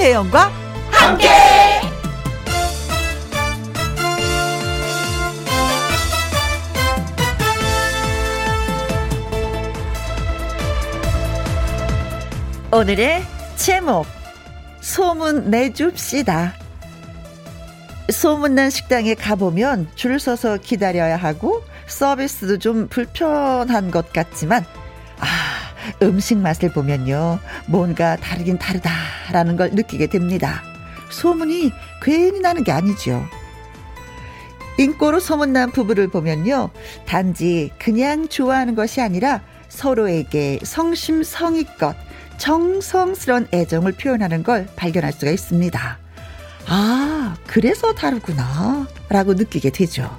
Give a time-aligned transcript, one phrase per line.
[0.00, 0.50] 김혜영과
[0.90, 1.28] 함께.
[12.72, 13.22] 오늘의
[13.56, 14.06] 제목
[14.80, 16.54] 소문 내줍시다.
[18.10, 24.79] 소문난 식당에 가보면 줄 서서 기다려야 하고 서비스도 좀 불편한 것 같지만 아
[26.02, 30.62] 음식 맛을 보면요 뭔가 다르긴 다르다라는 걸 느끼게 됩니다.
[31.10, 31.72] 소문이
[32.02, 33.24] 괜히 나는 게 아니죠.
[34.78, 36.70] 인꼬로 소문난 부부를 보면요
[37.06, 41.96] 단지 그냥 좋아하는 것이 아니라 서로에게 성심성의껏
[42.38, 45.98] 정성스런 애정을 표현하는 걸 발견할 수가 있습니다.
[46.66, 48.86] 아, 그래서 다르구나.
[49.10, 50.10] 라고 느끼게 되죠.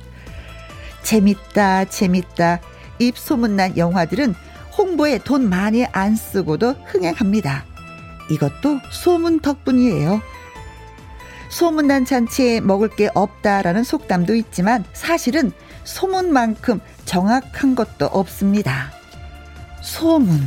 [1.02, 2.60] 재밌다, 재밌다.
[3.00, 4.36] 입 소문난 영화들은
[4.82, 7.66] 홍보에 돈 많이 안 쓰고도 흥행합니다.
[8.32, 10.20] 이것도 소문 덕분이에요.
[11.52, 15.52] 소문난 잔치에 먹을 게 없다라는 속담도 있지만 사실은
[15.84, 18.92] 소문만큼 정확한 것도 없습니다.
[19.82, 20.42] 소문.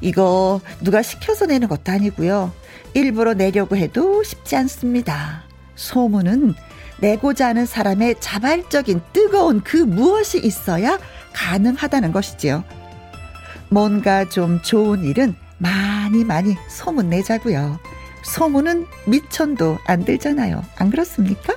[0.00, 2.52] 이거 누가 시켜서 내는 것도 아니고요.
[2.94, 5.44] 일부러 내려고 해도 쉽지 않습니다.
[5.76, 6.54] 소문은
[7.00, 10.98] 내고자 하는 사람의 자발적인 뜨거운 그 무엇이 있어야
[11.32, 12.64] 가능하다는 것이지요.
[13.70, 17.78] 뭔가 좀 좋은 일은 많이 많이 소문 내자고요.
[18.24, 20.64] 소문은 미천도 안 들잖아요.
[20.76, 21.54] 안 그렇습니까?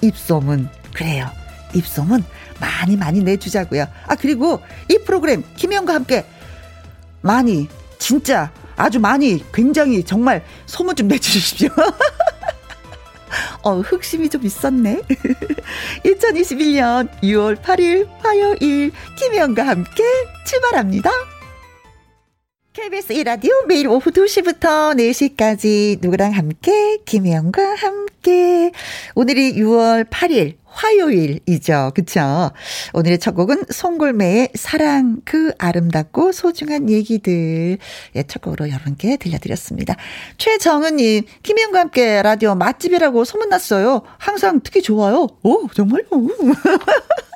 [0.00, 1.28] 입소문 그래요.
[1.74, 2.24] 입소문
[2.60, 3.86] 많이 많이 내주자고요.
[4.06, 6.24] 아 그리고 이 프로그램 김혜영과 함께
[7.20, 11.68] 많이 진짜 아주 많이 굉장히 정말 소문 좀 내주십시오.
[13.62, 15.02] 어, 흑심이 좀 있었네.
[16.04, 20.02] 2021년 6월 8일 화요일 김혜영과 함께
[20.44, 21.10] 출발합니다.
[22.72, 28.72] KBS 1라디오 매일 오후 2시부터 4시까지 누구랑 함께 김혜영과 함께
[29.14, 31.92] 오늘이 6월 8일 화요일이죠.
[31.94, 32.50] 그쵸?
[32.94, 37.76] 오늘의 첫 곡은 송골매의 사랑 그 아름답고 소중한 얘기들
[38.16, 39.94] 예, 첫 곡으로 여러분께 들려드렸습니다.
[40.38, 44.00] 최정은님 김희영과 함께 라디오 맛집이라고 소문났어요.
[44.16, 45.28] 항상 특히 좋아요.
[45.42, 46.06] 오 정말요?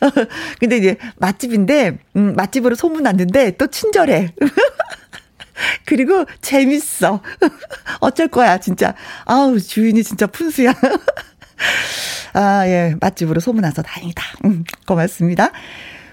[0.60, 4.32] 근데 이제 맛집인데 음, 맛집으로 소문났는데 또 친절해.
[5.86, 7.22] 그리고 재밌어.
[8.00, 8.94] 어쩔 거야, 진짜.
[9.24, 10.74] 아우, 주인이 진짜 푼수야.
[12.34, 12.94] 아, 예.
[13.00, 14.22] 맛집으로 소문나서 다행이다.
[14.44, 15.52] 음, 고맙습니다.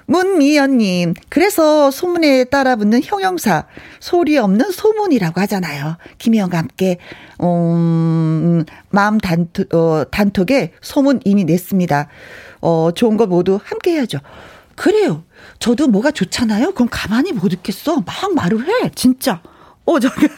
[0.05, 3.65] 문미연님, 그래서 소문에 따라 붙는 형용사,
[3.99, 5.97] 소리 없는 소문이라고 하잖아요.
[6.17, 6.97] 김희영과 함께,
[7.41, 12.09] 음, 마음 단톡, 어, 단톡에 소문 이미 냈습니다.
[12.63, 14.19] 어, 좋은 거 모두 함께 해야죠.
[14.75, 15.25] 그래요.
[15.59, 16.71] 저도 뭐가 좋잖아요?
[16.71, 17.97] 그럼 가만히 못 있겠어.
[17.97, 18.89] 막 말을 해.
[18.95, 19.41] 진짜.
[19.85, 20.29] 어, 저기,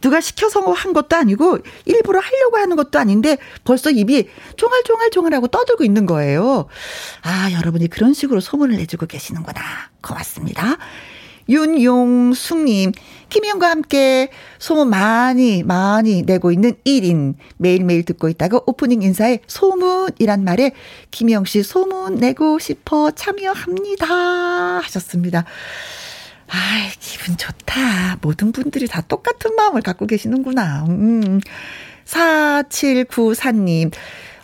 [0.00, 6.04] 누가 시켜서 한 것도 아니고, 일부러 하려고 하는 것도 아닌데, 벌써 입이 쫑알쫑알쫑알하고 떠들고 있는
[6.04, 6.66] 거예요.
[7.22, 9.60] 아, 여러분이 그런 식으로 소문을 내주고 계시는구나.
[10.02, 10.78] 고맙습니다.
[11.48, 12.92] 윤용숙님,
[13.28, 17.34] 김희영과 함께 소문 많이, 많이 내고 있는 1인.
[17.56, 20.72] 매일매일 듣고 있다가 오프닝 인사에 소문이란 말에
[21.10, 24.06] 김희영 씨 소문 내고 싶어 참여합니다.
[24.82, 25.44] 하셨습니다.
[26.48, 28.18] 아, 기분 좋다.
[28.20, 30.84] 모든 분들이 다 똑같은 마음을 갖고 계시는구나.
[30.88, 31.40] 음.
[32.04, 33.92] 4794님.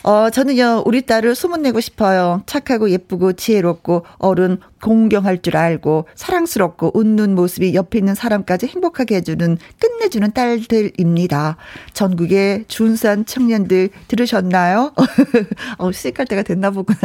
[0.05, 2.43] 어, 저는요, 우리 딸을 소문내고 싶어요.
[2.47, 9.59] 착하고 예쁘고 지혜롭고 어른 공경할 줄 알고 사랑스럽고 웃는 모습이 옆에 있는 사람까지 행복하게 해주는
[9.81, 11.57] 끝내주는 딸들입니다.
[11.95, 14.95] 전국의 준산 청년들 들으셨나요?
[15.79, 16.99] 어, 시집갈 때가 됐나 보구나.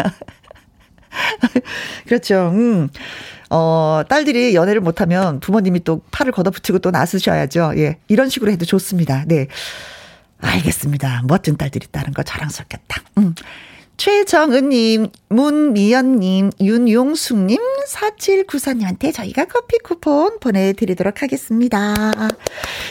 [2.05, 2.51] 그렇죠.
[2.53, 2.89] 음.
[3.49, 7.73] 어, 딸들이 연애를 못하면 부모님이 또 팔을 걷어붙이고 또 나서셔야죠.
[7.77, 7.97] 예.
[8.07, 9.25] 이런 식으로 해도 좋습니다.
[9.27, 9.47] 네.
[10.43, 11.23] 알겠습니다.
[11.25, 13.01] 멋진 딸들이 있다는 거 자랑스럽겠다.
[13.17, 13.33] 음.
[13.97, 17.57] 최정은님, 문미연님, 윤용숙님,
[17.87, 21.93] 4794님한테 저희가 커피 쿠폰 보내드리도록 하겠습니다.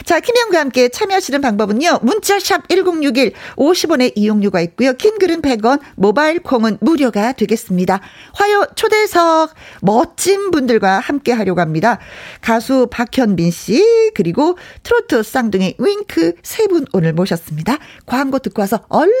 [0.05, 1.99] 자, 김영과 함께 참여하시는 방법은요.
[2.01, 4.93] 문자샵 1061, 50원의 이용료가 있고요.
[4.93, 8.01] 킹글은 100원, 모바일 콩은 무료가 되겠습니다.
[8.33, 11.99] 화요 초대석, 멋진 분들과 함께 하려고 합니다.
[12.41, 17.77] 가수 박현빈 씨, 그리고 트로트 쌍둥이 윙크 세 분 오늘 모셨습니다.
[18.05, 19.11] 광고 듣고 와서 얼른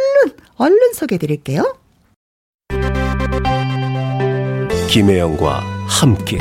[0.55, 1.72] 얼른 소개해 드릴게요.
[4.87, 6.37] 김혜영과 함께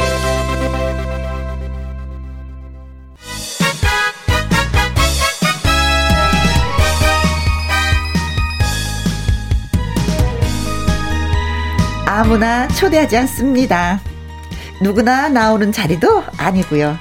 [12.06, 14.00] 아무나 초대하지 않습니다.
[14.82, 16.98] 누구나 나오는 자리도 아니고요.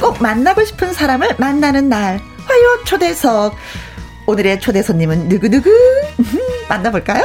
[0.00, 3.56] 꼭 만나고 싶은 사람을 만나는 날 아파요 초대석.
[4.26, 5.70] 오늘의 초대 손님은 누구누구?
[6.68, 7.24] 만나볼까요?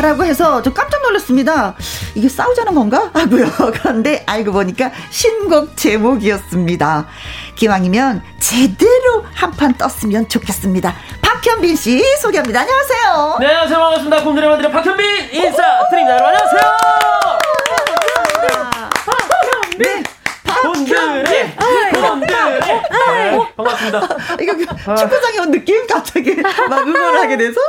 [0.00, 1.74] 라고 해서 좀 깜짝 놀랐습니다.
[2.14, 3.10] 이게 싸우자는 건가?
[3.12, 3.46] 하고요.
[3.74, 7.06] 그런데 알고 보니까 신곡 제목이었습니다.
[7.56, 10.94] 기왕이면 제대로 한 판 떴으면 좋겠습니다.
[11.22, 12.60] 박현빈 씨 소개합니다.
[12.60, 13.36] 안녕하세요.
[13.40, 13.78] 네, 안녕하세요.
[13.78, 14.22] 반갑습니다.
[14.24, 16.14] 곰들의 만들의 박현빈 인사드립니다.
[16.18, 16.72] 여러분 안녕하세요.
[19.78, 20.02] 네.
[20.62, 21.56] 곰들의
[21.92, 22.60] 곰들의
[23.06, 24.00] 네, 반갑습니다.
[24.40, 25.86] 이거 그 축구장에 온 느낌?
[25.86, 26.34] 갑자기
[26.68, 27.60] 막 응원을 하게 돼서.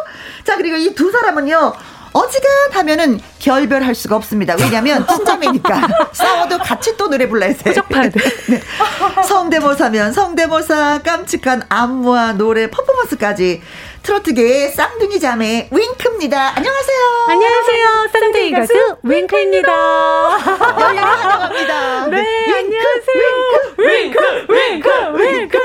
[0.44, 1.74] 자, 그리고 이 두 사람은요.
[2.16, 4.56] 어지간하면은 결별할 수가 없습니다.
[4.58, 7.58] 왜냐면 친자매니까 싸워도 같이 또 노래 불러야 돼.
[7.58, 8.22] 부적파야 돼.
[8.50, 8.62] 네.
[9.28, 13.62] 성대모사면 성대모사, 깜찍한 안무와 노래, 퍼포먼스까지
[14.06, 16.54] 트로트계의 쌍둥이 자매 윙크입니다.
[16.58, 17.00] 안녕하세요.
[17.28, 17.86] 안녕하세요.
[18.14, 19.72] 쌍둥이 가수 윙크입니다.
[20.80, 22.06] 열렬히 환영합니다.
[22.14, 23.26] 네, 안녕하세요.
[23.80, 24.90] 윙크 윙크
[25.24, 25.58] 윙크.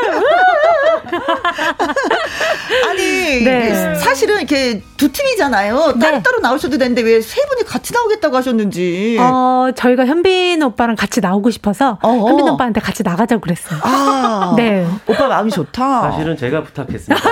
[2.88, 3.94] 아니 네.
[3.96, 5.92] 사실은 이렇게 두 팀이잖아요.
[5.96, 5.98] 네.
[5.98, 9.18] 따로따로 나오셔도 되는데 왜 세 분이 같이 나오겠다고 하셨는지.
[9.20, 12.28] 어, 저희가 현빈 오빠랑 같이 나오고 싶어서 어어.
[12.30, 13.78] 현빈 오빠한테 같이 나가자고 그랬어요.
[13.82, 14.86] 아, 네.
[15.06, 16.10] 오빠 마음이 좋다.
[16.10, 17.30] 사실은 제가 부탁했습니다.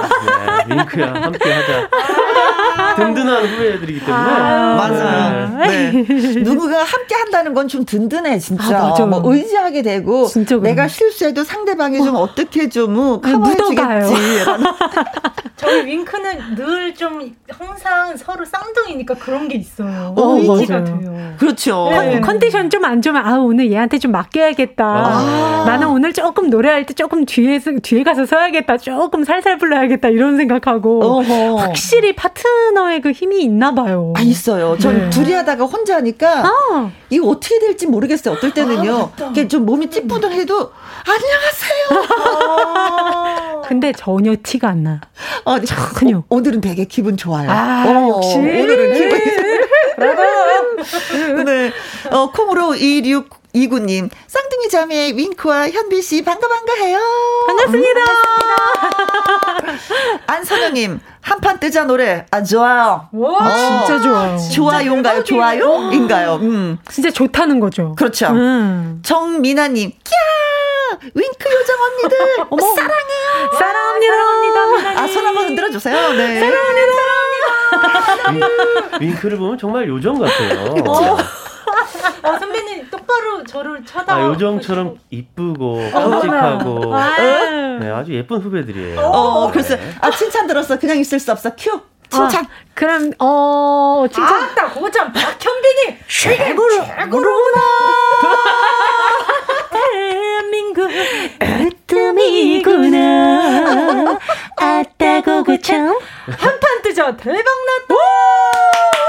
[0.69, 1.89] 네, 윙크 야 함께 하자.
[2.97, 4.17] 든든한 후배들이기 때문에.
[4.25, 5.59] 아유, 맞아요.
[5.59, 5.93] 네.
[6.43, 8.95] 누구가 함께 한다는 건 좀 든든해, 진짜.
[8.99, 9.05] 아.
[9.07, 10.27] 뭐 의지하게 되고.
[10.27, 10.57] 진짜.
[10.57, 13.21] 내가 실수해도 상대방이 좀 어떻게 좀 어.
[13.21, 14.15] 커버해주겠지.
[15.57, 17.21] 저희 윙크는 늘 좀
[17.51, 20.15] 항상 서로 쌍둥이니까 그런 게 있어요.
[20.17, 21.01] 어, 의지가 맞아요.
[21.01, 21.35] 돼요.
[21.39, 21.89] 그렇죠.
[21.91, 22.21] 네.
[22.21, 24.85] 컨디션 좀 안 좋으면 아 오늘 얘한테 좀 맡겨야겠다.
[24.85, 25.65] 아.
[25.67, 28.79] 나는 오늘 조금 노래할 때 조금 뒤에 뒤에 가서 서야겠다.
[28.79, 31.57] 조금 살살 불러야겠다 이런 생각하고 어허.
[31.57, 34.13] 확실히 파트너의 그 힘이 있나 봐요.
[34.17, 34.77] 아, 있어요.
[34.79, 35.11] 전 네.
[35.11, 38.35] 둘이 하다가 혼자 하니까 아, 이거 어떻게 될지 모르겠어요.
[38.35, 39.11] 어떨 때는요.
[39.19, 40.73] 이렇게 좀 몸이 찌뿌둥해도
[41.07, 42.09] 안녕하세요.
[43.69, 45.01] 근데 전혀 티가 안 나.
[45.45, 45.65] 어, 네.
[45.67, 46.23] 전혀.
[46.29, 47.51] 오, 늘은 되게 기분 좋아요.
[47.51, 48.37] 아, 어, 역시.
[48.37, 49.25] 오늘은 기분이.
[51.45, 51.73] 네.
[52.11, 52.75] 어, 콩으로
[53.69, 56.99] 2629님, 쌍둥이 자매 윙크와 현빈 씨 반가 반가해요.
[57.47, 58.01] 반갑습니다.
[60.27, 62.27] 안선영님, 한판 뜨자 노래.
[62.31, 63.09] 아, 좋아요.
[63.13, 64.39] 와, 어, 진짜 좋아요.
[64.55, 65.25] 좋아요인가요?
[65.25, 65.91] 좋아요?
[65.93, 66.37] 인가요?
[66.37, 66.79] 음.
[66.91, 67.95] 진짜 좋다는 거죠.
[67.97, 68.29] 그렇죠.
[68.29, 69.03] 음.
[69.05, 69.95] 정민아님, 캬!
[71.15, 72.19] 윙크 요정 언니들.
[72.77, 73.51] 사랑해요.
[73.59, 75.01] 사랑합니다.
[75.03, 76.13] 아, 손 한번 흔들어 주세요.
[76.13, 76.51] 네.
[79.01, 80.75] 윙크를 보면 정말 요정 같아요.
[82.23, 84.15] 어, 선배님 똑바로 저를 쳐다.
[84.15, 87.79] 아, 요정처럼 이쁘고 깜찍하고 아유.
[87.81, 89.01] 네, 아주 예쁜 후배들이에요.
[89.01, 90.79] 어, 그래서, 아, 칭찬 들었어.
[90.79, 91.51] 그냥 있을 수 없어.
[91.57, 91.81] 큐.
[92.11, 92.43] 칭찬.
[92.45, 97.61] 아, 그럼 어 칭찬 아따 고참 박현빈이 최고로 최고로구나.
[99.71, 100.89] 대한민국
[102.59, 104.19] 으뜸이구나.
[104.57, 107.15] 아따 고참 한판 뜨죠.
[107.19, 107.45] 대박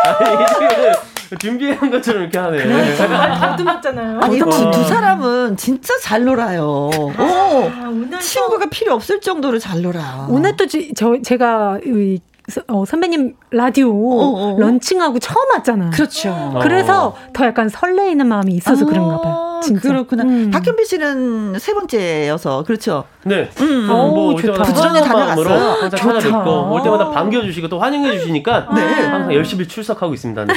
[0.04, 1.09] 났다.
[1.38, 2.96] 준비한 것처럼 이렇게 하네.
[3.40, 4.20] 더듬었잖아요.
[4.22, 4.72] 아니, 두, 어.
[4.72, 6.90] 두 사람은 진짜 잘 놀아요.
[6.98, 7.14] 오.
[7.18, 10.26] 아, 오늘 친구가 필요 없을 정도로 잘 놀아.
[10.30, 10.80] 오늘 또저
[11.24, 14.60] 제가 이 서- 어, 선배님 라디오 어, 어.
[14.60, 15.92] 런칭하고 처음 왔잖아.
[15.92, 16.58] 그렇죠.
[16.64, 19.49] 그래서 더 약간 설레이는 마음이 있어서 그런가 봐요.
[19.62, 19.82] 진짜.
[19.90, 20.24] 그렇구나.
[20.24, 20.52] 음.
[20.52, 23.06] 박현빈 씨는 세 번째여서 그렇죠.
[23.24, 23.50] 네.
[23.62, 23.88] 음.
[23.88, 24.74] 뭐 오, 올 때마다 좋다.
[24.74, 25.48] 부지런히 다녀갔어요.
[25.48, 25.98] 항상 좋다.
[25.98, 28.82] 찾아뵙고 올 때마다 반겨주시고 또 환영해 주시니까 네.
[28.82, 30.46] 항상 열심히 출석하고 있습니다.
[30.46, 30.54] 네.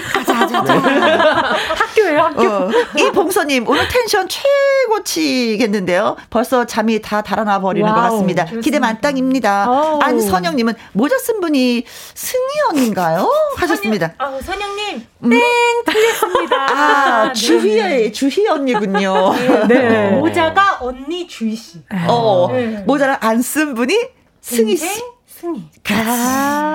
[1.76, 2.42] 학교예요, 학교.
[2.42, 6.16] 어, 이봉서님 오늘 텐션 최고치겠는데요.
[6.30, 8.44] 벌써 잠이 다 달아나 버리는 것 와우, 같습니다.
[8.62, 9.68] 기대 만땅입니다.
[9.70, 10.00] 어우.
[10.00, 13.30] 안선영님은 모자 쓴 분이 승희 언니인가요?
[13.56, 14.14] 하셨습니다.
[14.18, 15.06] 아, 선영님
[15.84, 16.56] 틀렸습니다.
[16.70, 18.91] 아 주희의 주희 언니군요.
[19.68, 20.10] 네.
[20.10, 21.82] 모자가 언니 주희 씨.
[22.08, 22.82] 어 네.
[22.86, 23.96] 모자를 안 쓴 분이
[24.40, 24.86] 승희 씨.
[25.26, 25.64] 승희.
[25.90, 26.74] 아,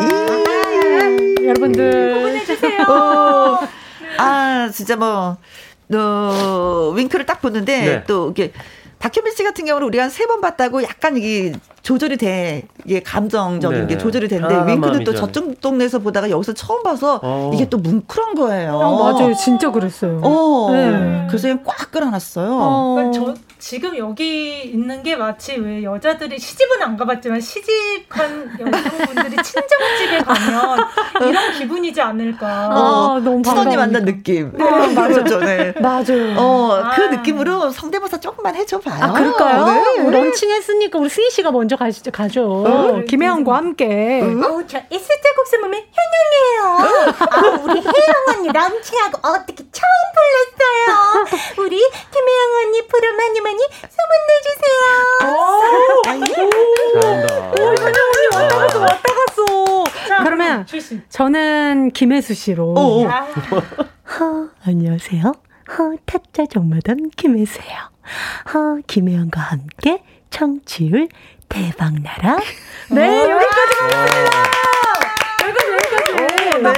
[1.42, 2.82] 여러분들 보내주세요.
[2.84, 3.60] 어,
[4.18, 5.38] 아, 진짜 뭐,
[5.94, 8.04] 어, 윙크를 딱 보는데, 네.
[8.06, 8.52] 또, 이게,
[9.00, 11.54] 박현민 씨 같은 경우는 우리가 한 세 번 봤다고 약간 이게
[11.88, 12.64] 조절이 돼.
[12.84, 13.88] 이게 감정적인 네네.
[13.88, 15.16] 게 조절이 되는데, 윙크는 또.
[15.16, 17.52] 저쪽 동네에서 보다가 여기서 처음 봐서 어.
[17.54, 18.74] 이게 또 뭉클한 거예요.
[18.74, 19.34] 어, 맞아요.
[19.36, 20.20] 진짜 그랬어요.
[20.22, 20.70] 어.
[20.74, 21.28] 네.
[21.30, 22.50] 그래서 그냥 꽉 끌어놨어요.
[22.52, 22.96] 어.
[22.96, 30.18] 그러니까 저 지금 여기 있는 게 마치 왜 여자들이 시집은 안 가봤지만 시집간 여성분들이 친정집에
[30.26, 30.80] 가면
[31.30, 32.48] 이런 기분이지 않을까.
[32.48, 33.78] 아, 너무 친언니.
[33.78, 34.52] 만난 느낌.
[34.60, 34.64] 어,
[34.94, 35.08] 맞아.
[35.24, 35.74] 그렇죠, 네.
[35.82, 36.36] 맞아요.
[36.38, 37.08] 어, 그 아.
[37.12, 39.04] 느낌으로 성대모사 조금만 해줘봐요.
[39.04, 39.66] 아, 그럴까요?
[39.66, 40.12] 네.
[40.12, 43.02] 런칭 했으니까 우리 승희 씨가 먼저 가시죠, 가죠.
[43.08, 44.22] 김혜영과 함께.
[44.22, 47.14] 어우, 저 S자국수 몸의 현영이에요.
[47.20, 51.66] 아, 우리 혜영 언니 남친하고 어떻게 처음 불렀어요.
[51.66, 55.38] 우리 김혜영 언니 프로 많이 많이 소문 내주세요.
[56.04, 56.42] 잘한다.
[58.36, 59.84] 왔다 갔어, 왔다 갔어.
[60.08, 61.04] 자, 그러면 출신.
[61.10, 62.74] 저는 김혜수 씨로.
[62.76, 63.08] 어, 어.
[63.08, 63.28] 아,
[64.20, 65.24] 허, 안녕하세요.
[65.24, 67.78] 허, 타짜 정마담 김혜수예요.
[68.54, 71.08] 허, 김혜영과 함께 청취율
[71.50, 72.38] 대박나라.
[72.90, 74.44] 네, 여기까지 갑니다.
[75.44, 76.14] 여기까지, 여기까지.
[76.62, 76.74] 네.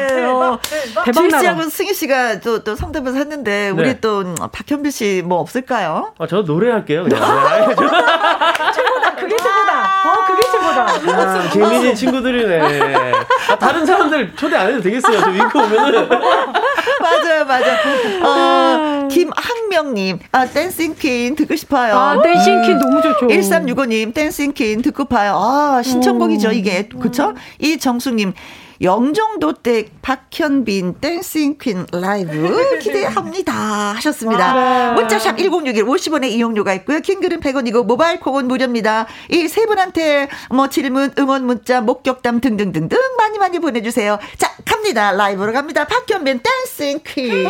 [1.06, 1.12] 대박나라.
[1.14, 4.00] 지희 씨하고 승희 씨가 또, 또 성대모사 했는데, 우리 네.
[4.00, 6.14] 또 음, 박현빈 씨 뭐 없을까요?
[6.18, 7.04] 아, 저 노래할게요.
[7.04, 7.20] 그냥.
[7.20, 7.76] 네.
[8.74, 9.84] 최고다, 그게 최고다.
[10.06, 11.22] 어, 그게 최고다.
[11.22, 13.14] 아, 재미있는 친구들이네.
[13.50, 15.20] 아, 다른 사람들 초대 안 해도 되겠어요.
[15.20, 16.10] 저 윙크 오면은.
[17.02, 17.78] 맞아요, 맞아요.
[18.24, 21.96] 어, 김학명님, 아, dancing queen 듣고 싶어요.
[21.96, 23.28] 아, dancing queen 너무 좋죠.
[23.28, 25.36] 1365님, dancing queen 듣고 봐요.
[25.38, 26.88] 아, 신청곡이죠, 이게.
[27.00, 27.34] 그쵸?
[27.60, 28.34] 이정숙님,
[28.82, 33.54] 영종도 댁 박현빈 dancing queen 라이브 기대합니다.
[33.54, 34.52] 하셨습니다.
[34.52, 35.02] 아, 네.
[35.02, 37.00] 문자 샵 1061 50원의 이용료가 있고요.
[37.02, 39.08] 긴 글은 100원이고 모바일 콩은 무료입니다.
[39.30, 44.20] 이 세 분한테 뭐 질문, 응원 문자, 목격담 등등등등 많이 많이 보내주세요.
[44.38, 45.12] 자, 갑니다.
[45.12, 45.86] 라이브로 갑니다.
[45.86, 47.48] 박현빈 댄싱 퀸.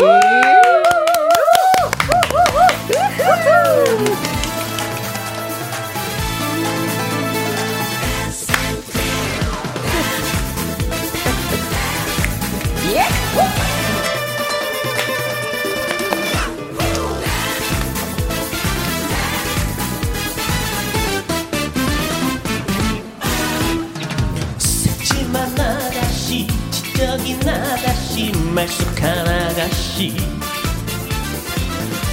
[27.00, 30.18] 지적인 아가씨 말쑥한 아가씨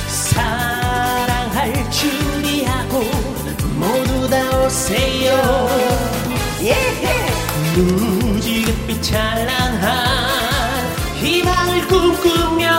[0.07, 3.01] 사랑할 준비하고
[3.75, 5.69] 모두 다 오세요.
[7.75, 10.07] 무지갯빛 찬란한
[11.17, 12.71] 희망을 꿈꾸며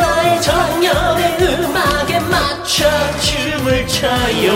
[0.00, 2.88] 나의 정열의 음악에 맞춰
[3.20, 4.52] 춤을 춰요.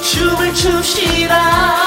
[0.00, 1.77] 춤을 춥시다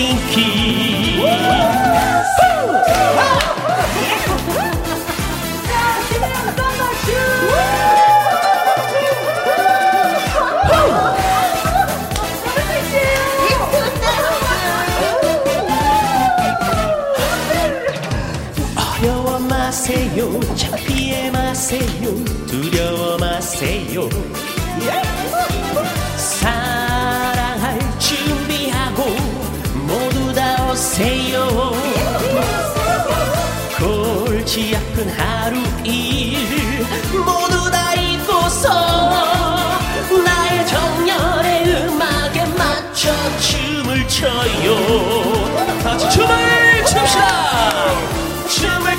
[0.00, 0.67] 오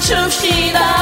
[0.10, 0.99] 춥시다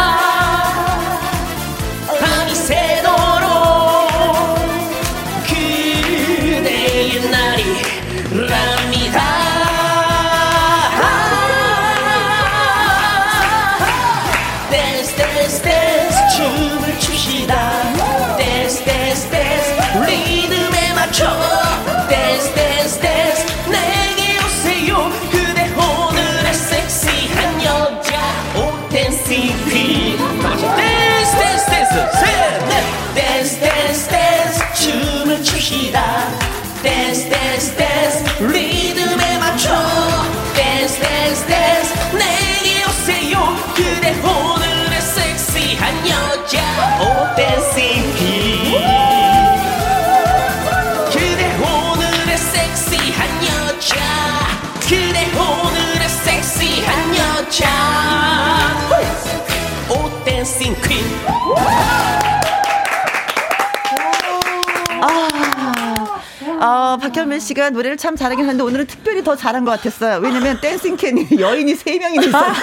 [67.38, 70.20] 박현민 씨가 노래를 참 잘하긴 하는데 오늘은 특별히 더 잘한 것 같았어요.
[70.22, 72.54] 왜냐면 댄싱 캔이 여인이 세 명이나 있어요.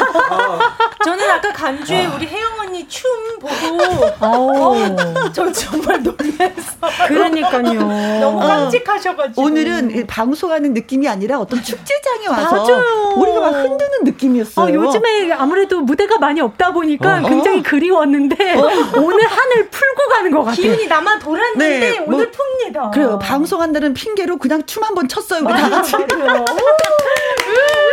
[1.05, 8.21] 저는 아까 간주에 우리 혜영 언니 춤 보고 어, 저 정말 놀라서 그러니까요.
[8.21, 13.15] 너무 깜찍하셔가지고 오늘은 이 방송하는 느낌이 아니라 어떤 축제장에 와서 맞아요.
[13.17, 14.67] 우리가 막 흔드는 느낌이었어요.
[14.67, 17.29] 어, 요즘에 아무래도 무대가 많이 없다 보니까 어.
[17.29, 18.55] 굉장히 그리웠는데
[18.97, 20.55] 오늘 한을 풀고 가는 것 같아요.
[20.57, 22.91] 기운이 나만 돌았는데 네, 뭐- 오늘 풉니다.
[22.93, 23.19] 그래요.
[23.21, 25.41] 방송한다는 핑계로 그냥 춤 한 번 췄어요.
[25.45, 25.95] 우리 다 같이.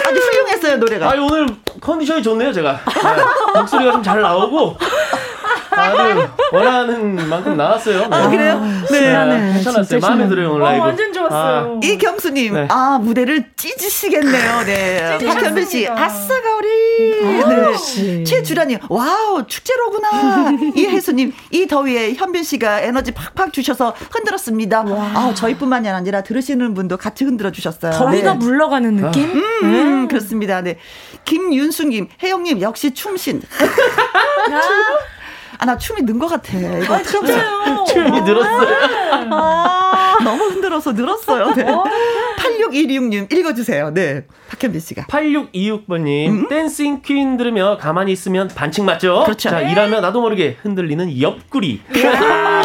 [0.08, 1.10] 아주 훌륭했어요, 노래가.
[1.12, 1.48] 아 오늘
[1.82, 3.60] 컨디션이 좋네요 제가 네.
[3.60, 4.78] 목소리가 좀 잘 나오고
[5.72, 8.08] 아주 원하는 만큼 나왔어요.
[8.08, 8.16] 네.
[8.16, 8.60] 아, 그래요?
[8.92, 9.00] 네.
[9.02, 9.84] 네, 괜찮았어요.
[9.86, 10.28] 진짜 마음에.
[10.28, 10.86] 들어요 오늘 어, 라이브.
[10.86, 11.80] 완전 좋았어요.
[11.84, 12.68] 이경수님, 네.
[12.70, 14.66] 아, 무대를 찢으시겠네요.
[14.66, 15.18] 네.
[15.26, 16.68] 박현빈 씨, 아싸, 가오리.
[17.22, 18.24] 네.
[18.24, 20.52] 최주라님, 와우, 축제로구나.
[20.76, 24.84] 이혜수님, 이 더위에 현빈 씨가 에너지 팍팍 주셔서 흔들었습니다.
[24.88, 27.92] 아, 저희뿐만이 아니라 들으시는 분도 같이 흔들어 주셨어요.
[27.94, 28.38] 더위가 네.
[28.40, 29.24] 물러가는 느낌?
[29.64, 30.62] 음, 그렇습니다.
[30.62, 30.78] 네.
[31.26, 33.42] 김윤수님, 혜영님, 역시 춤신.
[35.62, 36.58] 아, 나 춤이 는 것 같아.
[36.58, 37.86] 이거 아, 진짜요.
[37.88, 39.30] 춤이 늘었어요.
[40.24, 41.52] 너무 흔들어서 늘었어요.
[41.56, 41.64] 네.
[42.40, 43.92] 8616님, 읽어주세요.
[43.94, 44.26] 네.
[44.50, 45.04] 박현빈 씨가.
[45.06, 49.24] 8626번님 댄싱 퀸 들으며 가만히 있으면 반칙 맞죠?
[49.26, 49.50] 그렇죠.
[49.50, 51.82] 자 일하면 나도 모르게 흔들리는 옆구리.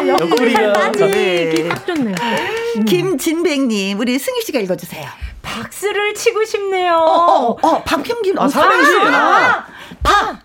[0.09, 1.69] 옆구리가 빠지기 네.
[1.69, 2.15] 딱 좋네요.
[2.87, 5.07] 김진백님, 우리 승희 씨가 읽어주세요.
[5.43, 6.95] 박수를 치고 싶네요.
[6.95, 8.39] 어, 어, 어, 박현빈.
[8.39, 8.91] 아, 어, 삼행시.
[9.03, 9.65] 아,
[10.03, 10.39] 박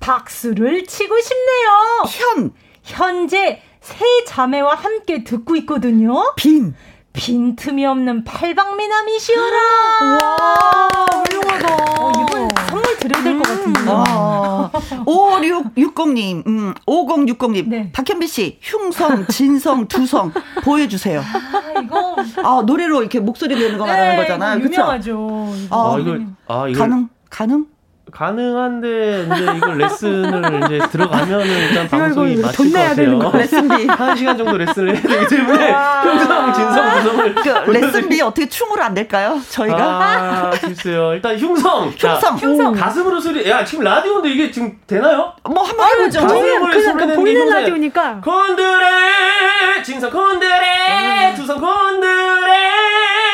[0.00, 2.04] 박수를 치고 싶네요.
[2.08, 2.52] 현,
[2.82, 6.32] 현재 세 자매와 함께 듣고 있거든요.
[6.36, 6.74] 빈.
[7.12, 9.56] 빈틈이 없는 팔방미남이시여라.
[10.22, 10.96] 와,
[11.28, 12.00] 훌륭하다.
[12.00, 13.80] 어, 이분 선물 드려야 될 것 같은데.
[13.90, 14.70] 어,
[15.06, 17.68] 5660님, 음, 5060님.
[17.68, 17.90] 네.
[17.92, 21.20] 박현빈 씨, 흉성, 진성, 두성 보여주세요.
[21.20, 24.58] 아, 이거 아, 노래로 이렇게 목소리 내는 거 말하는 네, 거잖아요.
[24.60, 24.80] 이거 그쵸?
[24.80, 25.52] 유명하죠.
[25.56, 25.76] 이거.
[25.76, 27.08] 아, 아 이걸 아 이걸 가능?
[27.28, 27.66] 가능?
[28.10, 33.18] 가능한데 이제 이걸 레슨을 이제 들어가면은 일단 방송이 맞을 돈것 같아요.
[33.18, 33.36] 거.
[33.38, 33.86] 레슨비.
[33.90, 38.94] 한 시간 정도 레슨을 해야 되기 때문에 흉성, 진성, 구성을 그 레슨비 어떻게 춤으로 안
[38.94, 39.40] 될까요?
[39.50, 39.76] 저희가?
[39.82, 41.12] 아 글쎄요.
[41.14, 41.92] 일단 흉성.
[41.96, 42.36] 자, 흉성.
[42.38, 42.72] 흉성.
[42.74, 43.48] 가슴으로 소리.
[43.48, 45.32] 야 지금 라디오인데 이게 지금 되나요?
[45.48, 46.20] 뭐 한번 해보죠.
[46.20, 47.48] 가슴으로 소리 그냥 내는 게 보이는.
[47.48, 48.20] 라디오니까.
[48.24, 52.10] 곤드레 진성 곤드레 두성 곤드레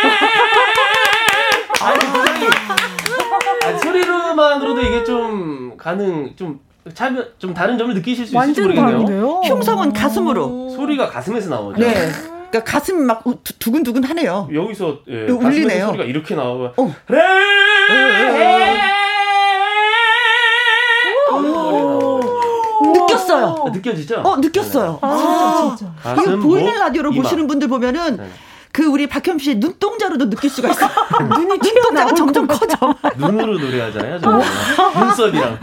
[1.82, 2.95] 아니 굉장히
[3.64, 6.60] 아니, 소리로만으로도 이게 좀 가능 좀
[6.94, 8.90] 차별 좀 다른 점을 느끼실 수 있을지 모르겠네요.
[8.98, 9.40] 다른데요?
[9.46, 10.70] 흉성은 가슴으로.
[10.70, 11.78] 소리가 가슴에서 나오죠.
[11.80, 11.92] 네.
[12.50, 14.48] 그러니까 가슴이 막 우- 두- 두근두근 하네요.
[14.54, 15.86] 여기서 예, 울리네요.
[15.86, 16.94] 소리가 이렇게 나오고 어.
[17.08, 17.18] 레
[22.82, 23.64] 느꼈어요.
[23.66, 24.20] 아, 느껴지죠?
[24.24, 24.98] 어, 느꼈어요.
[25.02, 25.92] 아, 진짜.
[26.02, 27.22] 가슴, 이거 보이는 목, 라디오로 이마.
[27.22, 28.28] 보시는 분들 보면은 네.
[28.76, 30.90] 그 우리 박현 씨의 눈동자로도 느낄 수가 있어요.
[31.34, 32.76] 눈이 눈동자가 점점 커져.
[33.16, 34.18] 눈으로 노래하잖아요.
[34.98, 35.58] 눈썹이랑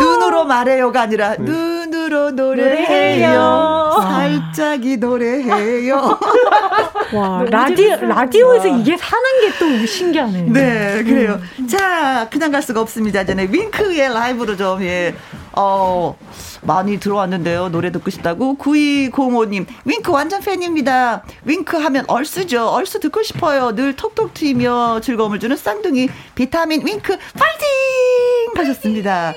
[0.00, 1.44] 눈으로 말해요가 아니라 네.
[1.44, 4.00] 눈으로 노래해요.
[4.02, 6.18] 살짝이 노래해요.
[7.14, 10.42] 와, 라디오, 라디오에서 이게 사는 게 또 신기하네.
[10.42, 11.40] 네, 그래요.
[11.68, 13.24] 자, 그냥 갈 수가 없습니다.
[13.24, 15.14] 전에 윙크의 라이브로 좀, 예,
[15.52, 16.16] 어,
[16.62, 17.68] 많이 들어왔는데요.
[17.68, 18.56] 노래 듣고 싶다고.
[18.58, 21.24] 9205님, 윙크 완전 팬입니다.
[21.44, 22.68] 윙크 하면 얼쑤죠.
[22.68, 23.74] 얼쑤 듣고 싶어요.
[23.74, 27.68] 늘 톡톡 튀며 즐거움을 주는 쌍둥이 비타민 윙크 파이팅!
[28.56, 29.34] 하셨습니다.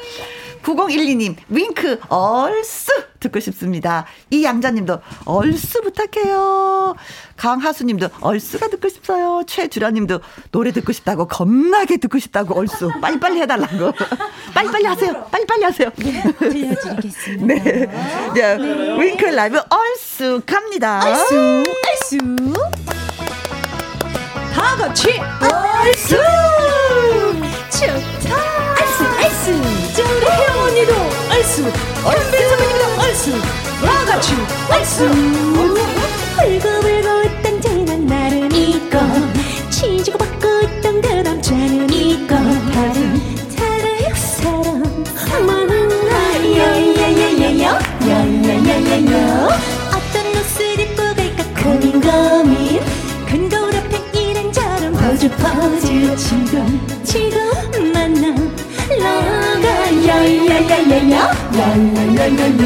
[0.64, 2.92] 9012님, 윙크, 얼쑤!
[3.20, 4.06] 듣고 싶습니다.
[4.32, 6.96] 이양자님도, 얼쑤 부탁해요.
[7.38, 9.44] 강하수님도, 얼쑤가 듣고 싶어요.
[9.46, 10.22] 최주라님도,
[10.52, 12.90] 노래 듣고 싶다고, 겁나게 듣고 싶다고, 얼쑤.
[13.00, 13.94] 빨리빨리 해달라고.
[14.56, 15.26] 빨리빨리 하세요.
[15.32, 15.90] 빨리빨리 하세요.
[16.40, 17.46] 들려드리겠습니다.
[17.46, 17.88] 네.
[18.36, 21.02] 자, 윙크 라이브, 얼쑤 갑니다.
[21.06, 22.18] 얼쑤, 얼쑤.
[24.54, 25.20] 다 같이
[25.84, 26.18] 얼쑤.
[27.70, 28.36] 좋다.
[28.82, 29.94] 얼쑤, 얼쑤.
[29.94, 30.51] 자, 우리
[30.82, 30.94] 언니도
[31.30, 31.64] 얼쑤.
[31.64, 33.32] 현빈 선배님도 얼쑤.
[33.82, 34.34] 다 같이
[34.72, 35.06] 얼쑤.
[36.44, 38.98] 울고불고 웃던 지난 날은 있고
[39.70, 43.22] 치주고 받고 웃던 그 남자는 있고 다른
[43.56, 44.82] 다른 사람
[45.46, 45.92] 많은
[46.58, 49.48] 야야야야야 야야야야야
[49.90, 52.82] 어떤 옷을 입고 갈까 고민 고민
[53.28, 58.34] 큰 거울 앞에 이런저런 포즈 포즈 지금 지금 만나
[59.00, 59.68] 나가
[60.08, 61.14] 야야야야야
[61.58, 62.66] 야야야야야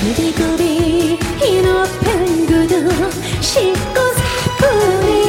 [0.00, 2.74] 구리구리 이 높은 구두
[3.40, 5.21] 싣고 사뿐히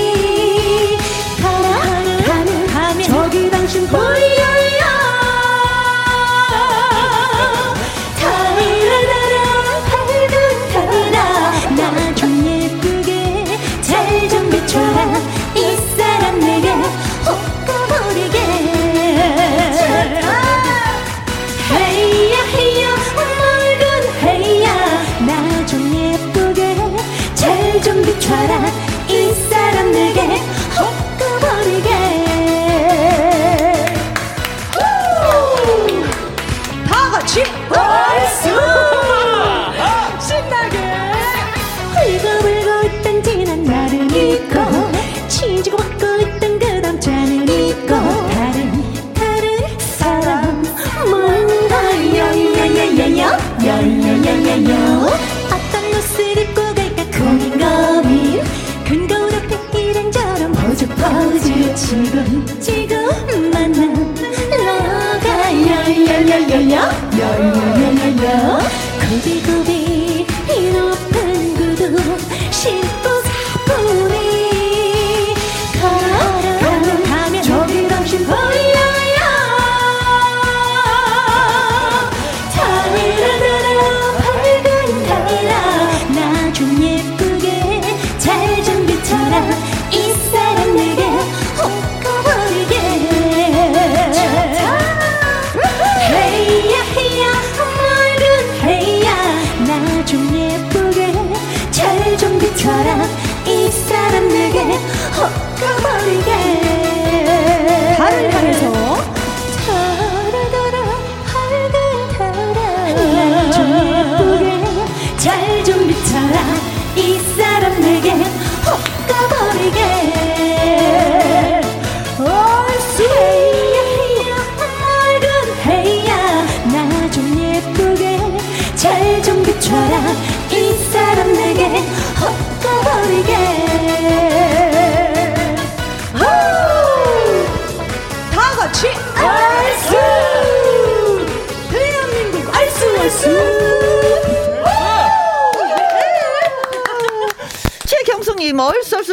[68.34, 68.63] 야야야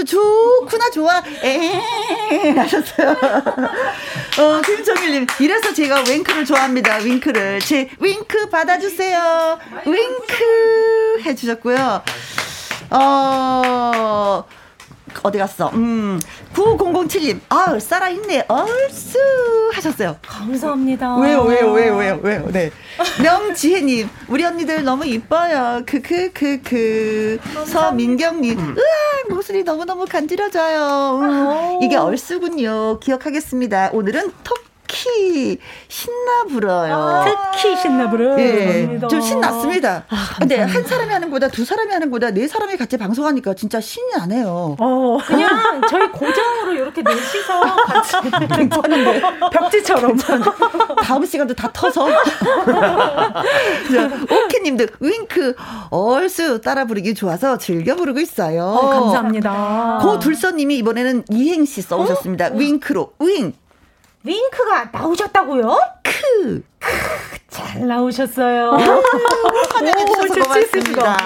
[0.00, 1.22] 얼쑤얼쑤 좋구나, 좋아.
[1.42, 3.10] 에 하셨어요.
[4.38, 6.96] 어, 김정일님, 이래서 제가 윙크를 좋아합니다.
[6.98, 7.60] 윙크를.
[7.60, 9.58] 제 윙크 받아주세요.
[9.86, 12.02] 윙크 해주셨고요.
[12.90, 14.44] 어,
[15.22, 15.70] 어디 갔어?
[15.74, 16.20] 음,
[16.54, 18.44] 9007님, 아, 살아있네.
[18.48, 19.18] 얼쑤
[19.74, 20.16] 하셨어요.
[20.40, 21.16] 감사합니다.
[21.18, 22.70] 왜요, 왜요, 왜요, 왜요, 왜요, 네.
[23.22, 25.83] 명지혜님, 우리 언니들 너무 이뻐요.
[25.87, 27.38] 그, 그, 그, 그.
[27.66, 31.18] 서민경님, 으아, 모습이 너무너무 간지러져요.
[31.22, 33.00] 음, 이게 얼쑤군요.
[33.00, 33.90] 기억하겠습니다.
[33.92, 34.33] 오늘은
[35.00, 35.58] 터키
[35.88, 37.24] 신나 불어요.
[37.52, 38.38] 특히 신나 부르.
[38.38, 40.04] 예, 좀 신났습니다.
[40.08, 40.60] 아, 근데.
[40.60, 44.76] 한 사람이 하는 거보다 두 사람이 하는 거보다 네 사람이 같이 방송하니까 진짜 신이 나네요.
[44.78, 48.16] 어, 그냥 저희 고정으로 이렇게 넷이서 같이
[48.56, 49.22] 괜찮은데.
[49.52, 50.16] 벽지처럼.
[51.02, 52.06] 다음 시간도 다 터서.
[53.92, 55.54] 자, 오케님도 윙크
[55.90, 58.64] 얼쑤 따라 부르기 좋아서 즐겨 부르고 있어요.
[58.64, 59.98] 어, 감사합니다.
[60.02, 62.50] 고 둘서님이 이번에는 이행시 써오셨습니다.
[62.54, 63.52] 윙크로 윙,
[64.24, 65.78] 윙크가 나오셨다고요?
[66.02, 66.62] 크.
[67.48, 68.70] 잘 나오셨어요.
[69.72, 71.16] 환영해 주셔서 고맙습니다.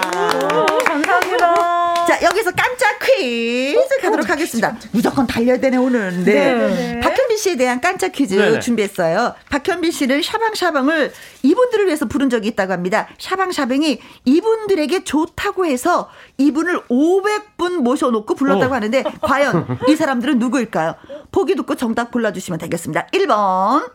[0.53, 1.84] 오, 감사합니다.
[2.07, 4.75] 자, 여기서 깜짝 퀴즈 가도록 하겠습니다.
[4.91, 6.23] 무조건 달려야 되네, 오늘.
[6.23, 6.53] 네.
[6.53, 6.99] 네.
[6.99, 8.59] 박현빈 씨에 대한 깜짝 퀴즈 네네.
[8.59, 9.33] 준비했어요.
[9.49, 11.11] 박현빈 씨를 샤방샤방을
[11.43, 13.07] 이분들을 위해서 부른 적이 있다고 합니다.
[13.17, 18.75] 샤방샤방이 이분들에게 좋다고 해서 이분을 500분 모셔놓고 불렀다고 어.
[18.75, 20.95] 하는데, 과연 이 사람들은 누구일까요?
[21.31, 23.07] 보기 듣고 정답 골라주시면 되겠습니다.
[23.13, 23.91] 1번.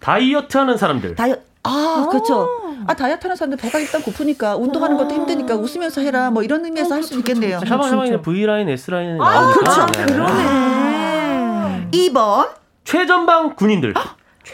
[0.00, 1.14] 다이어트 하는 사람들.
[1.14, 1.42] 다이어트.
[1.66, 2.48] 아, 그렇죠.
[2.86, 6.30] 아, 다이어트 하는 사람들 배가 일단 고프니까 운동하는 것도 힘드니까 웃으면서 해라.
[6.30, 7.60] 뭐 이런 의미에서 할 수 있겠네요.
[7.66, 9.52] 샤방샤방이는 V라인, S라인은 아.
[9.52, 9.86] 그렇죠.
[9.96, 11.88] 네.
[11.92, 12.48] 2번.
[12.84, 13.94] 최전방 군인들.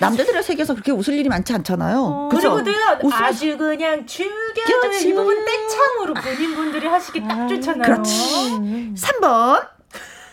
[0.00, 2.28] 남자들의 세계에서 그렇게 웃을 일이 많지 않잖아요.
[2.30, 2.52] 그죠?
[2.54, 5.08] 그리고도요 웃으면서- 아주 그냥 그렇지.
[5.10, 7.82] 이 부분 떼창으로 본인분들이 하시기 딱 좋잖아요.
[7.82, 8.94] 그렇지.
[8.96, 9.66] 3번.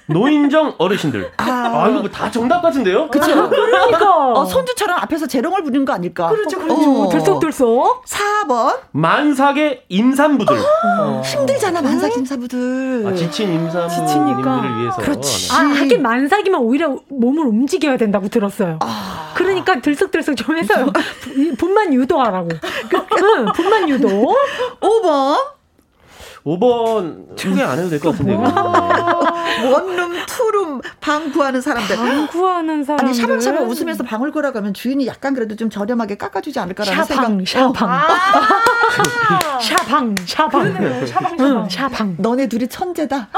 [0.09, 1.31] 노인정 어르신들.
[1.37, 3.07] 아, 이거 뭐 다 정답 같은데요?
[3.09, 3.49] 그쵸.
[3.49, 4.31] 그러니까.
[4.33, 6.29] 어, 손주처럼 앞에서 재롱을 부리는 거 아닐까?
[6.29, 7.03] 그렇죠, 그렇죠.
[7.03, 7.09] 어.
[7.09, 8.03] 들썩들썩.
[8.05, 8.77] 4번.
[8.91, 10.57] 만삭의 임산부들.
[10.57, 11.21] 어.
[11.23, 13.05] 힘들잖아, 만삭 인사부들.
[13.07, 14.79] 아, 지친 임산부님들을.
[14.79, 14.97] 위해서.
[15.01, 15.49] 그렇지.
[15.49, 15.55] 네.
[15.55, 18.79] 아, 하긴 만삭이면 오히려 몸을 움직여야 된다고 들었어요.
[19.35, 20.87] 그러니까 들썩들썩 좀 해서요.
[21.21, 22.49] 부- 분만 유도하라고.
[22.51, 24.07] 응, 분만 유도.
[24.81, 25.58] 5번.
[26.57, 28.33] 5번 소개 안 해도 될 것 같은데.
[28.33, 28.43] 이거.
[29.71, 32.27] 원룸, 투룸, 방 구하는 사람들.
[32.27, 33.05] 구하는 사람.
[33.05, 37.75] 아니, 샤방샤방 웃으면서 방을 걸어가면 주인이 약간 그래도 좀 저렴하게 깎아주지 않을까라는 샤방, 생각.
[37.75, 37.89] 샤방.
[37.89, 40.73] 아, 샤방, 샤방.
[40.73, 41.05] 그러네요.
[41.05, 41.45] 샤방 샤방.
[41.63, 42.15] 응, 샤방.
[42.19, 43.29] 너네 둘이 천재다.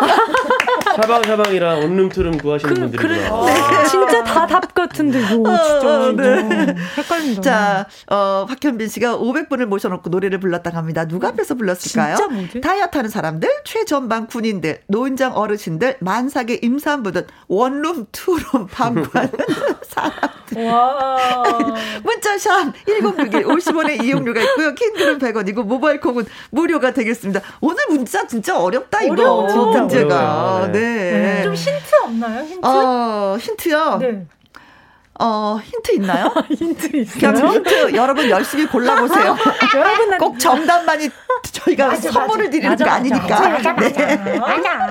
[0.95, 3.45] 샤방샤방이랑 원룸 투룸 구하시는 그, 그래, 분들이구나.
[3.45, 6.07] 네, 진짜 다 답 같은데, 이거 진짜.
[6.07, 6.75] 어, 네.
[6.97, 7.41] 헷갈린다.
[7.41, 11.05] 자, 어, 박현빈 씨가 500분을 모셔놓고 노래를 불렀다 합니다.
[11.07, 12.15] 누가 앞에서 불렀을까요?
[12.17, 12.61] 진짜 뭐지?
[12.61, 19.31] 다이어트 하는 사람들, 최전방 군인들, 노인정 어르신들, 만삭의 임산부들, 원룸, 투룸, 방관
[19.89, 20.63] 사람들.
[20.65, 21.43] 와.
[22.03, 24.75] 문자샵 1061 50원의 이용료가 있고요.
[24.75, 27.41] 긴 글은 100원이고 모바일 콩은 무료가 되겠습니다.
[27.59, 30.53] 오늘 문제 진짜 어렵다 이거 어려워, 진짜 문제가.
[30.57, 30.71] 어려워요.
[30.71, 30.79] 네.
[30.79, 31.43] 네.
[31.43, 32.43] 좀 힌트 없나요?
[32.43, 32.59] 힌트?
[32.67, 33.97] 어, 힌트요.
[33.99, 34.25] 네.
[35.23, 36.33] 어, 힌트 있나요?
[36.49, 37.51] 힌트 그냥 있어요?
[37.51, 39.35] 힌트 여러분 열심히 골라보세요.
[39.75, 41.09] 여러분, 꼭 정답만이
[41.43, 42.51] 저희가 맞아, 선물을 맞아.
[42.51, 42.99] 드리는 맞아, 거 맞아.
[42.99, 43.49] 아니니까.
[43.49, 44.39] 맞아, 네.
[44.39, 44.89] 맞아.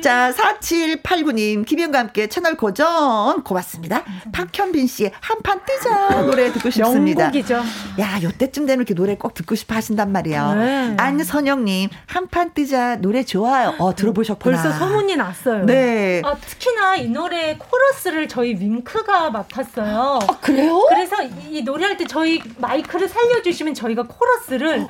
[0.00, 4.02] 자, 4789님, 김현과 함께 채널 고정 고맙습니다.
[4.32, 7.24] 박현빈 씨의 한판 뜨자 노래 듣고 싶습니다.
[7.24, 7.54] 명곡이죠.
[8.00, 10.54] 야, 요때쯤 되면 이렇게 노래 꼭 듣고 싶어 하신단 말이에요.
[10.54, 10.94] 네.
[10.98, 13.74] 안선영님, 한판 뜨자 노래 좋아요.
[13.78, 14.62] 어, 들어보셨구나.
[14.62, 15.64] 벌써 소문이 났어요.
[15.66, 16.22] 네.
[16.24, 20.18] 아, 특히나 이 노래 코러스를 저희 윙크가 맡았어요.
[20.26, 20.84] 아, 그래요?
[20.88, 24.86] 그래서 이, 이 노래할 때 저희 마이크를 살려주시면 저희가 코러스를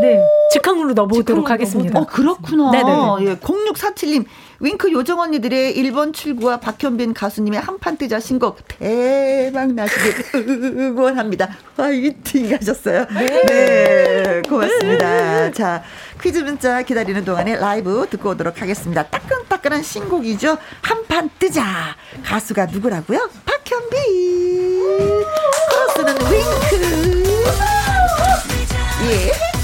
[0.00, 0.20] 네
[0.52, 1.98] 직항으로 넣어보도록 직항으로 하겠습니다.
[2.00, 2.70] 어, 그렇구나.
[2.70, 3.30] 네네네.
[3.30, 4.24] 예, 0647님,
[4.60, 10.14] 윙크 요정 언니들의 1번 출구와 박현빈 가수님의 한판 뜨자 신곡 대박 나시길
[10.78, 11.48] 응원합니다.
[11.76, 13.06] 화이팅 하셨어요.
[13.46, 14.42] 네.
[14.48, 15.50] 고맙습니다.
[15.52, 15.82] 자,
[16.22, 19.02] 퀴즈 문자 기다리는 동안에 라이브 듣고 오도록 하겠습니다.
[19.04, 20.56] 따끈따끈한 신곡이죠.
[20.82, 21.64] 한판 뜨자.
[22.24, 23.28] 가수가 누구라고요?
[23.44, 25.24] 박현빈.
[25.70, 27.24] 코러스는 윙크.
[29.10, 29.63] 예.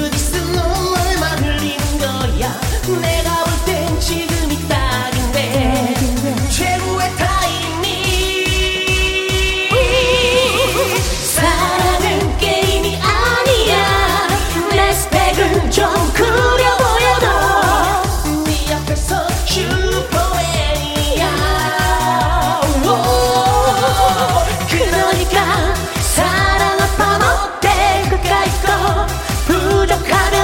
[30.01, 30.40] 행복하려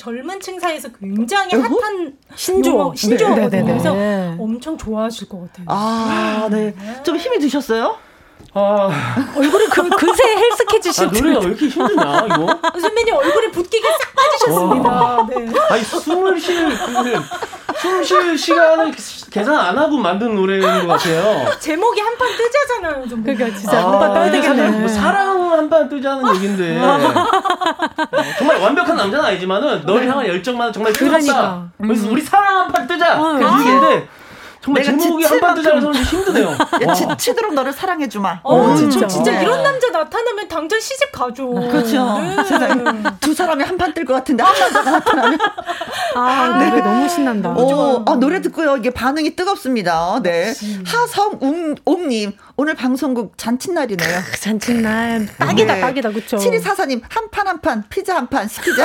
[0.00, 2.72] 젊은 층 사이에서 굉장히 핫한 신조어.
[2.72, 3.48] 용어, 신조어거든요.
[3.50, 3.66] 네, 네, 네.
[3.66, 4.34] 그래서 네.
[4.38, 5.66] 엄청 좋아하실 것 같아요.
[5.68, 6.74] 아, 네.
[7.02, 7.98] 좀 힘이 드셨어요?
[8.54, 8.88] 아,
[9.36, 12.60] 얼굴이 그, 그새 아 헬스케지실 노래가 왜 이렇게 힘드냐, 이거?
[12.80, 15.26] 선배님 얼굴에 붓기가 싹 빠지셨습니다.
[15.28, 15.60] 네.
[15.68, 17.20] 아니, 숨을 쉴, 그,
[17.82, 18.92] 숨쉴 시간을
[19.30, 21.46] 계산 안 하고 만든 노래인 것 같아요.
[21.60, 23.08] 제목이 한 판 뜨자잖아요.
[23.08, 24.70] 좀 그러니까 진짜 아, 한번 떠야 되겠네.
[24.70, 26.80] 뭐 사랑 한 판 뜨자는 얘긴데.
[26.80, 26.98] 어,
[28.38, 31.18] 정말 완벽한 남자는 아니지만은 널 향한 열정만은 정말 뜨겁다.
[31.18, 31.66] 그러니까.
[31.80, 33.20] 그래서 우리 사랑 한 판 뜨자.
[33.20, 34.08] 어, 그 얘기인데
[34.62, 35.92] 정말 내가 제목이 지칠 한판 뜨자라서 만큼.
[36.04, 36.94] 그런지 힘드네요.
[36.94, 38.40] 치, 치도록 너를 사랑해 주마.
[38.42, 39.00] 어, 진짜.
[39.00, 39.42] 저 진짜 네.
[39.42, 41.48] 이런 남자 나타나면 당장 시집 가죠.
[41.50, 42.18] 그렇죠.
[42.18, 42.36] 네.
[43.20, 45.38] 두 사람이 한판 뜰 것 같은데 한 남자가 나타나면
[46.16, 47.50] 아, 노래 너무 신난다.
[47.50, 48.76] 오, 아, 노래 듣고요.
[48.76, 50.20] 이게 반응이 뜨겁습니다.
[50.22, 50.52] 네.
[50.86, 54.20] 하성웅님, 오늘 방송국 잔칫날이네요.
[54.32, 55.80] 그 잔칫날 딱이다 네.
[55.80, 58.84] 딱이다 그쵸 7244님, 한 판 한 판, 피자 한 판 시키자.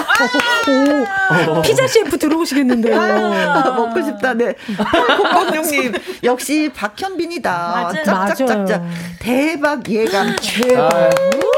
[1.50, 2.98] 오, 피자 셰프 들어오시겠는데요.
[2.98, 4.54] 아, 먹고 싶다, 네.
[4.78, 7.52] 8006님, 역시 박현빈이다.
[7.52, 8.04] 맞아요.
[8.06, 8.82] 짝짝짝짝.
[8.82, 8.90] 맞아요.
[9.20, 10.82] 대박 예감 최고.
[10.82, 11.10] 아,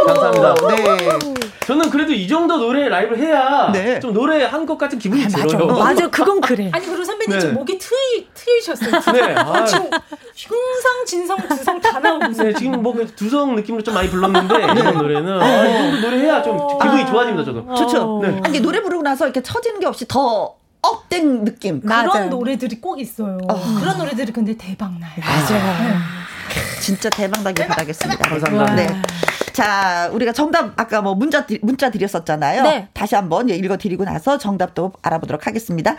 [0.07, 0.55] 감사합니다.
[0.75, 1.19] 네.
[1.67, 3.99] 저는 그래도 이 정도 노래 라이브를 해야 네.
[3.99, 5.67] 좀 노래 한 것 같은 기분이 맞아, 들어요.
[5.67, 6.69] 맞아, 그건 그래.
[6.73, 7.39] 아니 그리고 선배님 네.
[7.39, 9.01] 지금 목이 트이 트이셨어요.
[9.13, 9.89] 네, 아, 지금
[10.35, 11.99] 흉성, 진성, 두성 다.
[12.37, 16.41] 네, 지금 뭐 그냥 두성 느낌으로 좀 많이 불렀는데 이런 노래는 아, 이 노래 해야
[16.41, 17.75] 좀 기분이 좋아집니다 저도.
[17.75, 18.19] 좋죠.
[18.23, 18.41] 네.
[18.49, 21.81] 이게 노래 부르고 나서 이렇게 처지는 게 없이 더 up된 느낌.
[21.83, 22.09] 맞아요.
[22.09, 23.37] 그런 노래들이 꼭 있어요.
[23.79, 25.11] 그런 노래들이 근데 대박 나요.
[25.19, 25.97] 맞아요.
[26.81, 28.29] 진짜 대박 나길 바라겠습니다.
[28.29, 28.75] 감사합니다.
[28.75, 28.87] 네.
[29.57, 32.61] 자, 우리가 정답 아까 뭐 문제 드- 문제 드렸었잖아요.
[32.61, 32.87] 네.
[32.93, 35.95] 다시 한번 읽어 드리고 나서 정답도 알아보도록 하겠습니다.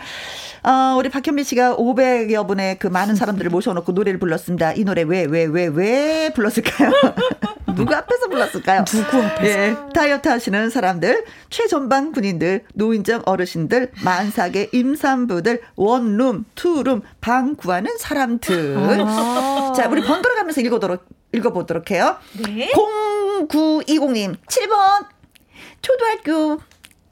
[0.63, 4.71] 어, 우리 박현민 씨가 500여 분의 그 많은 사람들을 모셔놓고 노래를 불렀습니다.
[4.75, 6.89] 이 노래 왜 왜 왜 왜 불렀을까요?
[7.79, 8.83] 누구 앞에서 불렀을까요?
[8.85, 9.59] 누구 앞에서?
[9.59, 18.77] 예, 다이어트 하시는 사람들, 최전방 군인들, 노인정 어르신들, 만삭의 임산부들, 원룸, 투룸, 방 구하는 사람들.
[18.77, 19.73] 아.
[19.75, 22.17] 자, 우리 번갈아 가면서 읽어보도록, 읽어보도록 해요.
[22.45, 22.71] 네.
[23.47, 25.07] 0920님, 7번.
[25.81, 26.59] 초등학교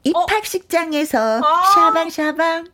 [0.04, 1.64] 입학식장에서 아.
[1.74, 2.66] 샤방샤방,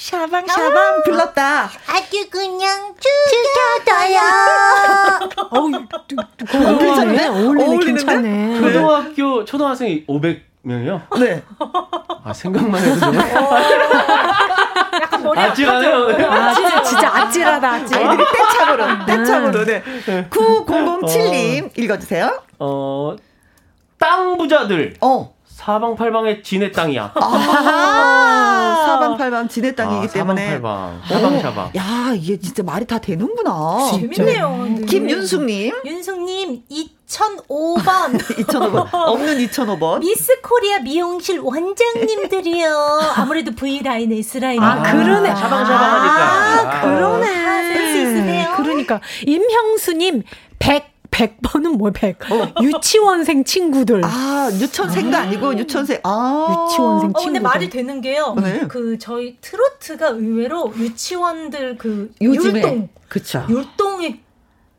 [0.00, 1.70] 샤방샤방 불렀다.
[1.86, 2.94] 아주 그냥
[3.84, 4.18] 죽여둬요.
[5.52, 5.70] 어우,
[6.54, 7.26] 어울리네.
[7.28, 7.84] 어울리네.
[7.84, 8.60] 괜찮네.
[8.60, 11.18] 초등학교 초등학생이 500명이요?
[11.20, 11.42] 네.
[12.24, 13.14] 아 생각만 해도 좀
[15.02, 16.06] 약간 머리 아찔하네요.
[16.16, 16.24] 네.
[16.24, 17.96] 아, 진짜, 진짜 아찔하다, 아찔.
[17.98, 19.82] 아이들이 떼창으로, 떼창으로, 네.
[20.30, 22.42] 9007님, 읽어주세요.
[22.58, 23.16] 어,
[23.98, 25.34] 땅 부자들 어.
[25.60, 27.12] 사방팔방의 진의 땅이야.
[27.14, 30.52] 아, 사방팔방 지네 땅이기 아, 때문에.
[30.56, 31.70] 사방팔방, 샤방샤방.
[31.76, 33.90] 야, 이게 진짜 말이 다 되는구나.
[33.90, 34.68] 재밌네요.
[34.78, 34.86] 네.
[34.86, 36.62] 김윤숙님, 윤숙님
[37.06, 38.88] 2005번 2005번.
[38.94, 39.98] 없는 2005번.
[39.98, 43.00] 미스 코리아 미용실 원장님들이요.
[43.16, 44.62] 아무래도 V 라인, S 라인.
[44.62, 45.28] 아, 그러네.
[45.28, 46.78] 샤방샤방하니까.
[46.78, 47.26] 아, 그러네.
[47.74, 48.54] 센스 있으세요.
[48.56, 50.22] 그러니까 임형수님
[50.58, 52.18] 100 100번은 뭐 100.
[52.62, 54.02] 유치원생 친구들.
[54.04, 55.98] 아, 유천생도 아 니고 유천생.
[56.04, 56.66] 아.
[56.68, 57.40] 유치원생 어, 근데 친구들.
[57.42, 58.34] 말이 되는 게요.
[58.40, 58.66] 네.
[58.68, 62.60] 그 저희 트로트가 의외로 유치원들 그 요즘에.
[62.60, 63.44] 율동, 그쵸.
[63.48, 64.20] 율동이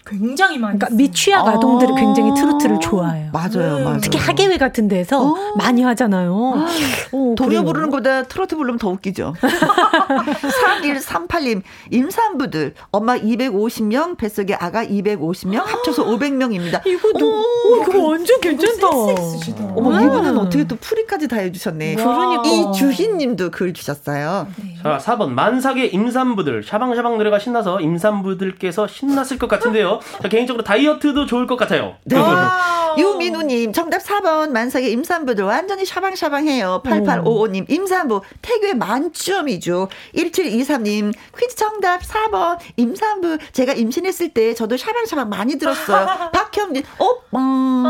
[0.05, 0.79] 굉장히 많이.
[0.79, 0.95] 그러니까.
[0.95, 1.51] 미취학 아.
[1.51, 3.29] 아동들이 굉장히 트로트를 좋아해요.
[3.31, 3.83] 맞아요, 음.
[3.83, 3.99] 맞아요.
[4.01, 5.35] 특히 학예회 같은 데서 어.
[5.57, 6.33] 많이 하잖아요.
[6.33, 6.65] 어,
[7.11, 7.65] 동요 그래요.
[7.65, 9.35] 부르는 거보다 트로트 부르면 더 웃기죠.
[9.41, 11.61] 3138님,
[11.91, 16.85] 임산부들, 엄마 250명, 뱃속에 아가 250명, 합쳐서 500명입니다.
[16.85, 18.87] 이거도 어, 그거 완전 괜찮다.
[18.89, 20.03] 어머, 음.
[20.03, 21.95] 이분은 어떻게 또 풀이까지 다 해주셨네.
[21.95, 22.43] 그러니까.
[22.45, 24.47] 이주희 님도 글 주셨어요.
[24.81, 29.90] 자, 4번 만삭의 임산부들 샤방샤방 노래가 신나서 임산부들께서 신났을 것 같은데요.
[30.21, 31.95] 자, 개인적으로 다이어트도 좋을 것 같아요.
[32.05, 32.15] 네.
[32.17, 32.95] 아.
[32.97, 36.81] 유민우님, 정답 4번, 만삭의 임산부들 완전히 샤방샤방해요.
[36.83, 39.87] 8855님, 임산부, 태교의 만점이죠.
[40.15, 46.05] 1723님, 퀴즈 정답 4번, 임산부, 제가 임신했을 때 저도 샤방샤방 많이 들었어요.
[46.33, 47.05] 박현진, 어,
[47.37, 47.83] 음,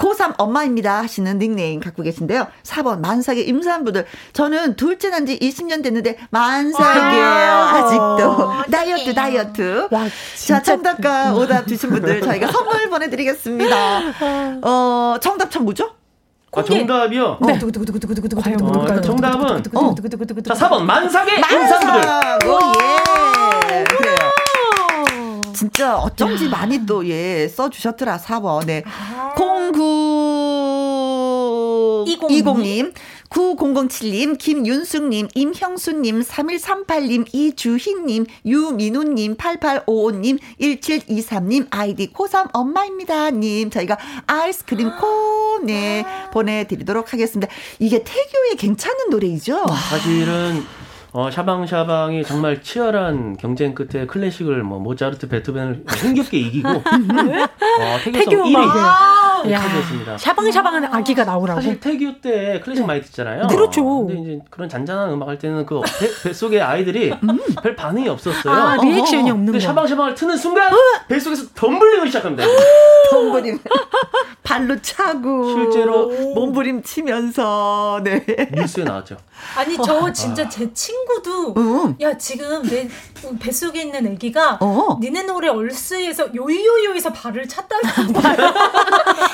[0.00, 1.02] 고3 엄마입니다.
[1.02, 2.46] 하시는 닉네임 갖고 계신데요.
[2.62, 4.06] 4번, 만삭의 임산부들.
[4.32, 7.24] 저는 둘째 난 지 20년 됐는데, 만삭이에요.
[7.26, 8.70] 아직도.
[8.70, 9.88] 다이어트, 다이어트.
[9.90, 14.00] 와, 자, 진짜 정답 과 오답 주신 분들 저희가 선물 보내드리겠습니다.
[14.62, 15.90] 어, 정답 참 뭐죠?
[16.52, 17.38] 아, 정답이요?
[17.46, 17.58] 네.
[17.58, 19.00] 두구두구두구두구두구 과연 어, 뭘까요?
[19.02, 20.42] 정답은 두구두구두구두구두구.
[20.54, 22.48] 자 4번 만삭의 인상부들.
[22.48, 23.84] 오, 예.
[23.84, 24.16] 그래요.
[25.54, 28.64] 진짜 어쩐지 많이 또, 예, 써주셨더라, 4번.
[28.66, 28.82] 네.
[29.36, 32.92] 09, 20님,
[33.30, 43.30] 9007님, 김윤숙님, 임형수님, 3138님, 이주희님, 유민우님, 8855님, 1723님, 아이디 코삼 엄마입니다.
[43.30, 47.52] 님, 저희가 아이스크림 코, 네, 보내드리도록 하겠습니다.
[47.78, 49.66] 이게 태교에 괜찮은 노래이죠?
[49.90, 50.62] 사실은
[51.12, 56.82] 어, 샤방샤방이 정말 치열한 경쟁 끝에 클래식을 뭐 모차르트, 베토벤을 힘겹게 이기고 어,
[58.04, 60.18] 태교성 태교 1위 차지했습니다.
[60.18, 61.60] 샤방샤방한 아기가 나오라고.
[61.60, 63.46] 사실 태교 때 클래식 많이 듣잖아요.
[63.48, 64.06] 그렇죠.
[64.06, 67.12] 근데 이제 그런 잔잔한 음악 할 때는 그 배, 뱃속에 아이들이
[67.62, 68.52] 별 반응이 없었어요.
[68.52, 69.60] 아, 리액션이 없는 거.
[69.60, 70.70] 샤방샤방을 트는 순간
[71.08, 72.44] 뱃속에서 덤블링을 시작합니다.
[73.12, 73.58] 몸부림
[74.42, 78.24] 발로 차고 실제로 몸부림 치면서 네.
[78.54, 79.16] 뉴스에 나왔죠.
[79.56, 81.96] 아니 저 진짜 제 친구도 응.
[82.00, 82.88] 야 지금 내
[83.40, 84.98] 뱃속에 있는 아기가 어.
[85.00, 88.36] 니네 노래 얼스에서 요요요에서 발을 찼다는 거야.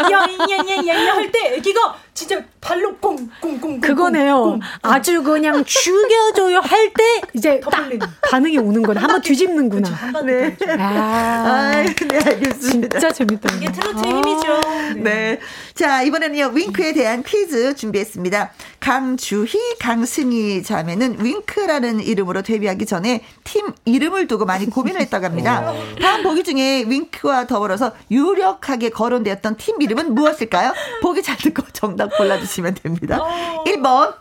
[0.00, 4.58] 야야야야야 할때 아기가 진짜 발로 꽁꽁꽁 그거네요.
[4.82, 7.88] 아주 그냥 죽여줘요 할 때 이제 딱.
[8.30, 9.00] 반응이 오는 거네.
[9.00, 9.88] 한번 뒤집는구나.
[10.26, 10.54] 네.
[10.78, 12.98] 아, 아, 네, 알겠습니다.
[12.98, 13.54] 진짜 재밌다.
[13.56, 14.60] 이게 트로트의 힘이죠.
[15.02, 15.38] 네.
[15.74, 18.52] 자, 이번에는요, 윙크에 대한 퀴즈 준비했습니다.
[18.80, 25.72] 강주희, 강승희 자매는 윙크라는 이름으로 데뷔하기 전에 팀 이름을 두고 많이 고민을 했다고 합니다.
[26.02, 30.74] 다음 보기 중에 윙크와 더불어서 유력하게 거론되었던 팀 이름은 무엇일까요?
[31.00, 33.18] 보기 잘 듣고 정답 골라주시면 됩니다.
[33.66, 34.14] 1번,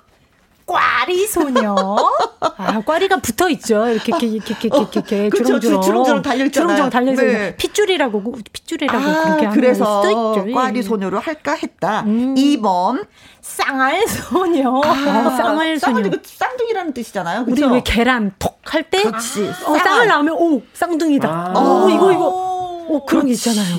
[0.66, 1.76] 꽈리 소녀.
[2.58, 3.88] 아, 꽈리가 붙어 있죠.
[3.90, 5.82] 이렇게 이렇게 이렇게 이렇게 이렇게, 이렇게 그쵸, 주렁주렁.
[5.82, 6.68] 주렁주렁 달려 있잖아요.
[6.76, 7.56] 주렁주렁 달려서 네.
[7.58, 10.10] 핏줄이라고 핏줄이라고 아, 그렇게 하는 그래서 수도
[10.40, 10.50] 있죠.
[10.50, 10.54] 예.
[10.54, 12.02] 꽈리 소녀로 할까 했다.
[12.02, 12.36] 음.
[12.36, 13.06] 2번,
[13.42, 14.82] 쌍알 소녀.
[14.84, 14.94] 아,
[15.38, 15.96] 쌍알 소녀.
[16.04, 17.42] 쌍둥이, 쌍둥이라는 뜻이잖아요.
[17.48, 17.68] 우리 그쵸?
[17.74, 19.02] 왜 계란 톡 할 때?
[19.02, 19.52] 그렇지.
[19.66, 21.28] 어, 쌍을 나오면 오 쌍둥이다.
[21.28, 21.54] 아.
[21.56, 22.26] 어 이거 이거.
[22.90, 23.76] 어 그런 게 있잖아요.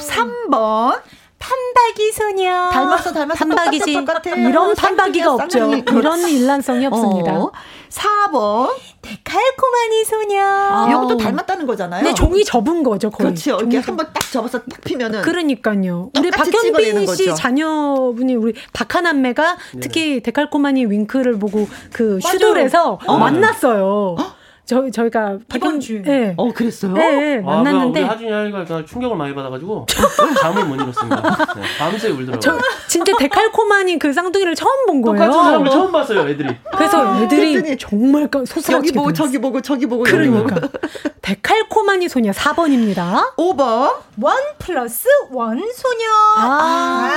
[0.00, 1.00] 3번.
[1.42, 2.70] 판박이 소녀.
[2.70, 3.38] 닮았어, 닮았어.
[3.38, 3.92] 판박이지.
[3.94, 4.36] 똑같아, 똑같아.
[4.36, 5.74] 이런 쌍둥이야, 판박이가 없죠.
[5.98, 7.32] 이런 일란성이 없습니다.
[7.36, 7.50] 어.
[7.88, 8.70] 4번.
[9.02, 10.40] 데칼코마니 소녀.
[10.40, 10.86] 아.
[10.88, 12.04] 이것도 닮았다는 거잖아요.
[12.04, 13.30] 네, 종이 접은 거죠, 거의.
[13.30, 13.56] 그렇죠.
[13.58, 15.22] 이렇게 한번 딱 접어서 딱 피면은.
[15.22, 16.10] 그러니까요.
[16.16, 17.34] 우리 박현빈 씨 거죠.
[17.34, 22.38] 자녀분이 우리 박하남매가 특히 데칼코마니 윙크를 보고 그 맞아요.
[22.38, 23.18] 슈돌에서 어.
[23.18, 24.16] 만났어요.
[24.64, 26.02] 저희 저희가 이번 주에.
[26.02, 26.34] 네.
[26.36, 26.92] 어, 그랬어요?
[26.92, 29.86] 네, 네, 아, 만났는데 하준이 아이가 충격을 많이 받아가지고
[30.40, 31.20] 잠을 못 이뤘습니다.
[31.56, 32.40] 네, 밤새 울더라고요.
[32.40, 32.58] 저
[32.88, 35.18] 진짜 데칼코마니 그 쌍둥이를 처음 본 거예요.
[35.26, 36.56] 똑같은 사람을 처음 봤어요, 애들이.
[36.76, 39.12] 그래서 애들이 그랬더니 정말 까- 여기 소스라치게 보고.
[39.12, 40.68] 저기 보고 저기 보고 그러니까.
[41.22, 43.34] 데칼코마니 소녀 4번입니다.
[43.36, 43.92] 5번.
[44.20, 46.06] 원 플러스 원 소녀.
[46.36, 47.08] 아,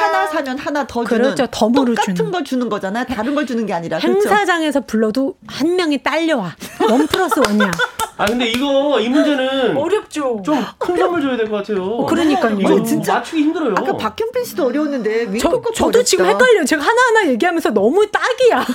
[0.00, 1.22] 하나 사면 하나 더 주는.
[1.22, 1.46] 그렇죠.
[1.50, 2.30] 덤으로 똑같은 주는.
[2.32, 3.04] 걸 주는 거잖아요.
[3.06, 3.98] 다른 걸 주는 게 아니라.
[3.98, 4.16] 그렇죠?
[4.28, 6.54] 행사장에서 불러도 한 명이 딸려와.
[6.90, 7.70] 원 플러스 원이야.
[8.16, 10.42] 아, 근데 이거, 이 문제는 어렵죠.
[10.44, 12.04] 좀 큰 선물 줘야 될 것 같아요.
[12.06, 12.58] 그러니까요.
[12.58, 13.74] 이거 진짜 맞추기 힘들어요.
[13.76, 16.02] 아까 박현빈 씨도 어려웠는데 저, 저도 어렵다.
[16.02, 16.64] 지금 헷갈려요.
[16.64, 18.64] 제가 하나하나 얘기하면서 너무 딱이야.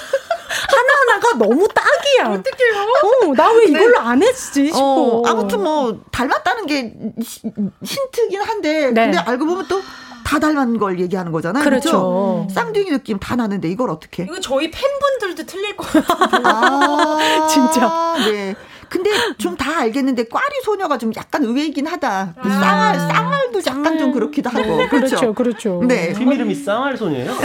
[0.69, 2.33] 하나하나가 너무 딱이야.
[2.35, 3.29] 어떡해요?
[3.29, 4.79] 어, 나 왜 이걸로 안 했지 싶어.
[4.79, 7.51] 어, 아무튼 뭐 닮았다는 게 히-
[7.83, 9.05] 힌트긴 한데 네.
[9.05, 9.81] 근데 알고 보면 또
[10.23, 11.63] 다 닮은 걸 얘기하는 거잖아요.
[11.63, 12.47] 그렇죠.
[12.51, 14.23] 쌍둥이 느낌 다 나는데 이걸 어떻게?
[14.23, 16.41] 이거 저희 팬분들도 틀릴 것 같아요.
[16.45, 18.15] 아, 진짜.
[18.25, 18.55] 네.
[18.89, 19.09] 근데
[19.39, 22.35] 좀 다 알겠는데 꽈리 소녀가 좀 약간 의외이긴 하다.
[22.37, 22.49] 아.
[22.49, 24.87] 쌍알 쌍알도 약간 좀 그렇기도 하고.
[24.89, 25.33] 그렇죠, 그렇죠.
[25.33, 25.81] 그렇죠.
[25.87, 26.13] 네.
[26.13, 27.31] 팀 이름이 쌍알 소녀예요?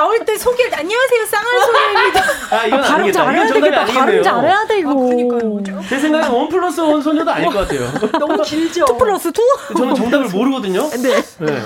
[0.00, 2.22] 나올 때 소개 안녕하세요 쌍알 소녀입니다.
[2.56, 3.24] 아, 이건 발음 아니겠다.
[3.24, 3.84] 잘해야 되겠다.
[3.84, 4.22] 발음.
[4.22, 4.90] 잘해야 돼, 이거.
[4.92, 5.82] 아, 그러니까요.
[5.90, 7.92] 제 생각엔 one plus one 소녀도 아닐 것 같아요.
[8.18, 8.86] 너무 길죠.
[8.86, 9.42] two plus two?
[9.76, 10.88] 저는 정답을 모르거든요.
[10.88, 11.22] 네.
[11.40, 11.62] 네.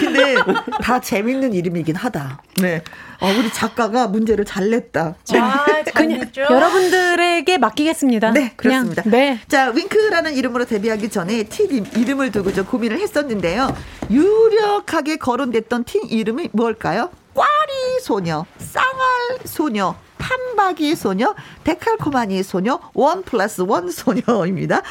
[0.00, 0.36] 근데
[0.80, 2.40] 다 재밌는 이름이긴 하다.
[2.62, 2.82] 네.
[3.20, 5.14] 어, 우리 작가가 문제를 잘 냈다.
[5.34, 6.30] 아, 그냥.
[6.34, 8.30] 여러분들에게 맡기겠습니다.
[8.30, 9.02] 네, 그냥, 그렇습니다.
[9.04, 9.38] 네.
[9.48, 13.76] 자, 윙크라는 이름으로 데뷔하기 전에 팀 이름을 두고 좀 고민을 했었는데요.
[14.10, 17.10] 유력하게 거론됐던 팀 이름이 뭘까요?
[17.40, 21.34] 꽈리 소녀, 쌍알 소녀, 판박이 소녀,
[21.64, 24.82] 데칼코마니 소녀, 원 플러스 원 소녀입니다.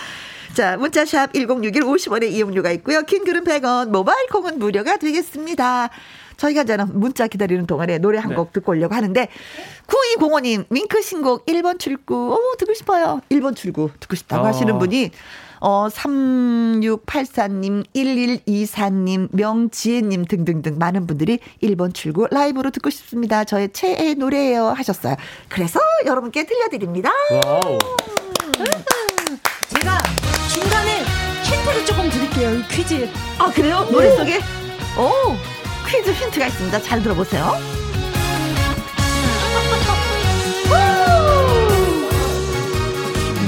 [0.56, 3.04] 자, 문자샵 1061 50원의 이용료가 있고요.
[3.04, 5.92] 긴 글은 100원, 모바일 콩은 무료가 되겠습니다.
[6.40, 8.36] 저희가 저는 문자 기다리는 동안에 노래 한 네.
[8.36, 9.28] 곡 듣고 오려고 하는데
[9.88, 13.20] 9205님 윙크 신곡 1번 출구 오 듣고 싶어요.
[13.30, 14.48] 1번 출구 듣고 싶다고 어.
[14.48, 15.12] 하시는 분이
[15.60, 23.44] 어 3684님 1124님 명지혜님 등등등 많은 분들이 1번 출구 라이브로 듣고 싶습니다.
[23.44, 25.16] 저의 최애 노래예요 하셨어요.
[25.50, 27.12] 그래서 여러분께 들려드립니다.
[27.32, 27.78] 와우.
[29.68, 29.98] 제가
[30.54, 31.04] 중간에
[31.44, 33.10] 힌트를 조금 드릴게요, 이 퀴즈.
[33.38, 33.86] 아 그래요?
[33.92, 34.40] 노래 속에
[34.98, 35.36] 오,
[35.90, 36.82] 퀴즈 힌트가 있습니다.
[36.84, 37.58] 잘 들어보세요.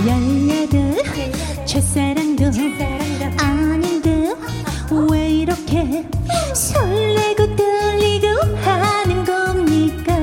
[0.07, 1.03] 열여덟
[1.65, 2.45] 첫사랑도
[3.37, 6.03] 아닌 듯왜 이렇게
[6.55, 8.27] 설레고 떨리고
[8.63, 10.13] 하는 겁니까?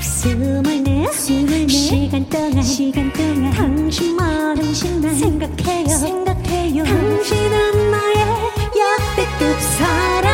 [0.00, 5.86] 스물네 시간 동안 시간 동안 당신만 당신만 생각해요.
[5.96, 6.84] 생각해요.
[6.84, 8.16] 당신은 나의
[8.74, 9.11] 역대급
[9.60, 10.30] 사랑.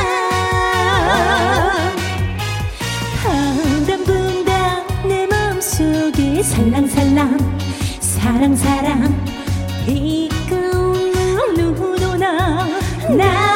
[3.23, 7.59] 바람분다 내 마음속에 살랑살랑
[8.01, 9.27] 사랑사랑.
[9.87, 12.67] 이가운 누구나
[13.17, 13.48] 나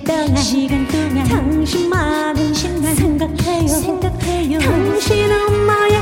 [0.00, 3.68] 시간 동안 시간 동안 당신만 당신만 생각해요.
[3.68, 4.58] 생각해요.
[4.58, 5.94] 당신은 나의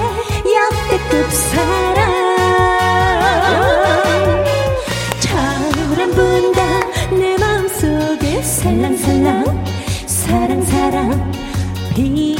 [0.54, 2.28] 역대급 사랑.
[5.26, 6.62] 바람 분다
[7.10, 9.64] 내 마음속에 살랑살랑.
[10.06, 11.32] 사랑 사랑.
[11.94, 12.37] 비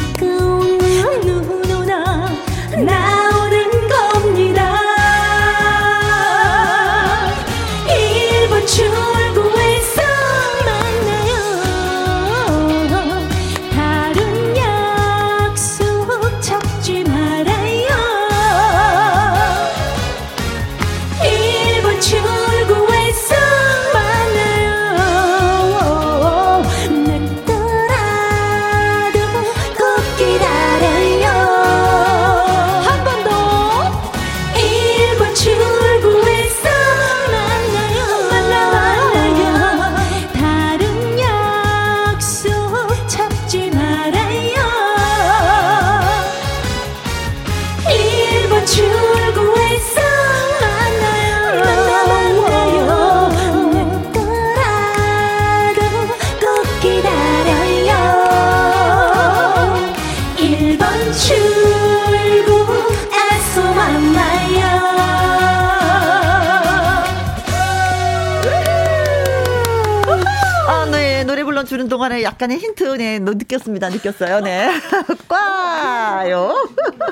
[72.79, 73.91] 힌트, 네, 너 느꼈습니다.
[73.91, 74.41] 느꼈어요.
[74.41, 74.71] 네.
[75.29, 76.69] 꽈요.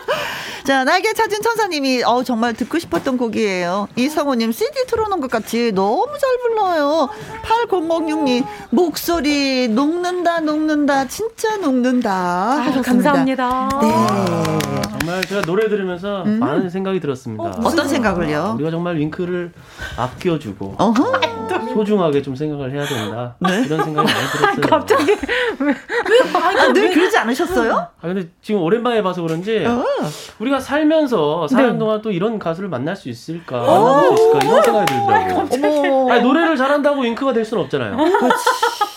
[0.64, 3.88] 자, 날개 찾은 천사님이, 어 정말 듣고 싶었던 곡이에요.
[3.96, 7.08] 이성우님, CD 틀어놓은 것 같이 너무 잘 불러요.
[7.42, 12.12] 8006님, 목소리, 녹는다, 녹는다, 진짜 녹는다.
[12.62, 12.82] 하셨습니다.
[12.82, 13.68] 감사합니다.
[13.82, 14.65] 네.
[15.06, 17.44] 정말 제가 노래 들으면서 많은 생각이 들었습니다.
[17.64, 18.54] 어떤 생각을요?
[18.56, 19.52] 우리가 정말 윙크를
[19.96, 21.04] 아껴주고 어허.
[21.12, 23.36] 어, 소중하게 좀 생각을 해야 된다.
[23.40, 24.26] 이런 생각이 많이
[24.58, 24.66] 들었어요.
[24.68, 25.16] 갑자기
[26.34, 27.72] 아, 늘 그러지 않으셨어요?
[27.76, 29.84] 아 근데 지금 오랜만에 봐서 그런지 어.
[30.40, 31.78] 우리가 살면서 사는 네.
[31.78, 36.10] 동안 또 이런 가수를 만날 수 있을까, 만날 수 있을까 이런 생각이 들더라고요.
[36.10, 37.96] 아니, 노래를 잘한다고 윙크가 될 수는 없잖아요.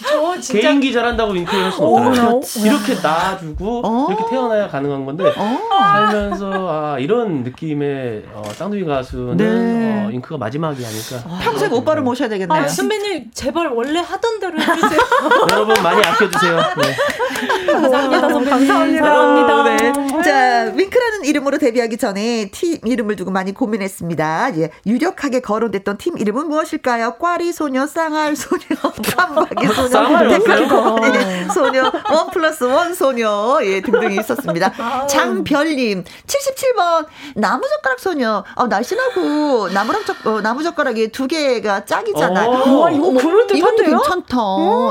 [0.09, 2.29] 저 진짜 개인기 잘한다고 윙크를 할 수는 어, 없잖아요.
[2.31, 2.61] 그렇지.
[2.61, 4.07] 이렇게 낳아주고 어.
[4.09, 5.59] 이렇게 태어나야 가능한 건데 어.
[5.79, 10.05] 살면서 아 이런 느낌의 어, 쌍둥이 가수는 네.
[10.05, 11.39] 어, 윙크가 마지막이 아닐까.
[11.41, 12.63] 평생 오빠를 모셔야 되겠네요.
[12.63, 14.99] 아, 선배님 제발 원래 하던 대로 해주세요.
[15.51, 16.57] 여러분 많이 아껴주세요.
[16.57, 17.71] 네.
[17.71, 18.49] 감사합니다 선배님.
[18.49, 19.05] 감사합니다.
[19.05, 19.63] 사랑합니다.
[19.63, 20.23] 네.
[20.23, 24.57] 자, 윙크라는 이름으로 데뷔하기 전에 팀 이름을 두고 많이 고민했습니다.
[24.57, 27.15] 예, 유력하게 거론됐던 팀 이름은 무엇일까요?
[27.19, 28.61] 꽈리 소녀, 쌍알 소녀,
[29.15, 30.43] 깜박이 소녀, 쌍알이었어요?
[30.43, 31.17] 데칼코니
[31.53, 34.71] 소녀, 원 플러스 원 소녀, 예, 등등이 있었습니다.
[35.07, 38.43] 장별님, 77번, 나무젓가락 소녀.
[38.55, 42.49] 어, 날씬하고 나무젓, 어, 나무젓가락이 두 개가 짝이잖아요.
[42.49, 42.79] 오.
[42.79, 43.57] 와, 이거 그럴듯한데요?
[43.57, 44.37] 이것도 괜찮다.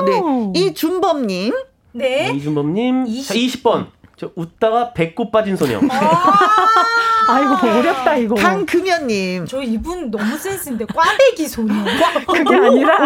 [0.07, 0.61] 네.
[0.61, 1.55] 이준범님,
[1.93, 2.33] 네.
[2.35, 3.87] 이준범님 이십- 자 20번
[4.19, 5.79] 저 웃다가 배꼽 빠진 소녀.
[7.29, 8.35] 아이고 어렵다 이거.
[8.35, 9.45] 강금연님.
[9.47, 11.73] 저 이분 너무 센스인데 꽈배기 소녀.
[12.27, 12.97] 그게 아니라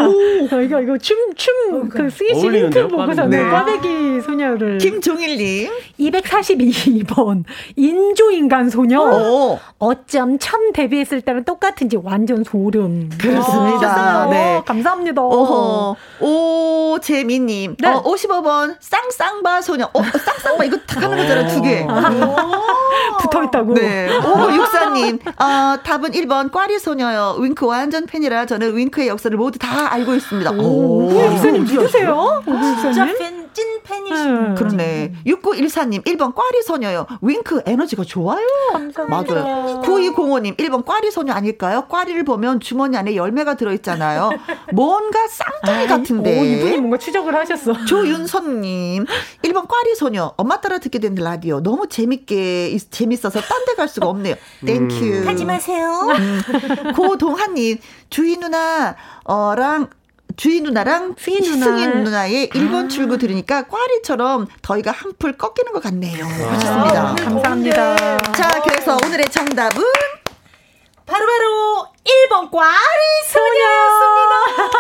[0.49, 3.79] 저희가 이거 춤춤그 스위치 힌트 어울리는데요, 보고서는 꽈배기.
[3.89, 5.71] 꽈배기 소녀를 김종일님.
[6.01, 7.45] 242번
[7.77, 9.59] 인조인간 소녀 오.
[9.79, 14.23] 어쩜 처음 데뷔했을 때랑 똑같은지 완전 소름 그렇습니다.
[14.23, 14.63] 아, 네.
[14.65, 15.97] 감사합니다 어허.
[16.21, 17.77] 오재민님.
[17.81, 17.89] 네.
[17.89, 19.91] 어, 55번 쌍쌍바 소녀.
[19.93, 21.87] 어, 쌍쌍바 이거 다 하는 거잖아, 두 개.
[23.21, 24.09] 붙어 있다고 네.
[24.19, 25.19] 오, 육사님.
[25.39, 27.37] 어, 답은 1번 꽈리 소녀요.
[27.39, 30.51] 윙크 완전 팬이라 저는 윙크의 역사를 모두 다 알고 있습니다.
[30.53, 32.43] 오, 오, 육사님 누구세요?
[32.45, 33.32] 진짜 육사님?
[33.53, 34.49] 팬, 찐 팬이시네.
[34.49, 34.55] 네.
[34.55, 35.13] 그러네.
[35.27, 37.07] 6914님, 1번 꽈리 소녀요.
[37.21, 38.45] 윙크 에너지가 좋아요.
[38.73, 39.35] 감사합니다.
[39.35, 39.83] 맞아요.
[39.85, 41.87] 9205님, 1번 꽈리 소녀 아닐까요?
[41.89, 44.31] 꽈리를 보면 주머니 안에 열매가 들어있잖아요.
[44.73, 46.41] 뭔가 쌍둥이 같은데.
[46.41, 47.85] 오, 이분이 뭔가 추적을 하셨어.
[47.87, 49.07] 조윤선님,
[49.43, 50.33] 1번 꽈리 소녀.
[50.37, 51.61] 엄마 따라 듣게 된 라디오.
[51.63, 54.35] 너무 재밌게, 있- 재밌어서 딴 데 갈 수가 없네요.
[54.67, 55.25] Thank you.
[55.27, 56.09] 하지 마세요.
[56.97, 57.79] 고동환님,
[58.11, 59.89] 주희 누나, 어랑,
[60.37, 61.67] 주희 누나랑 승희 누나.
[61.67, 66.25] 승희 누나의 1번 출구 들으니까 꽈리처럼 더위가 한풀 꺾이는 것 같네요.
[66.25, 67.15] 하셨습니다.
[67.17, 68.19] 감사합니다.
[68.33, 69.83] 자, 그래서 오늘의 정답은
[71.07, 72.67] 바로바로 1번 꽈리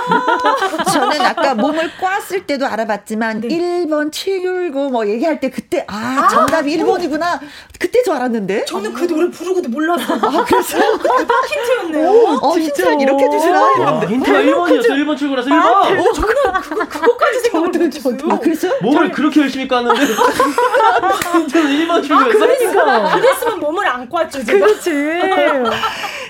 [0.03, 0.93] 소녀였습니다.
[0.93, 7.39] 저는 아까 몸을 꽈쓸 때도 알아봤지만 1번 719뭐 얘기할 때 그때 아, 정답이 1번이구나.
[7.79, 8.65] 그때 저 알았는데.
[8.65, 10.19] 저는 그 노래 부르고도 몰랐어요.
[10.21, 12.39] 아, 그래서 대박 힌트였네요.
[12.43, 13.69] 어, 힌트를 이렇게 주시나 와,
[14.01, 14.07] 했는데.
[14.15, 14.87] 힌트가 1번이었어.
[14.91, 16.89] 1번 출구라서 1번.
[16.89, 18.17] 그것까지 생각 못했어요.
[18.31, 18.73] 아, 그랬어요?
[18.83, 20.01] 몸을 그렇게 열심히 깠는데
[21.35, 22.39] 힌트는 1번 출구였어.
[22.39, 24.59] 그러니까 그랬으면 몸을 안 꽈죠 제가.
[24.67, 24.91] 그렇지.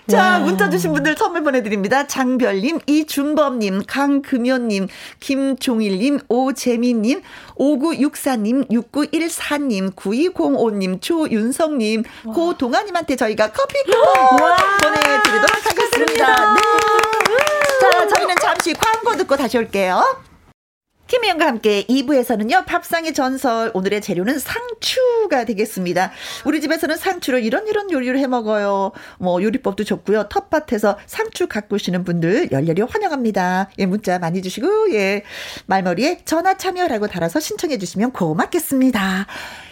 [0.09, 2.09] 자, 문자 주신 분들 선물 보내드립니다.
[2.09, 4.89] 장별님, 이준범님, 강금연님,
[5.21, 7.23] 김종일님, 오재민님,
[7.57, 12.03] 5964님, 6914님, 9205님, 조윤성님,
[12.35, 16.55] 고동아님한테 저희가 커피 쿠폰 보내드리도록 하겠습니다.
[16.55, 16.61] 네.
[17.81, 20.03] 자, 저희는 잠시 광고 듣고 다시 올게요.
[21.13, 26.11] 김혜영과 함께 2부에서는요, 밥상의 전설, 오늘의 재료는 상추가 되겠습니다.
[26.47, 28.93] 우리 집에서는 상추로 이런 이런 요리를 해 먹어요.
[29.19, 30.31] 뭐, 요리법도 좋고요.
[30.31, 33.69] 텃밭에서 상추 가꾸시는 분들 열렬히 환영합니다.
[33.79, 35.23] 예, 문자 많이 주시고, 예,
[35.67, 39.27] 말머리에 전화 참여라고 달아서 신청해 주시면 고맙겠습니다.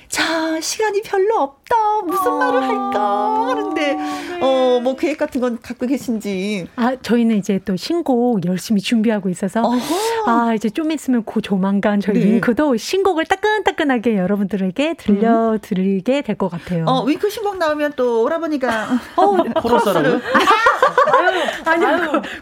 [0.09, 1.77] 자, 시간이 별로 없 다.
[2.05, 3.99] 무슨 말을 할까 하는데,
[4.41, 6.67] 어, 뭐, 계획 같은 건 갖고 계신지.
[6.77, 9.79] 아, 저희는 이제 또 신곡 열심히 준비하고 있어서 어허.
[10.27, 12.25] 아, 이제 좀 있으면 고 조만간 저희 네.
[12.35, 16.85] 윙크도 신곡을 따끈따끈하게 여러분들에게 들려 드리게 될 것 같아요.
[16.87, 20.21] 어, 윙크 신곡 나오면 또 오라버니가 어, 코러스라고요?
[21.67, 21.85] 아니,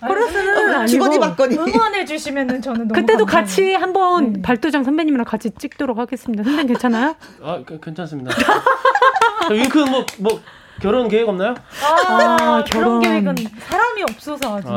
[0.07, 1.57] 코러스는 아니고 주거니 받거니.
[1.57, 3.27] 응원해 주시면은 저는 너무 그때도 감사해요.
[3.27, 4.43] 같이 한번 네.
[4.43, 6.45] 발도장 선배님이랑 같이 찍도록 하겠습니다.
[6.45, 7.17] 선배님 괜찮아요?
[7.43, 8.31] 아, 그- 괜찮습니다.
[9.49, 10.41] 저 윙크 뭐, 뭐,
[10.81, 11.55] 결혼 계획 없나요?
[11.83, 13.01] 아, 결혼.
[13.01, 13.35] 그런 계획은
[13.69, 14.69] 사람이 없어서 아직.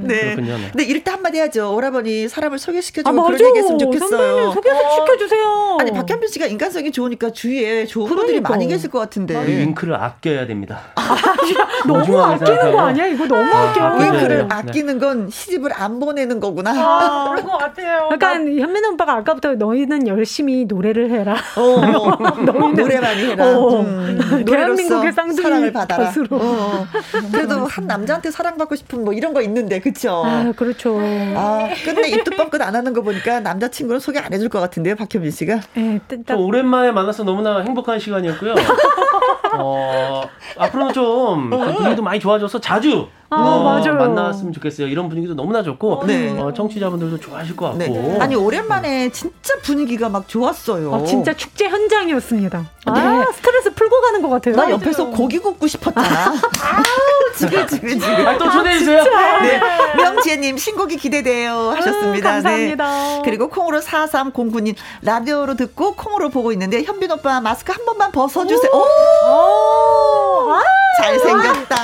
[0.00, 0.34] 네.
[0.34, 0.56] 그렇군요.
[0.58, 0.68] 네.
[0.72, 1.74] 근데 이럴 때 한마디 하죠.
[1.74, 3.44] 오라버니 사람을 소개시켜주고 아, 그런 맞아.
[3.46, 4.52] 얘기 했으면 좋겠어요.
[4.52, 5.76] 선배님 소개시켜주세요.
[5.80, 8.50] 아니, 박현빈 씨가 인간성이 좋으니까 주위에 좋은 분들이 그러니까.
[8.50, 9.42] 많이 계실 것 같은데.
[9.48, 10.80] 이 윙크를 아껴야 됩니다.
[11.86, 12.80] 너무 소중하게 아끼는 거 생각하고.
[12.80, 13.06] 아니야?
[13.06, 13.94] 이거 너무 아, 아껴.
[14.04, 14.46] 윙크를 돼요.
[14.48, 14.54] 네.
[14.54, 16.72] 아끼는 건 시집을 안 보내는 거구나.
[16.76, 18.08] 아, 그런 것 같아요.
[18.12, 21.36] 약간 현민 오빠가 아까부터 너희는 열심히 노래를 해라.
[21.56, 22.36] 어,
[22.76, 23.56] 노래 많이 해라.
[23.56, 23.80] 어.
[23.80, 26.04] 음, 대한민국의 쌍둥이 사랑을 받아라.
[26.04, 26.36] 가수로.
[26.36, 26.86] 어.
[27.32, 30.22] 그래도 한 남자한테 사랑받고 싶은 뭐 이런 거 있는데, 그쵸?
[30.24, 30.98] 아, 그렇죠.
[31.00, 35.30] 아, 끝내 입도 뻥끗 안 하는 거 보니까 남자친구는 소개 안 해줄 것 같은데요, 박현빈
[35.30, 35.60] 씨가?
[35.76, 38.54] 예, 좀딱 오랜만에 만나서 너무나 행복한 시간이었고요.
[39.58, 40.22] 어,
[40.58, 43.94] 앞으로는 좀그 분위기도 많이 좋아져서 자주 아, 어, 맞아요.
[43.94, 44.86] 만났으면 좋겠어요.
[44.86, 46.30] 이런 분위기도 너무나 좋고 네.
[46.40, 47.78] 어, 청취자분들도 좋아하실 것 같고.
[47.78, 48.18] 네.
[48.20, 50.94] 아니, 오랜만에 진짜 분위기가 막 좋았어요.
[50.94, 52.64] 아, 진짜 축제 현장이었습니다.
[52.86, 53.26] 아, 네.
[53.34, 54.56] 스트레스 풀고 가는 것 같아요.
[54.56, 56.30] 나 옆에서 고기 굽고 싶었잖아.
[56.30, 58.28] 아우, 지글지글지글.
[58.28, 59.04] 아, 또 초대해 주세요.
[59.42, 59.60] 네.
[59.96, 61.72] 명지혜님, 신곡이 기대돼요.
[61.76, 62.28] 하셨습니다.
[62.28, 62.90] 아, 감사합니다.
[62.90, 63.22] 네.
[63.26, 68.70] 그리고 콩으로 4309님, 라디오로 듣고 콩으로 보고 있는데, 현빈 오빠 마스크 한 번만 벗어주세요.
[68.72, 68.78] 오!
[68.78, 70.60] 오, 아,
[71.02, 71.76] 잘생겼다.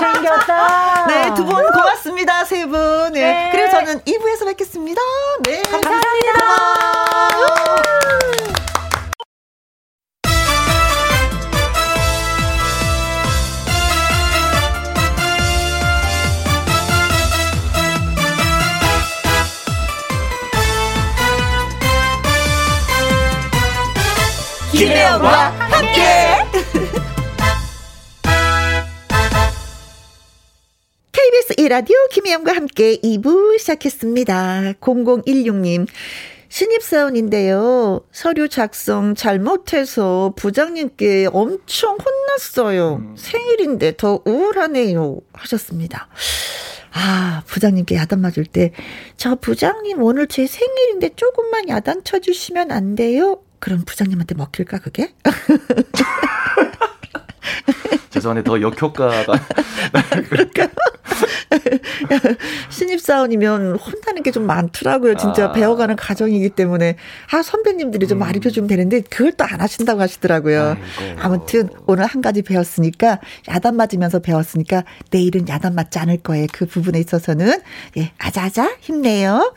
[0.00, 0.83] 잘생겼다.
[1.08, 2.44] 네, 두 분 고맙습니다.
[2.44, 3.12] 세 분.
[3.12, 3.20] 네.
[3.20, 3.50] 네.
[3.52, 5.00] 그리고 저는 2부에서 뵙겠습니다.
[5.44, 5.62] 네.
[5.62, 6.32] 감사합니다.
[6.32, 7.54] 고마워요.
[24.72, 25.63] 김혜영과
[31.34, 34.74] KBS 1라디오 김혜영과 함께 2부 시작했습니다.
[34.80, 35.88] 0016님.
[36.48, 38.02] 신입사원인데요.
[38.12, 42.96] 서류 작성 잘못해서 부장님께 엄청 혼났어요.
[42.96, 43.16] 음.
[43.18, 45.18] 생일인데 더 우울하네요.
[45.32, 46.06] 하셨습니다.
[46.92, 48.70] 아, 부장님께 야단 맞을 때,
[49.16, 53.40] 저 부장님 오늘 제 생일인데 조금만 야단 쳐주시면 안 돼요?
[53.58, 55.12] 그럼 부장님한테 먹힐까, 그게?
[58.10, 59.32] 죄송한데 더 역효과가.
[60.30, 60.68] 그러니까.
[62.70, 65.14] 신입사원이면 혼나는 게 좀 많더라고요.
[65.16, 65.52] 진짜 아.
[65.52, 66.96] 배워가는 과정이기 때문에.
[67.30, 68.26] 아, 선배님들이 좀 음.
[68.26, 70.76] 가르쳐 주면 되는데 그걸 또 안 하신다고 하시더라고요.
[70.98, 71.20] 아이고.
[71.20, 76.46] 아무튼 오늘 한 가지 배웠으니까 야단 맞으면서 배웠으니까 내일은 야단 맞지 않을 거예요.
[76.52, 77.60] 그 부분에 있어서는.
[77.98, 79.54] 예, 아자아자 힘내요.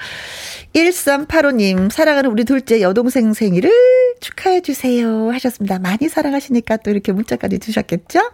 [0.75, 3.71] 1385님, 사랑하는 우리 둘째 여동생 생일을
[4.19, 5.31] 축하해 주세요.
[5.31, 5.79] 하셨습니다.
[5.79, 8.31] 많이 사랑하시니까 또 이렇게 문자까지 주셨겠죠?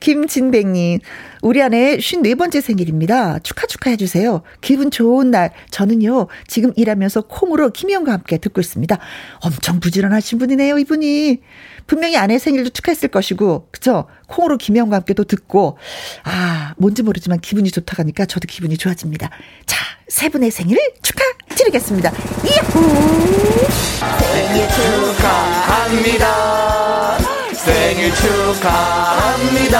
[0.00, 1.00] 김진백님,
[1.44, 3.38] 우리 아내 54번째 생일입니다.
[3.40, 4.40] 축하 축하해 주세요.
[4.62, 5.52] 기분 좋은 날.
[5.70, 8.98] 저는요, 지금 일하면서 콩으로 김희영과 함께 듣고 있습니다.
[9.40, 11.40] 엄청 부지런하신 분이네요, 이분이.
[11.86, 14.06] 분명히 아내 생일도 축하했을 것이고, 그쵸?
[14.26, 15.76] 콩으로 김혜영과 함께 또 듣고,
[16.22, 19.28] 아, 뭔지 모르지만 기분이 좋다 가니까 저도 기분이 좋아집니다.
[19.66, 22.10] 자, 세 분의 생일 축하 드리겠습니다.
[22.42, 22.80] 이후!
[24.32, 24.66] 생일
[25.12, 26.24] 축하합니다.
[27.52, 29.74] 생일 축하합니다.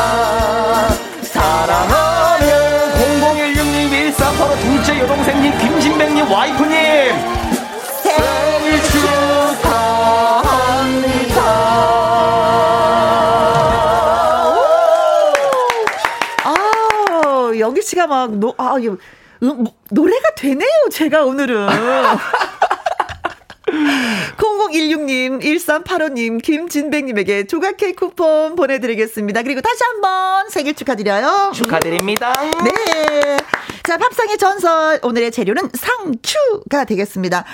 [1.65, 6.69] 사랑하는 0016님 1485 둘째 여동생님 김진백님 와이프님
[8.03, 10.45] 생일 축하합니다.
[16.45, 18.99] 아, 여기 씨가 막, 노, 아, 음,
[19.91, 21.69] 노래가 되네요, 제가 오늘은.
[24.75, 29.43] 0016님, 1385님, 김진백님에게 조각 케이크 쿠폰 보내드리겠습니다.
[29.43, 31.53] 그리고 다시 한번 생일 축하드려요.
[31.55, 32.33] 축하드립니다.
[32.65, 33.37] 네.
[33.85, 34.99] 자, 밥상의 전설.
[35.03, 37.45] 오늘의 재료는 상추가 되겠습니다.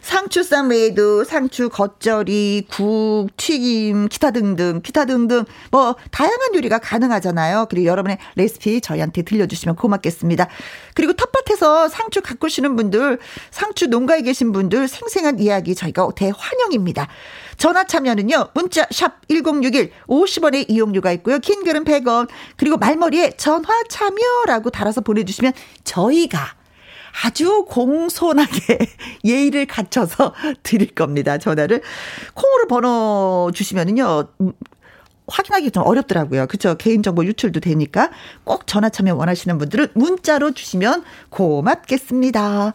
[0.00, 7.66] 상추쌈 외에도 상추 겉절이, 국, 튀김, 기타 등등, 기타 등등 뭐 다양한 요리가 가능하잖아요.
[7.70, 10.48] 그리고 여러분의 레시피 저희한테 들려주시면 고맙겠습니다.
[10.94, 13.18] 그리고 텃밭에서 상추 가꾸시는 분들,
[13.50, 17.08] 상추 농가에 계신 분들 생생한 이야기 저희가 대환영입니다.
[17.56, 18.48] 전화 참여는요.
[18.54, 21.38] 문자 샵 1061 50원의 이용료가 있고요.
[21.38, 22.28] 긴 글은 100원.
[22.56, 25.52] 그리고 말머리에 전화 참여라고 달아서 보내주시면
[25.84, 26.59] 저희가
[27.24, 28.78] 아주 공손하게
[29.24, 31.38] 예의를 갖춰서 드릴 겁니다.
[31.38, 31.82] 전화를.
[32.34, 34.28] 콩으로 번호 주시면은요.
[34.40, 34.52] 음,
[35.26, 36.46] 확인하기 좀 어렵더라고요.
[36.48, 36.76] 그쵸?
[36.76, 38.10] 개인정보 유출도 되니까
[38.44, 42.72] 꼭 전화 참여 원하시는 분들은 문자로 주시면 고맙겠습니다.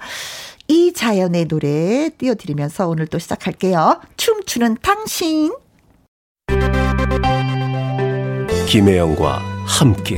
[0.68, 4.00] 이 자연의 노래 띄워드리면서 오늘 또 시작할게요.
[4.18, 5.54] 춤추는 당신.
[8.68, 10.18] 김혜영과 함께.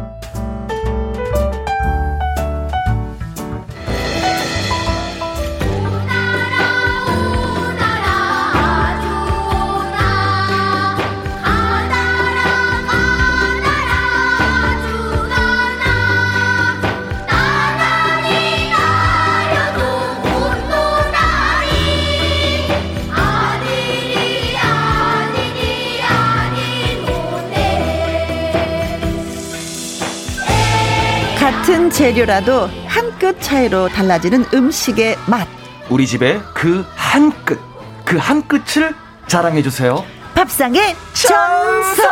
[31.71, 35.47] 같은 재료라도 한 끗 차이로 달라지는 음식의 맛.
[35.89, 37.59] 우리 집의 그한 끝,
[38.03, 38.93] 그한 끝을
[39.27, 40.03] 자랑해 주세요.
[40.33, 42.09] 밥상의 전설.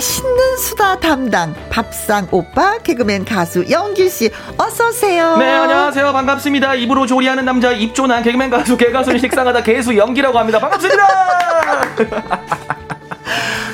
[0.00, 5.36] 맛있는 수다 담당 밥상 오빠 개그맨 가수 영길 씨 어서 오세요.
[5.36, 6.10] 네, 안녕하세요.
[6.14, 6.74] 반갑습니다.
[6.76, 10.58] 입으로 조리하는 남자 입조난 개그맨 가수 개가수는 식상하다 개수 연기라고 합니다.
[10.58, 11.06] 반갑습니다.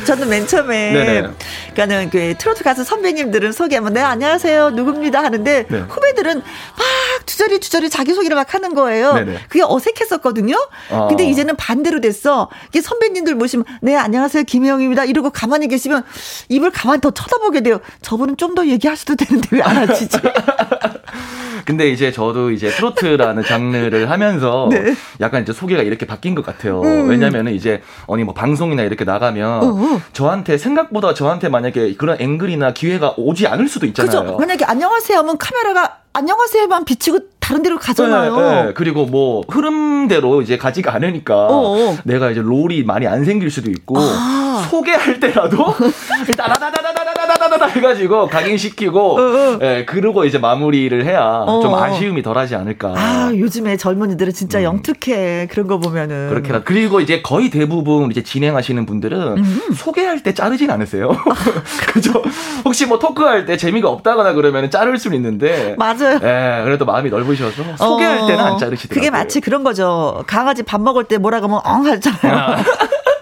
[0.07, 1.29] 저는 맨 처음에 네네.
[1.75, 5.79] 그러니까는 그 트로트 가수 선배님들은 소개하면 네 안녕하세요 누굽니다 하는데 네.
[5.89, 9.15] 후배들은 막 주저리 주저리 자기 소개를 막 하는 거예요.
[9.15, 9.39] 네네.
[9.49, 10.57] 그게 어색했었거든요.
[10.91, 11.09] 어.
[11.09, 12.49] 근데 이제는 반대로 됐어.
[12.69, 16.05] 이게 선배님들 모시면 네 안녕하세요 김혜영입니다 이러고 가만히 계시면
[16.49, 17.81] 입을 가만히 더 쳐다보게 돼요.
[18.03, 20.17] 저분은 좀 더 얘기하셔도 되는데 왜 안 하시지?
[21.67, 24.95] 근데 이제 저도 이제 트로트라는 장르를 하면서 네.
[25.21, 26.81] 약간 이제 소개가 이렇게 바뀐 것 같아요.
[26.81, 27.11] 음.
[27.11, 30.01] 왜냐면은 이제 어디 뭐 방송이나 이렇게 나가면 어.
[30.12, 34.23] 저한테 생각보다 저한테 만약에 그런 앵글이나 기회가 오지 않을 수도 있잖아요.
[34.23, 34.37] 그죠?
[34.39, 38.37] 만약에 안녕하세요 하면 카메라가 안녕하세요만 비치고 다른 데로 가잖아요.
[38.37, 38.73] 네, 네.
[38.75, 41.97] 그리고 뭐 흐름대로 이제 가지가 않으니까 어어.
[42.05, 44.46] 내가 이제 롤이 많이 안 생길 수도 있고 아.
[44.65, 45.75] 소개할 때라도
[46.37, 49.59] 따다다다다다다다다다다 해가지고 각인시키고 어어.
[49.63, 51.83] 예 그러고 이제 마무리를 해야 좀 어.
[51.83, 52.95] 아쉬움이 덜하지 않을까.
[52.97, 55.49] 아, 요즘에 젊은이들은 진짜 영특해.
[55.51, 56.27] 그런 거 보면은.
[56.27, 56.29] 음.
[56.31, 59.61] 그렇게라 그리고 이제 거의 대부분 이제 진행하시는 분들은 음.
[59.75, 61.11] 소개할 때 자르진 않으세요.
[61.11, 61.35] 아.
[61.93, 62.23] 그죠?
[62.65, 65.75] 혹시 뭐 토크할 때 재미가 없다거나 그러면 자를 수는 있는데.
[65.79, 66.19] 맞아요.
[66.23, 68.95] 예, 그래도 마음이 넓으셔서 소개할 어, 때는 안 자르시더라고요.
[69.01, 70.25] 그게 마치 그런 거죠.
[70.27, 72.57] 강아지 밥 먹을 때 뭐라 그러면 엉 하잖아요.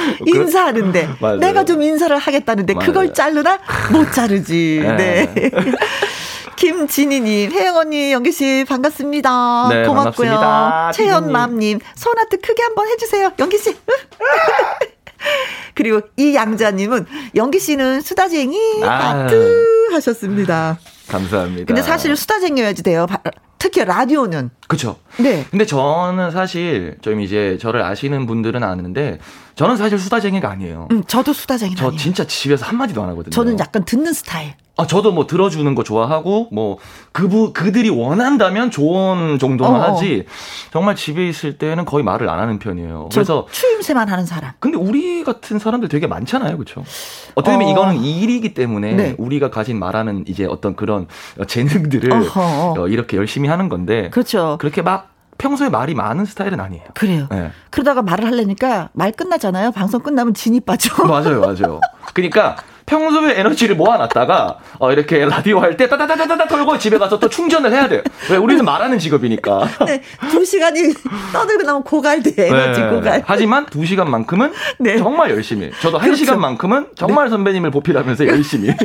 [0.26, 1.36] 인사하는데 맞아요.
[1.38, 2.86] 내가 좀 인사를 하겠다는데 맞아요.
[2.86, 3.58] 그걸 자르나
[3.92, 4.80] 못 자르지.
[4.96, 5.32] 네.
[5.34, 5.50] 네.
[6.56, 9.68] 김진희님, 혜영 언니, 영기 씨 반갑습니다.
[9.70, 10.30] 네, 고맙고요.
[10.30, 10.92] 반갑습니다.
[10.92, 13.32] 최현맘님, 손 하트 크게 한번 해주세요.
[13.38, 13.76] 영기 씨.
[15.74, 18.88] 그리고 이양자님은 영기 씨는 수다쟁이 아.
[19.24, 20.78] 하트 하셨습니다.
[21.08, 21.66] 감사합니다.
[21.66, 23.06] 근데 사실 수다쟁이여야지 돼요.
[23.06, 23.20] 바-
[23.58, 24.50] 특히 라디오는.
[24.68, 24.96] 그쵸.
[25.18, 25.44] 네.
[25.50, 29.18] 근데 저는 사실 좀 이제 저를 아시는 분들은 아는데
[29.56, 30.88] 저는 사실 수다쟁이가 아니에요.
[30.92, 31.98] 음, 저도 수다쟁이 저 아니에요.
[31.98, 33.30] 진짜 집에서 한 마디도 안 하거든요.
[33.30, 34.52] 저는 약간 듣는 스타일.
[34.76, 36.76] 아, 저도 뭐 들어주는 거 좋아하고 뭐
[37.12, 39.80] 그부 그들이 원한다면 조언 정도는 어, 어.
[39.80, 40.26] 하지.
[40.70, 43.08] 정말 집에 있을 때는 거의 말을 안 하는 편이에요.
[43.10, 44.52] 그래서 저 추임새만 하는 사람.
[44.58, 46.84] 근데 우리 같은 사람들 되게 많잖아요, 그렇죠?
[47.34, 47.72] 어떻게 보면 어.
[47.72, 49.14] 이거는 일이기 때문에 네.
[49.16, 51.06] 우리가 가진 말하는 이제 어떤 그런
[51.46, 52.74] 재능들을 어허.
[52.82, 54.58] 어, 이렇게 열심히 하는 건데 그렇죠.
[54.60, 56.84] 그렇게 막 평소에 말이 많은 스타일은 아니에요.
[56.94, 57.26] 그래요.
[57.30, 57.50] 네.
[57.70, 59.72] 그러다가 말을 하려니까 말 끝나잖아요.
[59.72, 60.90] 방송 끝나면 진이 빠져.
[61.06, 61.80] 맞아요, 맞아요.
[62.14, 62.56] 그러니까
[62.86, 67.88] 평소에 에너지를 모아놨다가 어, 이렇게 라디오 할 때 따다다다다다 털고 집에 가서 또 충전을 해야
[67.88, 68.00] 돼요.
[68.30, 69.68] 왜 우리는 말하는 직업이니까.
[69.86, 70.94] 네, 두 시간이
[71.32, 72.34] 떠들고 나면 고갈돼.
[72.46, 72.88] 에너지 네.
[72.88, 73.22] 고갈.
[73.26, 74.96] 하지만 두 시간만큼은 네.
[74.98, 75.70] 정말 열심히.
[75.80, 76.20] 저도 한 그렇죠.
[76.24, 78.72] 시간만큼은 정말 선배님을 보필하면서 열심히.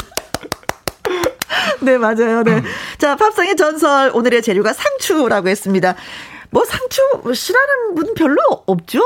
[1.82, 2.44] 네, 맞아요.
[2.44, 2.62] 네.
[2.98, 4.12] 자, 팝상의 전설.
[4.14, 5.96] 오늘의 재료가 상추라고 했습니다.
[6.54, 7.02] 뭐 상추
[7.34, 9.00] 싫어하는 분 별로 없죠?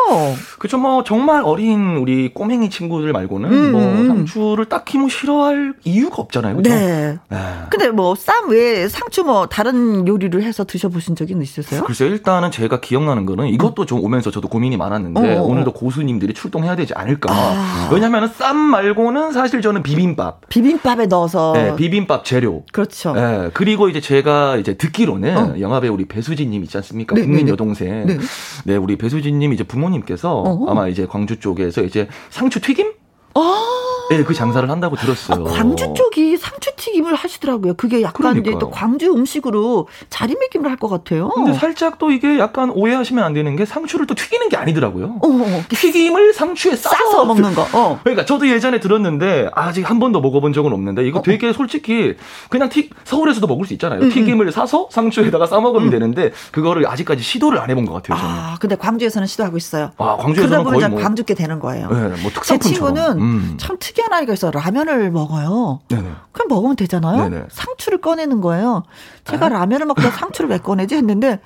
[0.58, 4.08] 그쵸, 뭐, 정말 어린 우리 꼬맹이 친구들 말고는 음, 뭐, 음.
[4.08, 6.56] 상추를 딱히 뭐 싫어할 이유가 없잖아요.
[6.58, 6.72] 그죠?
[6.72, 7.18] 네.
[7.30, 7.38] 네.
[7.70, 11.84] 근데 뭐 쌈 외에 상추 뭐 다른 요리를 해서 드셔보신 적은 있으세요?
[11.84, 15.48] 글쎄요, 일단은 제가 기억나는 거는 이것도 좀 오면서 저도 고민이 많았는데, 어, 어, 어.
[15.48, 17.32] 오늘도 고수님들이 출동해야 되지 않을까.
[17.32, 17.90] 아.
[17.94, 20.50] 왜냐면은 쌈 말고는 사실 저는 비빔밥.
[20.50, 21.54] 비빔밥에 넣어서.
[21.54, 22.64] 네, 비빔밥 재료.
[22.72, 23.14] 그렇죠.
[23.14, 25.60] 네, 그리고 이제 제가 이제 듣기로는 어.
[25.60, 27.16] 영화배우 우리 배수진님 있지 않습니까?
[27.16, 27.52] 네, 네, 네.
[27.52, 28.06] 여동생.
[28.06, 28.18] 네.
[28.66, 28.76] 네.
[28.76, 30.72] 우리 배수진님 이제 부모님께서 어허.
[30.72, 32.94] 아마 이제 광주 쪽에서 이제 상추 튀김?
[33.36, 33.66] 아,
[34.12, 35.46] 예, 그 장사를 한다고 들었어요.
[35.48, 37.74] 아, 광주 쪽이 상추튀김을 하시더라고요.
[37.76, 38.56] 그게 약간 이제.
[38.60, 41.30] 또 광주 음식으로 자리매김을 할 것 같아요.
[41.30, 45.20] 근데 살짝 또 이게 약간 오해하시면 안 되는 게 상추를 또 튀기는 게 아니더라고요.
[45.22, 47.66] 어, 어, 튀김을 상추에 싸서, 싸서 먹는 거.
[47.74, 48.00] 어.
[48.04, 52.16] 그러니까 저도 예전에 들었는데 아직 한 번도 먹어본 적은 없는데 어, 이거 되게 솔직히
[52.50, 54.02] 그냥 튀 서울에서도 먹을 수 있잖아요.
[54.02, 58.18] 음, 튀김을 사서 상추에다가 싸 먹으면 되는데 그거를 아직까지 시도를 안 해본 것 같아요.
[58.20, 58.32] 저는.
[58.32, 59.92] 아, 근데 광주에서는 시도하고 있어요.
[59.98, 61.88] 아, 그러다 광주에서는 보면 거의 뭐 광주께 되는 거예요.
[61.90, 62.96] 네, 뭐제 특산품처럼.
[62.96, 63.54] 친구는 음.
[63.58, 64.52] 참특 이한 아이가 있어.
[64.52, 65.80] 라면을 먹어요.
[65.88, 66.04] 네네.
[66.32, 67.30] 그냥 먹으면 되잖아요.
[67.30, 67.46] 네네.
[67.50, 68.84] 상추를 꺼내는 거예요.
[69.24, 69.50] 제가 아?
[69.50, 71.40] 라면을 먹다 상추를 왜 꺼내지 했는데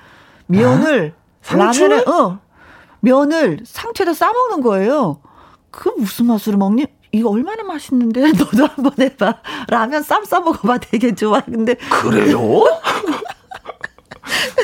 [0.46, 1.14] 면을?
[1.52, 2.38] 라면에 어
[3.00, 5.20] 면을 상추에다 싸 먹는 거예요.
[5.70, 6.86] 그 무슨 맛으로 먹니?
[7.12, 9.34] 이거 얼마나 맛있는데 너도 한번 해봐.
[9.68, 11.40] 라면 쌈 싸 먹어봐 되게 좋아.
[11.40, 12.38] 근데 그래요?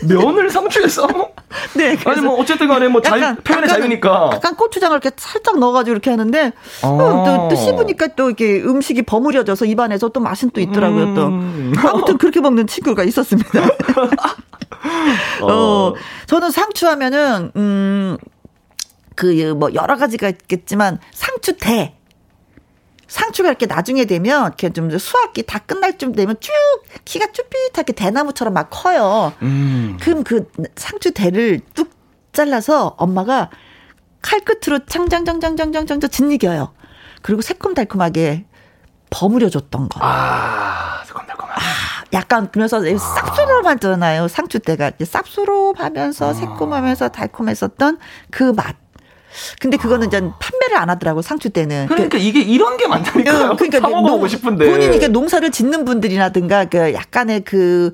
[0.03, 1.35] 면을 상추에 싸 먹?
[1.75, 4.31] 네 아니 뭐 어쨌든 간에 뭐 자유, 약간- 표현의 약간은- 자유니까.
[4.35, 6.53] 약간 고추장을 이렇게 살짝 넣어가지고 이렇게 하는데
[6.83, 6.89] 어.
[6.89, 11.73] 어, 또, 또 씹으니까 또 이렇게 음식이 버무려져서 입안에서 또 맛은 또 있더라고요 또 음.
[11.85, 13.51] 아무튼 그렇게 먹는 친구가 있었습니다.
[15.43, 15.93] 어,
[16.27, 18.17] 저는 상추 하면은 음
[19.15, 21.95] 그 뭐 여러 가지가 있겠지만 상추대
[23.17, 26.53] 상추가 이렇게 나중에 되면 이렇게 좀 수확기 다 끝날 쯤 되면 쭉
[27.07, 29.33] 키가 쭈삣하게 대나무처럼 막 커요.
[29.41, 29.97] 음.
[30.03, 30.47] 그럼 그
[30.77, 31.91] 상추 대를 뚝
[32.35, 33.49] 잘라서 엄마가
[34.21, 36.75] 칼 끝으로 창장장장장장장 짓이겨요.
[37.23, 38.45] 그리고 새콤달콤하게
[39.09, 40.01] 버무려 줬던 거.
[40.03, 41.57] 아, 새콤달콤한.
[42.13, 44.29] 약간 그러면서 쌉소름하잖아요.
[44.29, 45.23] 상추대가 이제 아.
[45.23, 47.99] 쌉소름하면서 새콤하면서 달콤했었던
[48.31, 48.77] 그 맛.
[49.61, 51.87] 근데 그거는 이제 판매를 안 하더라고 상추대는.
[51.89, 53.51] 그러니까 이게 이런 게 많다니까요.
[53.51, 54.67] 그, 그러니까 사 먹어보고 농- 싶은데.
[54.71, 57.93] 본인이 농사를 짓는 분들이라든가 그 약간의 그,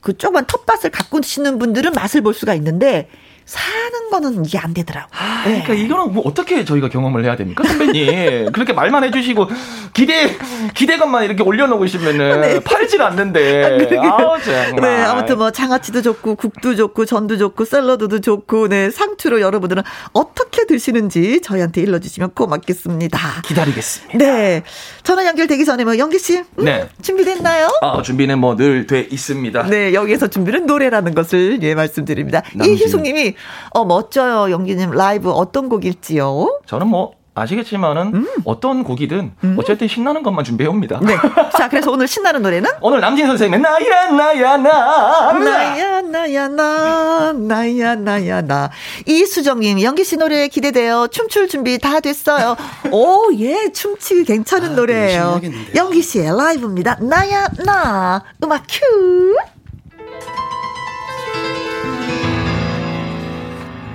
[0.00, 3.08] 그 조그만 텃밭을 갖고 계시는 분들은 맛을 볼 수가 있는데
[3.46, 5.08] 사는 거는 이게 안 되더라고.
[5.44, 5.62] 네.
[5.64, 8.50] 그러니까 이거는 뭐 어떻게 저희가 경험을 해야 됩니까, 선배님?
[8.52, 9.48] 그렇게 말만 해주시고
[9.92, 10.36] 기대
[10.74, 13.98] 기대감만 이렇게 올려놓으시면은 팔질 않는데.
[14.00, 14.80] 아우 정말.
[14.80, 19.82] 네, 아무튼 뭐 장아찌도 좋고 국도 좋고 전도 좋고 샐러드도 좋고 네 상추로 여러분들은
[20.12, 23.18] 어떻게 드시는지 저희한테 일러주시면 고맙겠습니다.
[23.44, 24.18] 기다리겠습니다.
[24.18, 24.62] 네,
[25.02, 26.88] 전화 연결되기 전에 뭐 영기 씨 음, 네.
[27.02, 27.68] 준비됐나요?
[27.82, 29.64] 아 준비는 뭐 늘 돼 있습니다.
[29.64, 32.42] 네, 여기서 준비는 노래라는 것을 예 말씀드립니다.
[32.54, 32.74] 남진.
[32.76, 33.33] 이희숙님이
[33.70, 34.90] 어 멋져요, 영기님.
[34.92, 36.60] 라이브 어떤 곡일지요?
[36.66, 41.00] 저는 뭐 아시겠지만은 어떤 곡이든 어쨌든 신나는 것만 준비해 옵니다.
[41.02, 41.16] 네,
[41.58, 42.70] 자 그래서 오늘 신나는 노래는?
[42.80, 45.32] 오늘 남진 선생님의 나야 나야 나.
[45.32, 48.70] 나야 나야 나 나야 나야 나.
[49.06, 51.08] 이수정님 영기 씨 노래 기대돼요.
[51.10, 52.54] 춤출 준비 다 됐어요.
[52.92, 55.40] 오 예 춤추기 괜찮은 노래예요.
[55.74, 56.98] 영기 씨의 라이브입니다.
[57.00, 58.22] 나야 나.
[58.44, 59.34] 음악 큐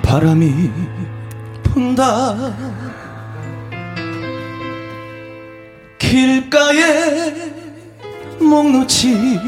[0.09, 0.71] 바람이
[1.61, 2.35] 분다.
[5.99, 7.35] 길가에
[8.39, 9.39] 목 놓지.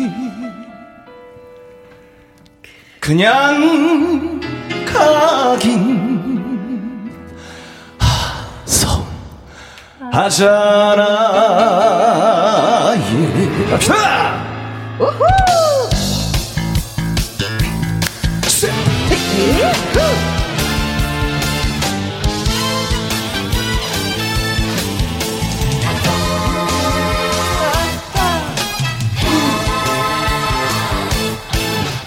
[2.99, 4.39] 그냥
[4.85, 6.29] 가긴
[7.97, 9.03] 하성
[10.11, 11.01] 하잖아.
[12.97, 13.67] 예.
[13.71, 14.45] 갑시다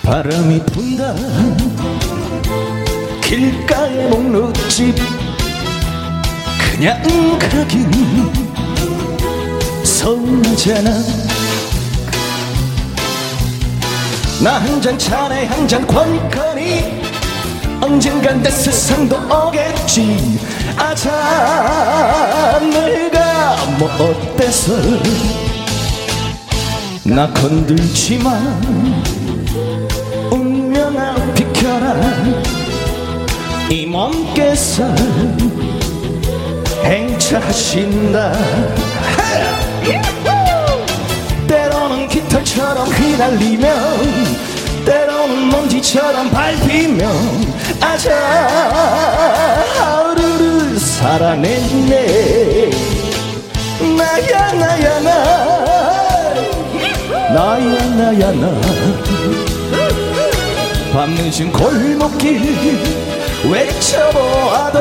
[0.05, 1.15] 바람이 분다.
[3.23, 4.95] 길가에 목록집
[6.59, 7.03] 그냥
[7.39, 7.91] 가긴.
[9.85, 10.91] 서운하잖아.
[14.43, 17.01] 나 한 잔 차례 한 잔 권거니
[17.81, 20.39] 언젠간 내 세상도 오겠지.
[20.77, 24.75] 아자 내가 뭐 어때서?
[27.05, 28.33] 나 건들지 마
[33.71, 34.85] 이 몸께서
[36.85, 38.33] 행차하신다.
[41.49, 43.75] 때로는 깃털처럼 휘날리면
[44.85, 47.11] 때로는 먼지처럼 밟히면
[47.81, 48.15] 아자
[49.79, 52.71] 하루를 살아냈네.
[53.97, 55.15] 나야 나야 나.
[57.33, 58.61] 나야 나야 나.
[60.93, 63.04] 밤늦은 골목길
[63.51, 64.79] 외쳐보아도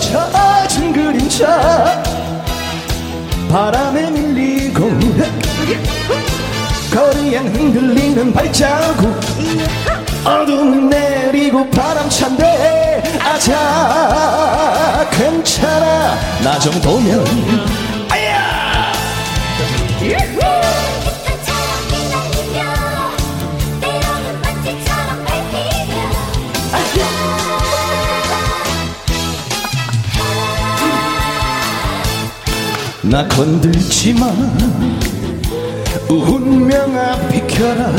[0.00, 2.02] 젖은 그림자
[3.50, 4.90] 바람에 밀리고
[6.92, 9.20] 거리엔 흔들리는 발자국.
[10.24, 16.16] 어둠 내리고 바람 찬데 아자 괜찮아.
[16.44, 17.24] 나 정도면
[33.12, 34.32] 나 건들지 마
[36.08, 37.92] 운명아 비켜라.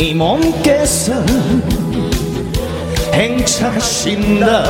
[0.00, 1.12] 이 몸께서
[3.14, 4.64] 행차하신다.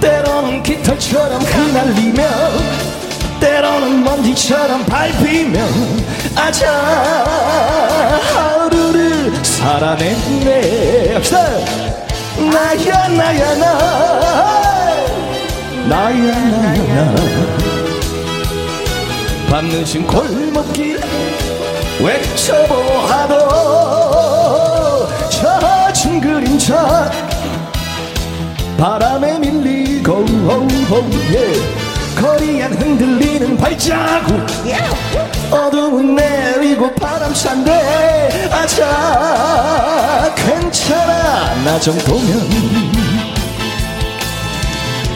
[0.00, 2.24] 때로는 깃털처럼 휘날리며
[3.38, 5.60] 때로는 먼지처럼 밟히며
[6.34, 6.68] 아자
[8.34, 11.14] 하루를 살아냈네.
[11.14, 11.46] 합시다
[12.38, 14.79] 나야 나야 나
[15.90, 17.20] 나야 나야 나
[19.50, 21.00] 밤늦은 골목길
[22.00, 23.34] 외쳐보아도
[25.28, 27.10] 젖은 그림자
[28.78, 30.24] 바람에 밀리고
[31.32, 31.54] 예.
[32.20, 34.46] 거리엔 흔들리는 발자국
[35.50, 42.99] 어둠은 내리고 바람 찬데 아자 괜찮아 나 정도면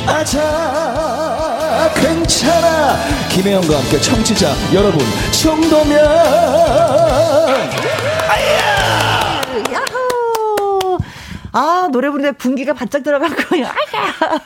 [0.06, 2.96] 아자 괜찮아
[3.30, 5.00] 김혜영과 함께 청취자 여러분
[5.42, 5.98] 정도면
[9.72, 10.98] 야호!
[11.52, 13.64] 아, 노래 부르는데 분기가 바짝 들어갔고요.
[13.66, 14.40] 아야!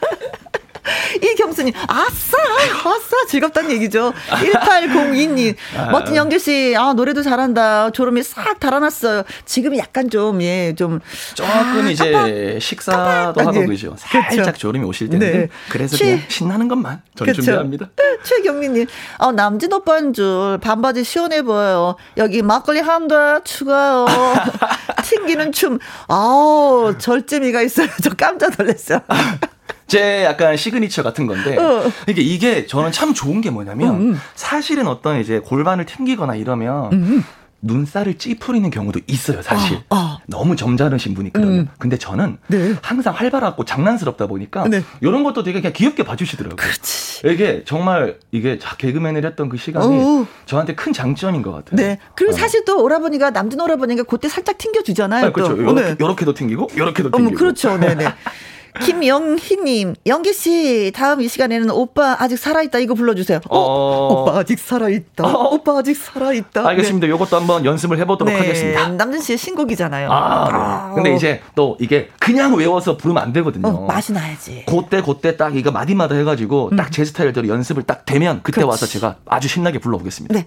[1.22, 2.36] 이경수님, 아싸!
[2.84, 3.26] 아싸!
[3.28, 4.12] 즐겁다는 얘기죠.
[4.28, 5.54] 1802님,
[5.92, 7.90] 멋진 영규씨, 아, 노래도 잘한다.
[7.90, 9.22] 졸음이 싹 달아났어요.
[9.44, 11.00] 지금 약간 좀, 예, 좀.
[11.34, 11.50] 조금
[11.86, 12.98] 아, 이제 깜빡, 식사도
[13.34, 13.46] 깜빡.
[13.46, 13.66] 하고 예.
[13.66, 13.94] 그죠.
[13.96, 15.30] 살짝 졸음이 오실 텐데.
[15.32, 15.48] 네.
[15.68, 17.42] 그래서 취- 그냥 신나는 것만 전 그쵸.
[17.42, 17.88] 준비합니다.
[18.24, 18.86] 최경민님,
[19.18, 21.96] 어, 남진 오빠인 줄 반바지 시원해 보여요.
[22.16, 24.06] 여기 막걸리 한잔 추가요.
[25.04, 25.78] 튕기는 춤.
[26.08, 27.88] 아우, 절제미가 있어요.
[28.02, 29.00] 저 깜짝 놀랐어요.
[29.88, 31.90] 제 약간 시그니처 같은 건데 어.
[32.06, 34.20] 이게 이게 저는 참 좋은 게 뭐냐면 음, 음.
[34.34, 37.24] 사실은 어떤 이제 골반을 튕기거나 이러면
[37.60, 40.18] 눈살을 찌푸리는 경우도 있어요 사실 어, 어.
[40.26, 41.68] 너무 점잖으신 분이 그러면 음.
[41.78, 42.74] 근데 저는 네.
[42.82, 44.82] 항상 활발하고 장난스럽다 보니까 네.
[45.00, 47.26] 이런 것도 되게 그냥 귀엽게 봐주시더라고요 그렇지.
[47.26, 50.26] 이게 정말 이게 자, 개그맨을 했던 그 시간이 어우.
[50.46, 51.98] 저한테 큰 장점인 것 같아요 네.
[52.14, 52.36] 그리고 어.
[52.36, 55.26] 사실 또 오라버니가 남진 오라버니가 그때 살짝 튕겨주잖아요.
[55.26, 55.62] 아, 그렇죠 또.
[55.62, 55.96] 요렇게, 네.
[55.98, 57.76] 요렇게도 튕기고 요렇게도 튕기고 그렇죠.
[57.76, 58.04] 네네.
[58.80, 63.40] 김영희님, 영기씨, 다음 이 시간에는 오빠 아직 살아있다 이거 불러주세요.
[63.48, 64.22] 어, 어.
[64.22, 65.24] 오빠 아직 살아있다.
[65.24, 65.54] 어.
[65.54, 66.66] 오빠 아직 살아있다.
[66.68, 68.38] 알겠습니다 요것도 한번 연습을 해보도록 네.
[68.40, 70.10] 하겠습니다 남진 씨의 신곡이잖아요.
[70.10, 70.94] 아, 네.
[70.94, 73.68] 근데 이제 또 이게 그냥 외워서 부르면 안 되거든요.
[73.68, 74.64] 어, 맛이 나야지.
[74.66, 78.66] 그때 그때 딱 이거 마디마다 해가지고 딱제 스타일대로 연습을 딱 되면 그때 음.
[78.66, 78.68] 그렇지.
[78.68, 80.34] 와서 제가 아주 신나게 불러보겠습니다.
[80.34, 80.46] 네.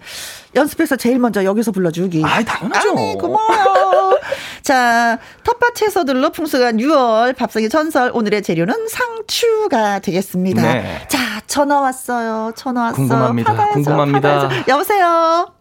[0.54, 2.22] 연습해서 제일 먼저 여기서 불러주기.
[2.24, 2.90] 아이 당연하죠.
[2.90, 4.18] 아니, 고마워요.
[4.62, 8.10] 자, 텃밭 채소들로 풍성한 6월 밥상의 전설.
[8.22, 10.62] 오늘의 재료는 상추가 되겠습니다.
[10.62, 11.08] 네.
[11.08, 12.52] 자, 전화 왔어요.
[12.54, 12.94] 전화 왔어요.
[13.08, 13.50] 궁금합니다.
[13.52, 14.38] 받아야죠, 궁금합니다.
[14.38, 14.64] 받아야죠.
[14.70, 15.52] 여보세요?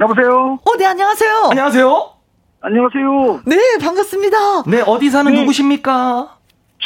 [0.00, 0.58] 여보세요?
[0.64, 1.48] 어, 네, 안녕하세요.
[1.50, 2.10] 안녕하세요.
[2.60, 3.40] 안녕하세요.
[3.44, 4.36] 네, 반갑습니다.
[4.68, 5.40] 네 어디 사는 네.
[5.40, 6.35] 누구십니까?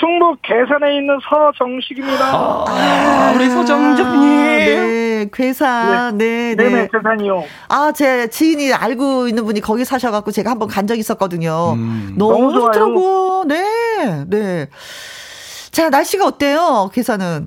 [0.00, 2.24] 충북 괴산에 있는 서정식입니다.
[2.32, 4.20] 아, 우리 소정접님.
[4.20, 6.16] 네, 괴산.
[6.16, 6.64] 네, 네.
[6.64, 7.44] 네 네, 괴산이요.
[7.68, 11.74] 아, 제 지인이 알고 있는 분이 거기 사셔갖고 제가 한번 간 적이 있었거든요.
[11.74, 12.14] 음.
[12.16, 12.72] 너무, 너무 좋아요.
[12.72, 13.44] 좋더라고요.
[13.44, 14.66] 네, 네.
[15.70, 17.46] 자, 날씨가 어때요, 괴산은?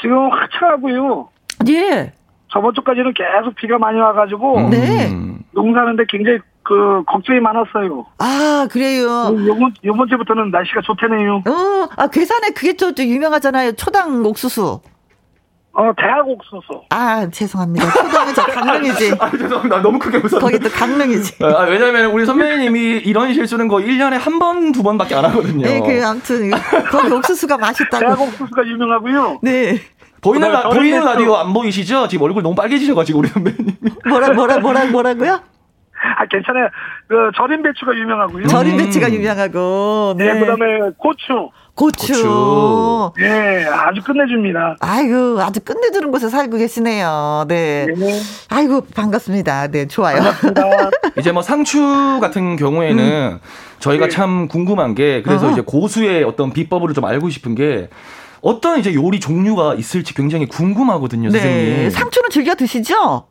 [0.00, 1.28] 지금 화창하고요.
[1.68, 2.12] 예.
[2.50, 5.08] 저번 주까지는 계속 비가 많이 와가지고 네.
[5.08, 5.38] 음.
[5.52, 6.38] 농사하는데 굉장히
[6.70, 8.06] 그 걱정이 많았어요.
[8.18, 9.34] 아, 그래요.
[9.44, 11.42] 요번 요번 주부터는 날씨가 좋다네요.
[11.48, 13.72] 어, 아, 괴산에 그게 또, 또 유명하잖아요.
[13.72, 14.80] 초당 옥수수.
[15.72, 16.82] 어 대학 옥수수.
[16.90, 17.90] 아, 죄송합니다.
[17.90, 19.14] 초당은 저 강릉이지.
[19.18, 19.82] 아 죄송합니다.
[19.82, 20.40] 너무 크게 웃었네.
[20.40, 21.44] 거기 또 강릉이지.
[21.44, 25.66] 아, 왜냐면 우리 선배님이 이런 실수는 거의 1년에 한 번, 두 번밖에 안 하거든요.
[25.66, 26.50] 네, 그, 아무튼,
[26.90, 28.22] 거기 옥수수가 대학 맛있다고.
[28.22, 29.38] 옥수수가 유명하고요.
[29.42, 29.78] 네.
[30.20, 32.06] 보이는, 라, 보이는 또- 라디오 안 보이시죠?
[32.08, 33.72] 지금 얼굴 너무 빨개지셔가지고 우리 선배님이.
[34.08, 35.40] 뭐라, 뭐라, 뭐라, 뭐라고요?
[36.16, 36.68] 아 괜찮아요.
[37.08, 38.46] 그 절임 배추가 유명하고요.
[38.46, 40.14] 절임 배추가 유명하고.
[40.16, 40.32] 네.
[40.32, 40.40] 네.
[40.40, 40.64] 그다음에
[40.96, 41.50] 고추.
[41.74, 42.12] 고추.
[42.12, 43.12] 고추.
[43.22, 44.76] 네, 아주 끝내줍니다.
[44.80, 47.44] 아이고, 아주 끝내주는 곳에 살고 계시네요.
[47.48, 47.86] 네.
[47.96, 48.20] 네.
[48.50, 49.68] 아이고, 반갑습니다.
[49.68, 50.16] 네, 좋아요.
[50.16, 50.62] 반갑습니다.
[51.18, 53.38] 이제 뭐 상추 같은 경우에는
[53.78, 54.10] 저희가 네.
[54.10, 55.52] 참 궁금한 게 그래서 어허.
[55.52, 57.88] 이제 고수의 어떤 비법을 좀 알고 싶은 게
[58.42, 61.38] 어떤 이제 요리 종류가 있을지 굉장히 궁금하거든요, 네.
[61.38, 61.90] 선생님.
[61.90, 63.26] 상추는 즐겨 드시죠?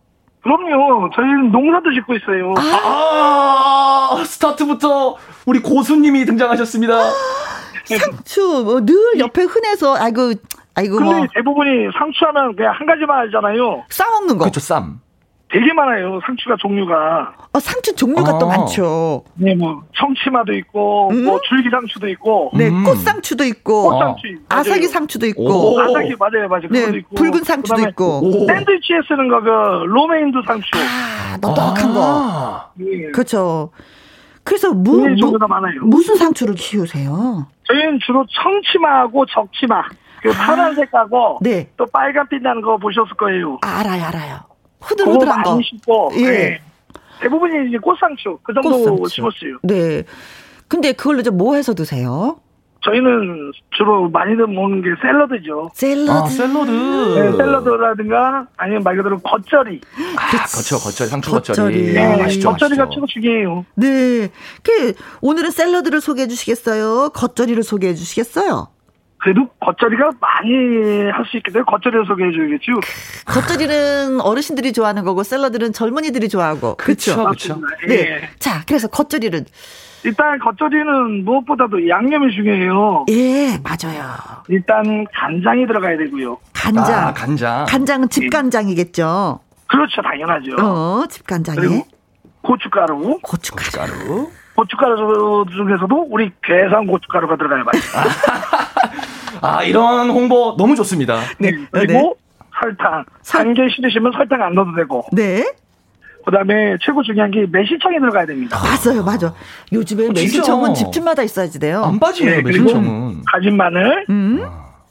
[0.57, 1.09] 그럼요.
[1.15, 2.53] 저희는 농사도 짓고 있어요.
[2.57, 5.15] 아, 스타트부터
[5.45, 6.95] 우리 고수님이 등장하셨습니다.
[7.85, 10.33] 상추, 뭐, 늘 옆에 흔해서, 아이고,
[10.75, 13.83] 아이고, 근데 뭐, 대부분이 상추하면 그냥 한 가지만 알잖아요.
[13.89, 14.45] 싸먹는 거.
[14.45, 14.99] 그렇죠, 쌈.
[15.51, 16.19] 되게 많아요.
[16.25, 17.33] 상추가 종류가.
[17.53, 18.57] 어, 상추 종류가 또 아.
[18.57, 19.23] 많죠.
[19.33, 21.25] 네, 뭐 청치마도 있고, 음?
[21.25, 22.83] 뭐 줄기 상추도 있고, 네, 음.
[22.83, 24.61] 꽃상추도 있고, 꽃상추, 맞아요.
[24.61, 25.79] 아사기 상추도 있고, 오.
[25.79, 26.67] 아삭이 맞아요, 맞아요.
[26.69, 27.15] 네, 있고.
[27.15, 28.19] 붉은 상추도 있고.
[28.23, 28.45] 오.
[28.45, 29.49] 샌드위치에 쓰는 거, 그,
[29.85, 30.69] 로메인 상추.
[30.75, 31.99] 아, 넉넉한 거.
[31.99, 32.69] 아.
[32.81, 33.09] 예.
[33.11, 33.71] 그렇죠.
[34.43, 35.81] 그래서 무, 굉장히 무, 종류가 많아요.
[35.83, 37.47] 무슨 상추를 키우세요?
[37.63, 39.81] 저희는 주로 청치마하고 적치마.
[40.21, 41.69] 그 파란색하고, 네.
[41.75, 43.57] 또 빨간빛 나는 거 보셨을 거예요.
[43.63, 44.48] 아, 알아요, 알아요.
[44.81, 45.51] 후들후들한 거.
[45.51, 46.21] 많이 심고, 예.
[46.21, 46.61] 네.
[47.21, 49.09] 대부분이 이제 꽃상추, 그 정도 꽃상추.
[49.15, 49.57] 심었어요.
[49.63, 50.03] 네.
[50.67, 52.39] 근데 그걸로 좀뭐 해서 드세요?
[52.81, 55.69] 저희는 주로 많이들 먹는 게 샐러드죠.
[55.73, 56.11] 샐러드.
[56.11, 56.71] 아, 샐러드.
[56.71, 59.81] 네, 샐러드라든가 아니면 말 그대로 겉절이.
[60.15, 61.57] 아, 거쳐, 거쳐, 상추 겉절이.
[61.57, 61.93] 겉절이.
[61.93, 62.95] 네, 아, 맛있죠, 겉절이가 맛있죠.
[62.95, 63.65] 최고 중요해요.
[63.75, 64.29] 네.
[64.63, 67.09] 그 오늘은 샐러드를 소개해 주시겠어요?
[67.09, 68.69] 겉절이를 소개해 주시겠어요?
[69.21, 72.73] 그래도 겉절이가 많이 할 수 있기 때문에 겉절이를 소개해 줘야겠죠.
[73.25, 76.75] 겉절이는 어르신들이 좋아하는 거고 샐러드는 젊은이들이 좋아하고.
[76.77, 77.61] 그쵸, 그쵸.
[77.87, 77.95] 네.
[77.95, 78.29] 예.
[78.39, 79.45] 자, 그래서 겉절이는
[80.05, 83.05] 일단 겉절이는 무엇보다도 양념이 중요해요.
[83.09, 84.15] 예, 맞아요.
[84.47, 86.37] 일단 간장이 들어가야 되고요.
[86.53, 87.07] 간장.
[87.07, 87.65] 아, 간장.
[87.67, 89.41] 간장은 집간장이겠죠.
[89.67, 90.55] 그렇죠, 당연하죠.
[90.65, 91.85] 어, 집간장에 그리고
[92.41, 93.19] 고춧가루.
[93.21, 93.71] 고춧가루.
[93.93, 94.31] 가루.
[94.59, 98.03] 고춧가루 중에서도 우리 괴산 고춧가루가 들어가야 맛있어요.
[99.41, 101.19] 아, 이런 홍보 너무 좋습니다.
[101.37, 101.51] 네.
[101.71, 102.17] 그리고
[102.61, 103.05] 설탕.
[103.29, 105.05] 한개 싫으시면 설탕 안 넣어도 되고.
[105.13, 105.53] 네.
[106.25, 108.57] 그다음에 최고 중요한 게 매실청이 들어가야 됩니다.
[108.61, 109.33] 맞아요, 맞아.
[109.71, 110.21] 요즘에 어, 진짜.
[110.21, 111.81] 매실청은 집집마다 있어야지 돼요.
[111.83, 113.21] 안 빠지네요, 예, 그리고 매실청은.
[113.31, 114.45] 다진 마늘 음.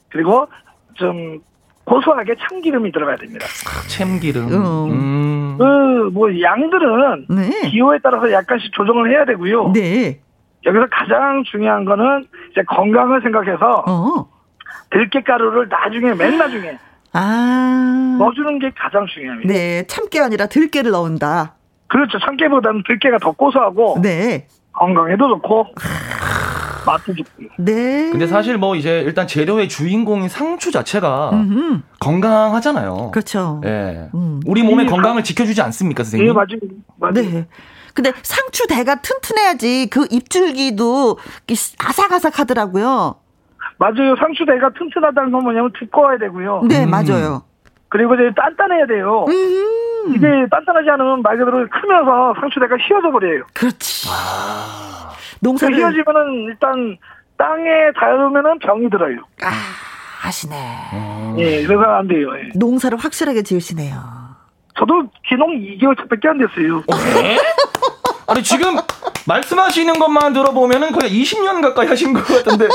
[0.08, 0.48] 그리고
[0.94, 1.40] 좀
[1.88, 3.46] 고소하게 참기름이 들어가야 됩니다.
[3.88, 4.48] 참기름.
[4.48, 4.90] 음.
[4.90, 5.58] 음.
[6.12, 7.70] 그뭐 양들은 네.
[7.70, 9.72] 기호에 따라서 약간씩 조정을 해야 되고요.
[9.72, 10.20] 네.
[10.66, 14.28] 여기서 가장 중요한 거는 이제 건강을 생각해서 어.
[14.90, 16.78] 들깨가루를 나중에 맨 나중에
[17.12, 18.16] 아.
[18.18, 19.52] 넣어주는 게 가장 중요합니다.
[19.52, 21.54] 네, 참깨 아니라 들깨를 넣은다.
[21.86, 22.18] 그렇죠.
[22.18, 24.46] 참깨보다는 들깨가 더 고소하고 네.
[24.72, 25.66] 건강에도 좋고
[26.88, 27.48] 맛도 좋고요.
[27.58, 28.10] 네.
[28.10, 31.80] 근데 사실 뭐 이제 일단 재료의 주인공인 상추 자체가 음흠.
[32.00, 33.10] 건강하잖아요.
[33.12, 33.60] 그렇죠.
[33.64, 34.08] 예.
[34.14, 34.40] 음.
[34.46, 36.34] 우리 몸의 이 건강을 지켜주지 않습니까, 예, 선생님?
[36.34, 36.46] 맞아요.
[36.96, 37.14] 맞아요.
[37.14, 37.46] 네.
[37.94, 41.18] 근데 상추 대가 튼튼해야지 그 입줄기도
[41.78, 43.16] 아삭아삭하더라고요.
[43.78, 44.16] 맞아요.
[44.18, 46.62] 상추 대가 튼튼하다는 건 뭐냐면 두꺼워야 되고요.
[46.68, 46.90] 네, 음.
[46.90, 47.42] 맞아요.
[47.88, 49.24] 그리고 이제 단단해야 돼요.
[49.28, 50.14] 음.
[50.14, 53.44] 이게 단단하지 않으면 말 그대로 크면서 상추대가 휘어져 버려요.
[53.52, 54.08] 그렇지.
[54.10, 55.10] 아.
[55.40, 56.96] 그 농사를 휘어지면은 일단
[57.36, 57.64] 땅에
[57.98, 59.18] 닿으면은 병이 들어요.
[59.42, 59.50] 아,
[60.20, 60.56] 하시네.
[60.94, 61.36] 음.
[61.38, 62.28] 예, 그래서 안 돼요.
[62.36, 62.48] 예.
[62.58, 63.96] 농사를 확실하게 지으시네요.
[64.78, 66.82] 저도 기농 2개월 차밖에 안 됐어요.
[67.22, 67.38] 네?
[68.26, 68.76] 아니, 지금
[69.26, 72.68] 말씀하시는 것만 들어보면은 거의 20년 가까이 하신 것 같은데.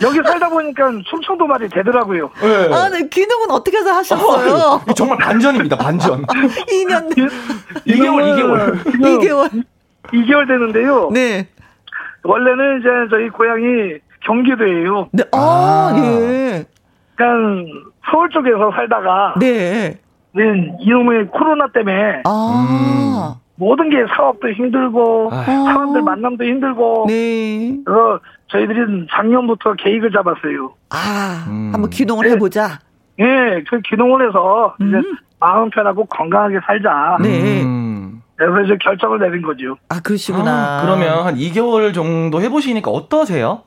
[0.00, 2.30] 여기 살다 보니까 충청도 말이 되더라고요.
[2.42, 2.72] 예.
[2.74, 4.80] 아, 네, 귀농은 어떻게 해서 하셨어요?
[4.84, 6.24] 이거 정말 반전입니다, 반전.
[6.26, 8.82] 2년, 2개월, 2개월.
[8.84, 9.64] 2개월.
[10.12, 11.10] 2개월 되는데요.
[11.12, 11.46] 네.
[12.24, 15.08] 원래는 이제 저희 고향이 경기도예요.
[15.12, 16.64] 네, 아, 예.
[17.14, 17.72] 그러니까
[18.10, 19.98] 서울 쪽에서 살다가 네.
[20.32, 20.42] 네,
[20.80, 25.64] 이놈의 코로나 때문에 아, 모든 게 사업도 힘들고 아휴.
[25.64, 27.76] 사람들 만남도 힘들고 네.
[27.84, 30.74] 그래서 저희들이 작년부터 계획을 잡았어요.
[30.90, 31.70] 아, 음.
[31.72, 32.78] 한번 귀농을 해보자.
[33.20, 35.16] 예, 그 기농을 해서 이제 음.
[35.40, 37.16] 마음 편하고 건강하게 살자.
[37.20, 37.62] 네.
[37.62, 38.22] 음.
[38.38, 39.76] 그래서 이제 결정을 내린 거죠.
[39.88, 40.78] 아, 그러시구나.
[40.78, 43.62] 아, 그러면 한 2개월 정도 해보시니까 어떠세요?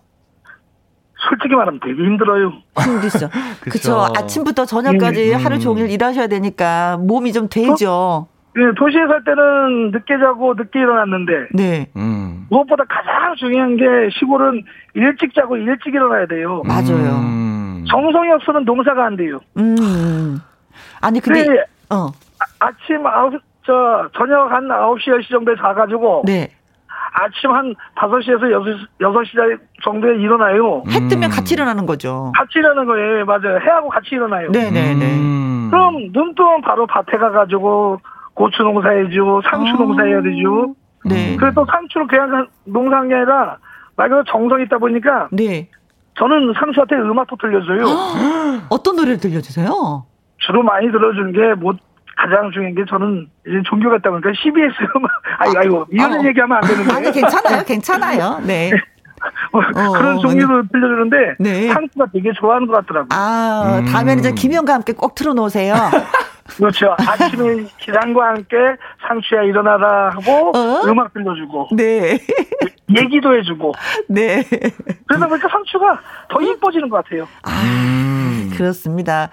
[1.30, 2.54] 솔직히 말하면 되게 힘들어요.
[3.02, 3.30] 그쵸.
[3.60, 4.08] 그쵸.
[4.16, 5.46] 아침부터 저녁까지 음.
[5.46, 8.28] 하루 종일 일하셔야 되니까 몸이 좀 되죠.
[8.58, 11.90] 예, 도시에 살 때는 늦게 자고 늦게 일어났는데 네.
[11.96, 12.48] 음.
[12.50, 13.84] 무엇보다 가장 중요한 게
[14.18, 14.64] 시골은
[14.96, 16.62] 일찍 자고 일찍 일어나야 돼요.
[16.66, 17.20] 맞아요.
[17.22, 17.86] 음.
[17.90, 19.40] 정성이 없으면 농사가 안 돼요.
[19.58, 20.40] 음.
[21.02, 22.08] 아니, 근데, 근데 어,
[22.60, 23.34] 아침 아홉
[23.66, 26.50] 저 저녁 한 9시 10시 정도에 자가지고 네.
[27.14, 30.84] 아침 한 5시에서 6시, 6시 정도에 일어나요.
[30.90, 31.30] 해 뜨면 음.
[31.30, 32.32] 같이 일어나는 거죠.
[32.36, 33.26] 같이 일어나는 거예요.
[33.26, 33.60] 맞아요.
[33.60, 34.50] 해하고 같이 일어나요.
[34.52, 35.06] 네네네.
[35.20, 35.68] 음.
[35.70, 38.00] 그럼 눈 뜨면 바로 밭에 가가지고
[38.34, 39.78] 고추 농사해주고 상추 아.
[39.78, 40.74] 농사해야 되죠.
[41.06, 41.36] 네.
[41.38, 43.58] 그래서 또 상추를 그냥 농사한 게 아니라
[43.98, 45.68] 말 그대로 정성이 있다 보니까 네.
[46.18, 47.86] 저는 상추한테 음악도 들려줘요.
[48.70, 50.06] 어떤 노래를 들려주세요?
[50.38, 51.74] 주로 많이 들어주는 게 뭐
[52.22, 56.28] 가장 중요한 게 저는 이제 종교가 있다 보니까 CBS 음악 아이고 아이고 이런 어.
[56.28, 57.64] 얘기하면 안 되는데 아니, 괜찮아요.
[57.64, 58.42] 괜찮아요.
[58.46, 58.72] 네.
[59.52, 59.60] 어,
[59.92, 61.68] 그런 어, 종류로 들려주는데 네.
[61.68, 63.10] 상추가 되게 좋아하는 것 같더라고요.
[63.12, 63.86] 아, 음.
[63.86, 65.76] 다음에는 이제 김영과 함께 꼭 틀어놓으세요.
[66.58, 66.96] 그렇죠.
[66.98, 68.58] 아침에 기상과 함께
[69.08, 70.82] 상추야 일어나라 하고 어?
[70.86, 72.20] 음악 들려주고 네.
[72.90, 73.74] 얘기도 해주고
[74.10, 74.44] 네.
[75.08, 76.00] 그러다 보니까 상추가
[76.30, 77.28] 더 이뻐지는 것 같아요.
[77.48, 78.31] 음.
[78.58, 79.30] 그렇습니다.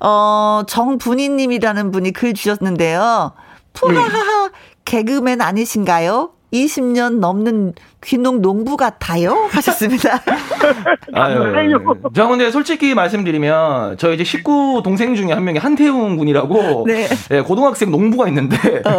[0.00, 3.32] 어, 정분희님이라는 분이 글 주셨는데요.
[3.72, 4.50] 푸하하하,
[4.84, 6.30] 개그맨 아니신가요?
[6.52, 9.48] 20년 넘는 귀농 농부 같아요?
[9.50, 10.22] 하셨습니다.
[11.12, 11.52] 아유,
[12.14, 17.08] 저 근데 솔직히 말씀드리면 저 이제 식구 동생 중에 한 명이 한태웅 군이라고 네.
[17.32, 18.56] 예, 고등학생 농부가 있는데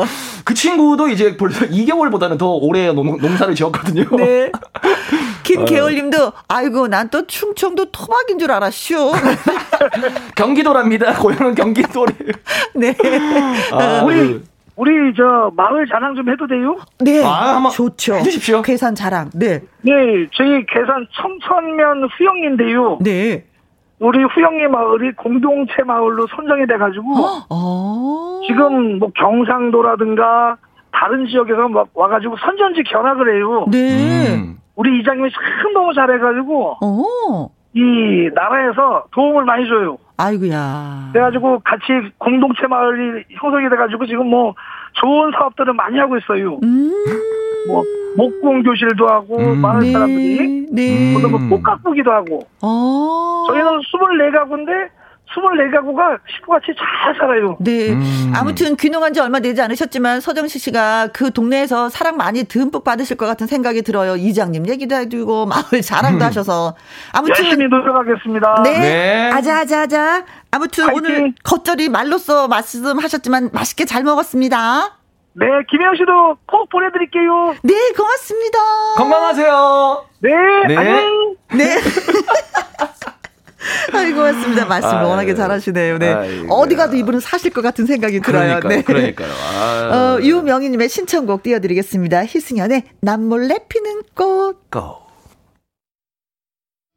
[0.43, 4.05] 그 친구도 이제 벌써 2개월보다는 더 오래 농, 농사를 지었거든요.
[4.17, 4.51] 네.
[5.43, 9.13] 김계월 님도, 아이고, 난 또 충청도 토박인 줄 알았슈.
[10.35, 11.13] 경기도랍니다.
[11.15, 12.13] 고향은 경기도래.
[12.76, 12.95] 네.
[13.71, 14.41] 아, 우리
[14.80, 16.77] 우리 저 마을 자랑 좀 해도 돼요?
[16.99, 17.22] 네.
[17.22, 18.14] 아, 한번 좋죠.
[18.15, 18.61] 해주십시오.
[18.61, 19.30] 계산 자랑.
[19.35, 19.60] 네.
[19.81, 19.91] 네,
[20.31, 22.99] 저희 계산 청천면 후영인데요.
[23.01, 23.43] 네.
[23.99, 27.14] 우리 후영리 마을이 공동체 마을로 선정이 돼가지고
[27.49, 28.39] 어.
[28.47, 30.56] 지금 뭐 경상도라든가
[30.93, 33.65] 다른 지역에서 막 와가지고 선전지 견학을 해요.
[33.69, 34.34] 네.
[34.34, 34.60] 음.
[34.76, 35.30] 우리 이장님이
[35.61, 37.49] 참 너무 잘해가지고 어.
[37.73, 39.97] 이 나라에서 도움을 많이 줘요.
[40.20, 41.12] 아이고야.
[41.14, 41.84] 그래가지고 같이
[42.18, 44.54] 공동체 마을이 형성이 돼가지고 지금 뭐
[44.94, 46.60] 좋은 사업들을 많이 하고 있어요.
[46.62, 46.91] 음.
[47.68, 47.84] 뭐
[48.18, 49.62] 목공 교실도 하고 음.
[49.62, 49.91] 마을 네.
[49.94, 51.22] 사람들이 네.
[51.22, 53.46] 또뭐 꽃가꾸기도 하고 어.
[53.48, 54.90] 저희는 24가구인데
[55.35, 57.57] 24가구가 식구같이 잘 살아요.
[57.60, 57.91] 네.
[57.91, 58.34] 음.
[58.35, 63.26] 아무튼 귀농한 지 얼마 되지 않으셨지만 서정식 씨가 그 동네에서 사랑 많이 듬뿍 받으실 것
[63.26, 64.15] 같은 생각이 들어요.
[64.15, 66.76] 이장님 얘기도 해주고 마을 자랑도 하셔서.
[67.14, 68.61] 아무튼 열심히 노력하겠습니다.
[68.64, 68.80] 네.
[68.80, 69.31] 네.
[69.31, 70.26] 아자아자아자.
[70.51, 70.97] 아무튼 파이팅.
[70.97, 74.97] 오늘 겉절이 말로써 말씀하셨지만 맛있게 잘 먹었습니다.
[75.34, 77.56] 네, 김혜영 씨도 꼭 보내드릴게요.
[77.64, 78.57] 네, 고맙습니다.
[78.97, 80.06] 건강하세요.
[80.22, 80.30] 네,
[80.68, 80.76] 네.
[80.76, 81.35] 안녕.
[81.53, 81.77] 네.
[83.94, 84.65] 아이고, 고맙습니다.
[84.65, 85.07] 말씀 아유.
[85.07, 85.98] 워낙에 잘하시네요.
[85.98, 86.45] 네.
[86.49, 88.60] 어디 가도 이분은 사실 것 같은 생각이 들어요.
[88.60, 88.69] 그러니까요.
[88.69, 88.81] 네.
[88.84, 89.31] 그러니까요.
[89.31, 89.91] 아유.
[89.91, 92.26] 어, 유명희님의 신청곡 띄워드리겠습니다.
[92.26, 94.69] 희승연의 남몰래 피는 꽃.
[94.72, 95.10] 고.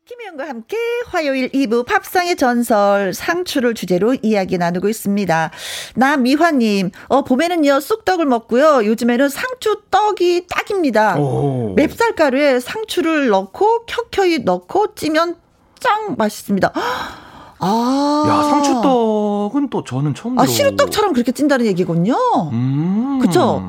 [0.05, 0.77] 김혜영과 함께
[1.07, 5.51] 화요일 2부 팝상의 전설 상추를 주제로 이야기 나누고 있습니다.
[5.95, 8.85] 남미화님, 어, 봄에는요, 쑥떡을 먹고요.
[8.85, 11.17] 요즘에는 상추 떡이 딱입니다.
[11.19, 11.73] 오.
[11.77, 15.37] 맵쌀가루에 상추를 넣고 켜켜이 넣고 찌면
[15.83, 16.73] 짱 맛있습니다.
[17.59, 18.25] 아.
[18.29, 20.43] 야, 상추떡은 또 저는 처음 들어.
[20.43, 22.17] 아, 시루떡처럼 그렇게 찐다는 얘기군요.
[22.53, 23.19] 음.
[23.21, 23.63] 그쵸?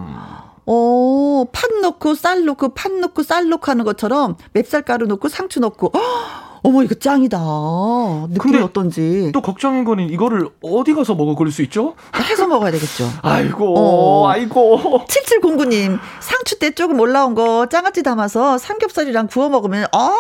[0.66, 5.92] 어, 팥 넣고 쌀 넣고 팥 넣고 쌀 넣고 하는 것처럼 맵쌀가루 넣고 상추 넣고
[5.94, 7.38] 헉, 어머 이거 짱이다.
[8.30, 11.96] 느낌이 어떤지 또 걱정인 거는 이거를 어디 가서 먹어 그럴 수 있죠?
[12.16, 13.10] 해서 먹어야 되겠죠.
[13.22, 14.30] 아이고, 어.
[14.30, 15.06] 아이고.
[15.06, 20.16] 7709님 상추때 조금 올라온 거 장아찌 담아서 삼겹살이랑 구워 먹으면 아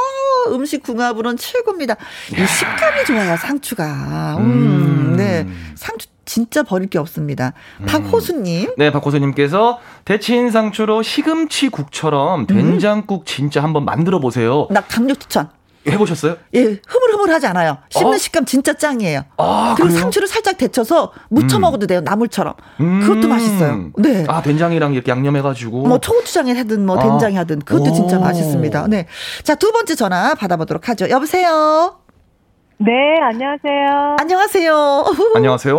[0.50, 1.96] 음식 궁합으로는 최고입니다.
[2.32, 4.36] 이 식감이 좋아요 상추가.
[4.40, 4.44] 음,
[5.12, 5.16] 음.
[5.16, 7.54] 네 상추 진짜 버릴 게 없습니다.
[7.86, 14.68] 박호수님 네, 박호수님께서 데친 상추로 시금치 국처럼 된장국 진짜 한번 만들어 보세요.
[14.72, 15.50] 나 강력 추천.
[15.88, 16.38] 해보셨어요?
[16.56, 17.78] 예, 흐물흐물하지 않아요.
[17.90, 18.18] 씹는 어?
[18.18, 19.24] 식감 진짜 짱이에요.
[19.38, 20.02] 아, 그리고 그래요?
[20.02, 21.62] 상추를 살짝 데쳐서 무쳐 음.
[21.62, 22.02] 먹어도 돼요.
[22.02, 22.54] 나물처럼.
[22.80, 23.02] 음.
[23.02, 23.92] 그것도 맛있어요.
[23.98, 24.26] 네.
[24.28, 25.88] 아, 된장이랑 이렇게 양념해가지고.
[25.88, 27.04] 뭐 초고추장에 하든 뭐 아.
[27.04, 27.94] 된장에 하든 그것도 오.
[27.94, 28.88] 진짜 맛있습니다.
[28.88, 29.08] 네.
[29.44, 31.10] 자, 두 번째 전화 받아보도록 하죠.
[31.10, 31.98] 여보세요.
[32.78, 32.92] 네,
[33.22, 34.16] 안녕하세요.
[34.20, 35.06] 안녕하세요.
[35.36, 35.78] 안녕하세요.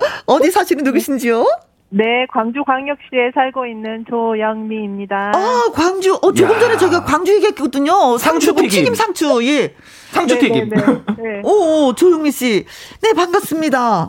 [0.26, 1.44] 어디 사시는 누구신지요?
[1.92, 5.32] 네, 광주광역시에 살고 있는 조영미입니다.
[5.34, 6.14] 아, 광주.
[6.14, 6.58] 어, 조금 야.
[6.60, 8.16] 전에 저희가 광주 얘기했거든요.
[8.16, 8.54] 상추.
[8.54, 9.44] 튀김 상추.
[9.44, 9.74] 예.
[10.12, 10.68] 상추 튀김.
[10.68, 10.82] 네, 네,
[11.18, 11.42] 네.
[11.44, 12.64] 오, 조용미 씨.
[13.02, 14.06] 네, 반갑습니다.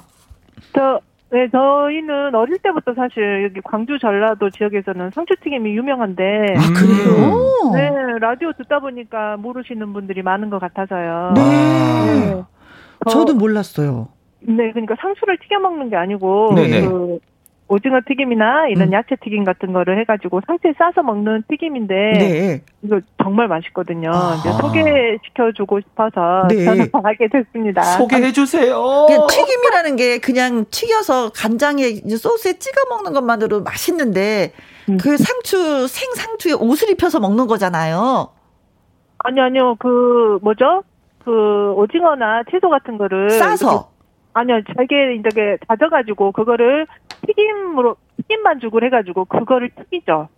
[0.76, 1.00] 저,
[1.32, 6.24] 네, 저희는 어릴 때부터 사실 여기 광주 전라도 지역에서는 상추튀김이 유명한데,
[6.58, 7.72] 아, 그래요?
[7.74, 7.90] 네,
[8.20, 11.34] 라디오 듣다 보니까 모르시는 분들이 많은 것 같아서요.
[11.36, 11.42] 네.
[12.36, 12.44] 네.
[13.06, 14.10] 저- 저도 몰랐어요.
[14.42, 16.82] 네, 그러니까 상추를 튀겨 먹는 게 아니고, 네네.
[16.86, 17.20] 그
[17.72, 18.94] 오징어 튀김이나 이런 음.
[18.94, 22.62] 야채 튀김 같은 거를 해가지고 상추에 싸서 먹는 튀김인데, 네.
[22.82, 24.12] 이거 정말 맛있거든요.
[24.14, 24.36] 아.
[24.40, 26.66] 이제 소개시켜주고 싶어서 네.
[26.66, 27.82] 전화하게 됐습니다.
[27.82, 29.06] 소개해 주세요.
[29.08, 34.52] 그냥 튀김이라는 게 그냥 튀겨서 간장에 이제 소스에 찍어 먹는 것만으로 맛있는데
[34.90, 34.98] 음.
[34.98, 38.30] 그 상추 생 상추에 옷을 입혀서 먹는 거잖아요.
[39.20, 40.84] 아니 아니요 그 뭐죠?
[41.24, 43.92] 그 오징어나 채소 같은 거를 싸서
[44.34, 46.88] 아니요 잘게 이렇게 다져가지고 그거를
[47.28, 50.30] 튀김으로 튀김 반죽을 해가지고 그거를 튀기죠.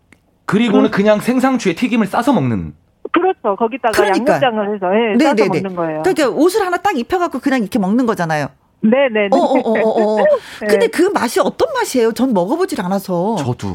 [0.45, 2.73] 그리고는 그 냥 생상추에 튀김을 싸서 먹는.
[3.11, 3.55] 그렇죠.
[3.55, 4.33] 거기다가 그러니까.
[4.33, 5.61] 양념장을 해서 예, 싸서 네네네.
[5.61, 6.01] 먹는 거예요.
[6.03, 8.47] 그러니까 옷을 하나 딱 입혀갖고 그냥 이렇게 먹는 거잖아요.
[8.81, 9.29] 네네네.
[9.31, 10.23] 어, 어, 어, 어, 어.
[10.61, 10.67] 네.
[10.67, 12.11] 근데 그 맛이 어떤 맛이에요?
[12.13, 13.35] 전 먹어보질 않아서.
[13.37, 13.67] 저도.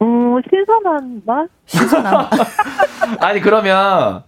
[0.00, 1.48] 음, 신선한 맛?
[1.66, 2.28] 신선한.
[3.20, 4.22] 아니, 그러면.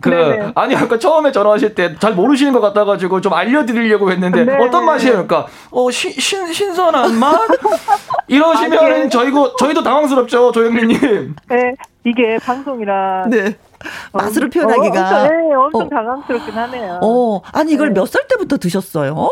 [0.00, 0.52] 그 네네.
[0.54, 4.56] 아니 아까 처음에 전화하실 때 잘 모르시는 것 같아가지고 좀 알려드리려고 했는데 네.
[4.58, 5.26] 어떤 맛이에요?
[5.26, 7.40] 그러니까 어 신, 신 신선한 맛
[8.28, 9.08] 이러시면은 아니에요.
[9.08, 11.34] 저희고 저희도 당황스럽죠 조영민님.
[11.48, 13.56] 네, 이게 방송이라 네.
[14.12, 15.00] 맛으로 표현하기가.
[15.00, 15.88] 어, 엄청, 네, 엄청 어.
[15.88, 17.00] 당황스럽긴 하네요.
[17.02, 18.00] 어, 아니 이걸 네.
[18.00, 19.30] 몇살 때부터 드셨어요?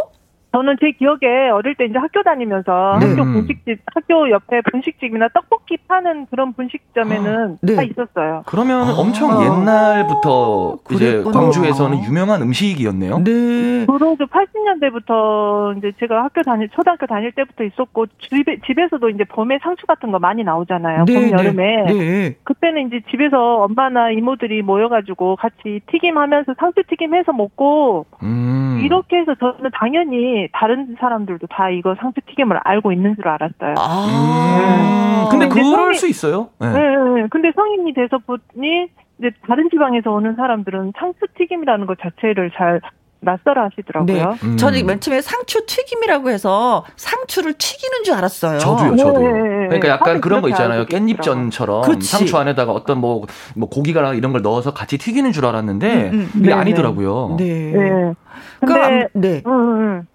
[0.57, 3.11] 저는 제 기억에 어릴 때 이제 학교 다니면서 네.
[3.11, 3.33] 학교 음.
[3.35, 7.77] 분식집, 학교 옆에 분식집이나 떡볶이 파는 그런 분식점에는 네.
[7.77, 8.43] 다 있었어요.
[8.47, 8.95] 그러면 아.
[8.97, 11.41] 엄청 옛날부터 이제 그랬구나.
[11.41, 13.19] 광주에서는 유명한 음식이었네요.
[13.19, 13.85] 네.
[13.85, 19.85] 주로 80년대부터 이제 제가 학교 다닐 초등학교 다닐 때부터 있었고 집에 집에서도 이제 봄에 상추
[19.87, 21.05] 같은 거 많이 나오잖아요.
[21.05, 21.85] 봄 여름에.
[21.85, 22.37] 네.
[22.45, 28.81] 그때는 이제 집에서 엄마나 이모들이 모여가지고 같이 튀김하면서 상추 튀김해서 먹고 음.
[28.83, 33.75] 이렇게 해서 저는 당연히 다른 사람들도 다 이거 상추 튀김을 알고 있는 줄 알았어요.
[33.79, 35.25] 아.
[35.25, 35.29] 음.
[35.31, 36.49] 근데 근데 그럴 성이- 수 있어요.
[36.61, 36.69] 네.
[36.69, 37.27] 네, 네.
[37.31, 42.81] 근데 성인이 돼서 보니 이제 다른 지방에서 오는 사람들은 상추 튀김이라는 것 자체를 잘
[43.21, 44.37] 낯설어 하시더라고요.
[44.45, 44.57] 음.
[44.59, 48.59] 저는 맨 처음에 상추 튀김이라고 해서 상추를 튀기는 줄 알았어요.
[48.59, 49.33] 저도요, 저도요.
[49.33, 49.67] 네, 네, 네.
[49.69, 50.85] 그러니까 약간 그런 거 있잖아요.
[50.85, 52.07] 깻잎전처럼 그치.
[52.09, 53.25] 상추 안에다가 어떤 뭐,
[53.57, 56.29] 뭐 고기가 이런 걸 넣어서 같이 튀기는 줄 알았는데 음, 음.
[56.35, 57.37] 그게 네, 아니더라고요.
[57.39, 57.45] 네.
[57.73, 57.79] 네.
[57.81, 58.15] 그럼
[58.61, 59.43] 근데 아무- 네.
[59.47, 60.07] 음, 음, 음.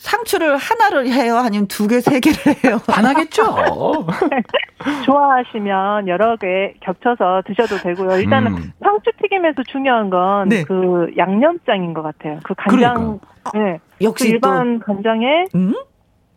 [0.00, 1.36] 상추를 하나를 해요?
[1.36, 2.78] 아니면 두 개, 세 개를 해요?
[2.88, 3.42] 반하겠죠.
[5.04, 8.18] 좋아하시면 여러 개 겹쳐서 드셔도 되고요.
[8.18, 8.72] 일단은 음.
[8.82, 10.64] 상추 튀김에서 중요한 건 네.
[10.64, 12.40] 그 양념장인 것 같아요.
[12.44, 13.20] 그 간장,
[13.52, 13.78] 네.
[13.98, 15.74] 그 역시 또 일반 간장에 음?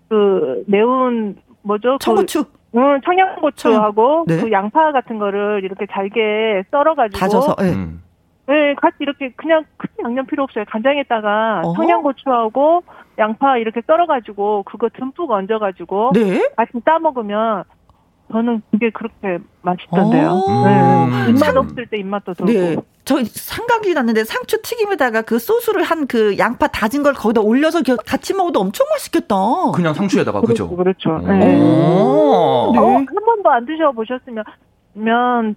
[0.09, 1.93] 그 매운 뭐죠?
[1.93, 2.43] 그 청고추
[2.75, 4.41] 응, 청양고추하고 네.
[4.41, 7.65] 그 양파 같은 거를 이렇게 잘게 썰어가지고 다져서 예.
[7.69, 8.01] 음.
[8.47, 10.65] 네, 같이 이렇게 그냥 큰 양념 필요 없어요.
[10.69, 11.75] 간장에다가 어허.
[11.75, 12.83] 청양고추하고
[13.17, 16.49] 양파 이렇게 썰어가지고 그거 듬뿍 얹어가지고 네.
[16.57, 17.63] 같이 싸 먹으면
[18.31, 20.29] 저는 그게 그렇게 맛있던데요.
[20.31, 20.65] 오.
[20.65, 21.25] 네.
[21.29, 22.51] 입맛 상- 없을 때 입맛도 돌고.
[22.51, 22.75] 네.
[23.05, 28.33] 저 생각이 났는데 상추 튀김에다가 그 소스를 한 그 양파 다진 걸 거기다 올려서 같이
[28.33, 29.35] 먹어도 엄청 맛있겠다.
[29.73, 30.69] 그냥 상추에다가 그죠.
[30.75, 31.17] 그렇죠.
[31.19, 31.27] 그렇죠.
[31.27, 31.61] 네.
[31.61, 32.71] 오.
[32.73, 32.79] 네.
[32.79, 34.43] 어, 한 번도 안 드셔보셨으면
[34.95, 35.55] 면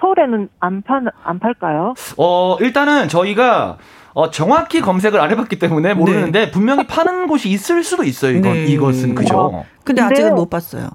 [0.00, 1.94] 서울에는 안 판, 안 팔까요?
[2.16, 3.78] 어, 일단은 저희가
[4.14, 8.36] 어, 정확히 검색을 안 해봤기 때문에 모르는데 분명히 파는 곳이 있을 수도 있어요.
[8.36, 8.64] 이건 네.
[8.66, 9.64] 이것은 그죠.
[9.84, 10.88] 근데 근데- 아직은 못 봤어요.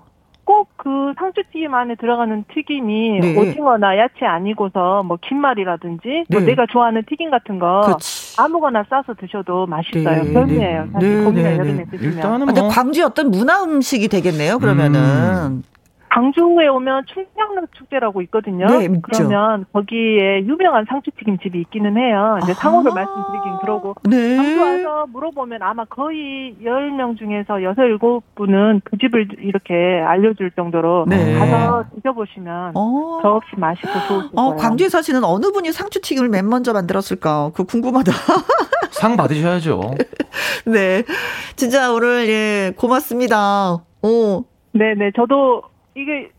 [0.46, 3.36] 꼭 그 상추튀김 안에 들어가는 튀김이 네.
[3.38, 6.46] 오징어나 야채 아니고서 뭐 김말이라든지 뭐 네.
[6.48, 8.40] 내가 좋아하는 튀김 같은 거 그렇지.
[8.40, 10.24] 아무거나 싸서 드셔도 맛있어요.
[10.24, 10.86] 네, 별미예요.
[10.86, 10.90] 네.
[10.94, 11.86] 사실 네, 봄이나 네, 여름에 네.
[11.92, 12.14] 드시면.
[12.16, 14.60] 일단은 아, 근데 뭐 광주의 어떤 문화 음식이 되겠네요.
[14.60, 15.64] 그러면은
[16.10, 18.66] 광주에 오면 충청도 축제라고 있거든요.
[18.68, 18.88] 네.
[19.02, 22.38] 그러면 거기에 유명한 상추튀김 집이 있기는 해요.
[22.44, 22.62] 이제 아하.
[22.62, 24.38] 상호를 말씀드리긴 그러고 네.
[24.38, 29.74] 광주 와서 물어보면 아마 거의 10명 중에서 6, 7분은 그 집을 이렇게
[30.06, 31.38] 알려줄 정도로 네.
[31.38, 33.20] 가서 드셔보시면 어.
[33.22, 34.56] 더없이 맛있고 좋으실 어, 거예요.
[34.58, 37.52] 광주에 사시는 어느 분이 상추 튀김을 맨 먼저 만들었을까?
[37.54, 38.12] 그거 궁금하다.
[38.92, 39.82] 상 받으셔야죠.
[40.66, 41.04] 네.
[41.56, 43.84] 진짜 오늘 예, 고맙습니다.
[44.02, 44.46] 오.
[44.74, 45.12] 네네.
[45.16, 45.64] 저도
[45.98, 46.30] 이게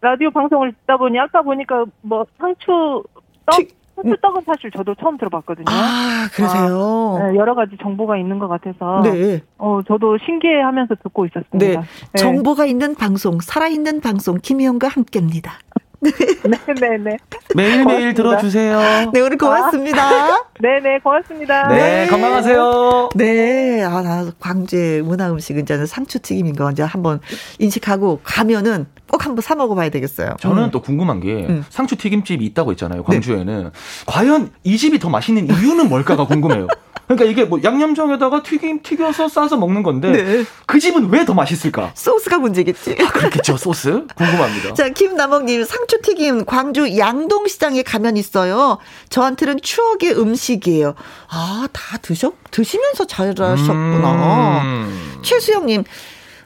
[0.00, 3.02] 라디오 방송을 듣다 보니 아까 보니까 뭐 상추
[3.46, 5.64] 떡, 튀- 상추 떡은 사실 저도 처음 들어봤거든요.
[5.68, 7.18] 아, 그러세요.
[7.32, 9.40] 네, 여러 가지 정보가 있는 것 같아서 네.
[9.58, 11.58] 어 저도 신기해 하면서 듣고 있었습니다.
[11.58, 11.76] 네.
[12.12, 12.18] 네.
[12.18, 15.58] 정보가 있는 방송, 살아있는 방송, 김희영과 함께입니다.
[16.00, 17.16] 네네네.
[17.54, 18.14] 매일매일 고맙습니다.
[18.14, 19.10] 들어주세요.
[19.12, 20.44] 네, 오늘 고맙습니다.
[20.60, 21.68] 네네 고맙습니다.
[21.68, 23.10] 네, 건강하세요.
[23.16, 27.20] 네, 아, 나 광주의 문화 음식은 이제는 상추튀김인 거 이제 한번
[27.58, 30.36] 인식하고 가면은 꼭 한번 사 먹어봐야 되겠어요.
[30.40, 30.70] 저는 음.
[30.70, 31.64] 또 궁금한 게 음.
[31.70, 33.02] 상추 튀김집이 있다고 했잖아요.
[33.02, 33.70] 광주에는
[34.06, 36.68] 과연 이 집이 더 맛있는 이유는 뭘까가 궁금해요.
[37.08, 40.44] 그러니까 이게 뭐 양념장에다가 튀김 튀겨서 싸서 먹는 건데 네.
[40.66, 41.90] 그 집은 왜 더 맛있을까?
[41.94, 42.94] 소스가 문제겠지.
[42.94, 44.72] 그렇겠죠 소스 궁금합니다.
[44.76, 48.78] 자, 김남옥님, 상추 튀김 광주 양동시장에 가면 있어요.
[49.08, 50.94] 저한테는 추억의 음식이에요.
[51.30, 54.62] 아, 다 드셔, 드시면서 잘하셨구나.
[54.64, 55.18] 음.
[55.22, 55.84] 최수영님,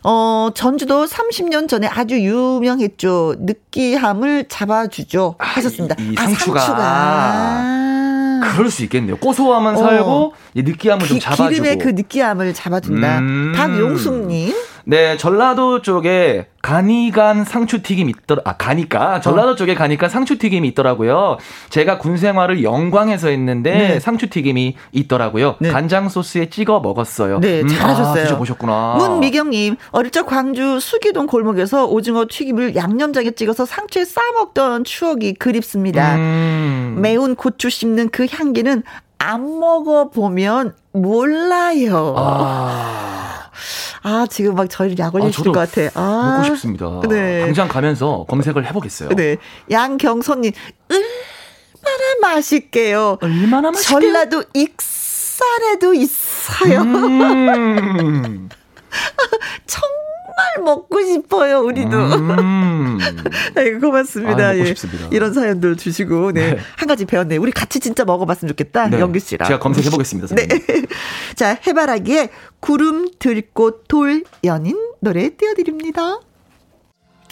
[0.04, 3.36] 어, 전주도 30년 전에 아주 유명했죠.
[3.40, 5.36] 느끼함을 잡아주죠.
[5.38, 5.94] 하셨습니다.
[6.00, 6.60] 이- 이 아, 상추가.
[6.60, 8.52] 상추가.
[8.56, 9.16] 그럴 수 있겠네요.
[9.18, 9.76] 고소함은 어.
[9.76, 11.48] 살고 이 느끼함을 좀 기, 잡아주고.
[11.48, 13.18] 기름의 그 느끼함을 잡아준다.
[13.20, 13.52] 음.
[13.56, 14.54] 박용숙님.
[14.84, 18.42] 네, 전라도 쪽에 가니간 상추튀김 있더라.
[18.44, 19.54] 아, 가니까 전라도 어.
[19.54, 21.38] 쪽에 가니까 상추튀김이 있더라고요.
[21.70, 24.00] 제가 군 생활을 영광에서 했는데 네.
[24.00, 25.56] 상추튀김이 있더라고요.
[25.60, 25.70] 네.
[25.70, 27.40] 간장 소스에 찍어 먹었어요.
[27.40, 28.22] 네, 음, 잘하셨어요.
[28.22, 28.94] 아, 드셔보셨구나.
[28.98, 36.16] 문미경님, 어릴 적 광주 수기동 골목에서 오징어 튀김을 양념장에 찍어서 상추에 싸 먹던 추억이 그립습니다.
[36.16, 36.98] 음.
[37.00, 38.82] 매운 고추 씹는 그 향기는
[39.22, 42.14] 안 먹어보면 몰라요.
[42.18, 43.50] 아,
[44.02, 45.90] 아, 지금 막 저희를 약 올리실 저도 것 같아.
[45.94, 47.00] 아, 먹고 싶습니다.
[47.08, 47.40] 네.
[47.42, 49.10] 당장 가면서 검색을 해보겠어요.
[49.10, 49.36] 네.
[49.70, 50.52] 양경선님,
[50.90, 53.18] 얼마나 맛있게요.
[53.20, 53.88] 얼마나 맛있게?
[53.88, 56.80] 전라도 익산에도 있어요.
[56.80, 58.48] 음.
[60.32, 61.96] 정말 먹고 싶어요, 우리도.
[61.96, 62.98] 음.
[63.54, 64.48] 네, 고맙습니다.
[64.48, 64.74] 아, 예.
[65.10, 66.54] 이런 사연들 주시고, 네.
[66.54, 66.58] 네.
[66.76, 67.36] 한 가지 배웠네.
[67.36, 68.88] 우리 같이 진짜 먹어봤으면 좋겠다.
[68.88, 69.00] 네.
[69.00, 69.46] 영규 씨랑.
[69.46, 70.34] 제가 검색해 보겠습니다.
[70.34, 70.48] 네.
[71.36, 72.30] 자, 해바라기에
[72.60, 76.18] 구름, 들꽃, 돌, 연인 노래 띄워드립니다.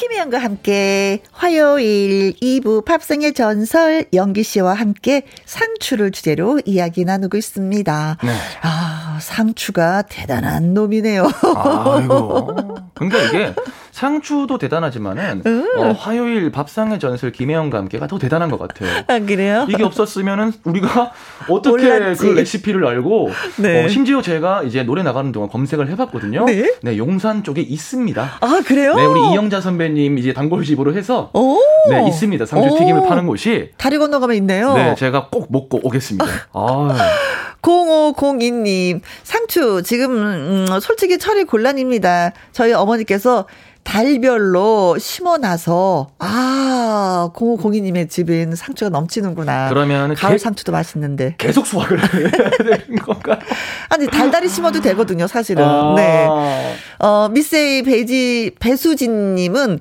[0.00, 8.16] 김혜영과 함께 화요일 2부 팝송의 전설 영기 씨와 함께 상추를 주제로 이야기 나누고 있습니다.
[8.22, 8.30] 네.
[8.62, 11.30] 아, 상추가 대단한 놈이네요.
[11.54, 12.76] 아이고.
[12.96, 13.54] 그러니까 이게
[13.92, 15.66] 상추도 대단하지만은 음.
[15.78, 18.88] 어, 화요일 밥상의 전설 김혜영과 함께가 더 대단한 것 같아요.
[19.06, 19.66] 아, 그래요?
[19.68, 21.12] 이게 없었으면은 우리가
[21.48, 22.22] 어떻게 몰랐지.
[22.22, 23.84] 그 레시피를 알고 네.
[23.84, 26.44] 어, 심지어 제가 이제 노래 나가는 동안 검색을 해봤거든요.
[26.46, 26.64] 네.
[26.96, 28.30] 용산 쪽에 있습니다.
[28.40, 28.94] 아, 그래요?
[28.94, 31.58] 네, 우리 이영자 선배님 이제 단골집으로 해서 오.
[31.88, 32.46] 네 있습니다.
[32.46, 33.06] 상추 튀김을 오.
[33.06, 34.74] 파는 곳이 다리 건너가면 있네요.
[34.74, 36.26] 네 제가 꼭 먹고 오겠습니다.
[36.52, 36.96] 아,
[37.62, 42.32] 0502님, 상추, 지금, 음, 솔직히 철이 곤란입니다.
[42.52, 43.46] 저희 어머니께서
[43.84, 49.68] 달별로 심어놔서, 아, 0502님의 집엔 상추가 넘치는구나.
[49.68, 51.34] 그러면 가을 개- 상추도 맛있는데.
[51.38, 52.30] 계속 수확을 해야
[52.78, 53.38] 되는 건가요?
[53.90, 55.64] 아니, 달달이 심어도 되거든요, 사실은.
[55.64, 55.94] 아.
[55.96, 56.28] 네.
[56.98, 59.80] 어, 미세이 베지, 배수진님은,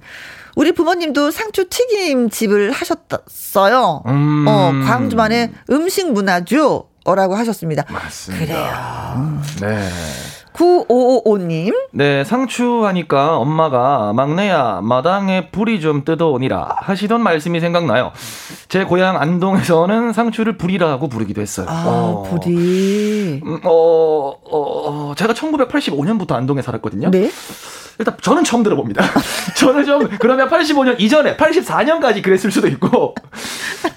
[0.56, 4.04] 우리 부모님도 상추 튀김 집을 하셨어요.
[4.08, 4.46] 음.
[4.48, 6.86] 어, 광주만의 음식 문화죠.
[7.06, 7.86] 라고 하셨습니다.
[7.90, 9.42] 맞습니다.
[9.62, 9.90] 네.
[10.60, 11.73] 9555님.
[11.91, 18.11] 네, 상추 하니까 엄마가 막내야 마당에 불이 좀 뜯어오니라 하시던 말씀이 생각나요.
[18.68, 21.65] 제 고향 안동에서는 상추를 불이라고 부르기도 했어요.
[21.69, 22.23] 아, 어.
[22.23, 23.41] 불이.
[23.45, 27.11] 음, 어, 어, 제가 1985년부터 안동에 살았거든요.
[27.11, 27.31] 네.
[28.00, 29.04] 일단 저는 처음 들어봅니다.
[29.58, 33.14] 저는 좀 그러면 85년 이전에 84년까지 그랬을 수도 있고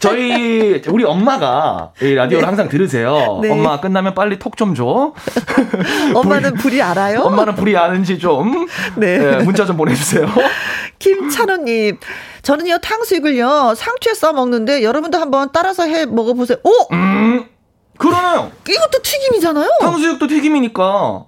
[0.00, 2.46] 저희 우리 엄마가 이 라디오를 네.
[2.46, 3.38] 항상 들으세요.
[3.40, 3.50] 네.
[3.50, 5.14] 엄마 끝나면 빨리 톡 좀 줘.
[6.14, 7.20] 엄마는 불이 알아요?
[7.20, 8.66] 엄마는 불이 아는지 좀
[8.96, 9.18] 네.
[9.18, 10.26] 네, 문자 좀 보내주세요.
[10.98, 11.98] 김찬호님.
[12.42, 16.58] 저는요, 탕수육을요, 상추에 싸 먹는데, 여러분도 한번 따라서 해 먹어보세요.
[16.64, 16.70] 오!
[16.92, 17.44] 음,
[17.98, 18.50] 그러네요.
[18.68, 19.68] 이것도 튀김이잖아요?
[19.80, 21.26] 탕수육도 튀김이니까.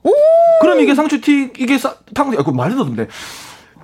[0.60, 3.08] 그럼 이게 상추 튀 이게 싸, 탕수육 아, 그 말도 안 돼.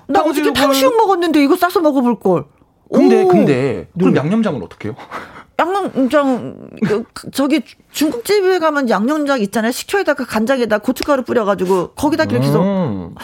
[0.07, 2.45] 나 어저께 탕수육을- 탕수육 먹었는데, 이거 싸서 먹어볼 걸.
[2.93, 3.29] 근데 오.
[3.29, 4.21] 근데 그럼 네.
[4.21, 4.97] 양념장은 어떻게 해요?
[5.61, 7.61] 양념장, 그, 그, 저기,
[7.93, 9.73] 중국집에 가면 양념장 있잖아요.
[9.73, 12.61] 식초에다가 간장에다 고춧가루 뿌려가지고, 거기다 이렇게 해서.
[12.63, 13.15] 음.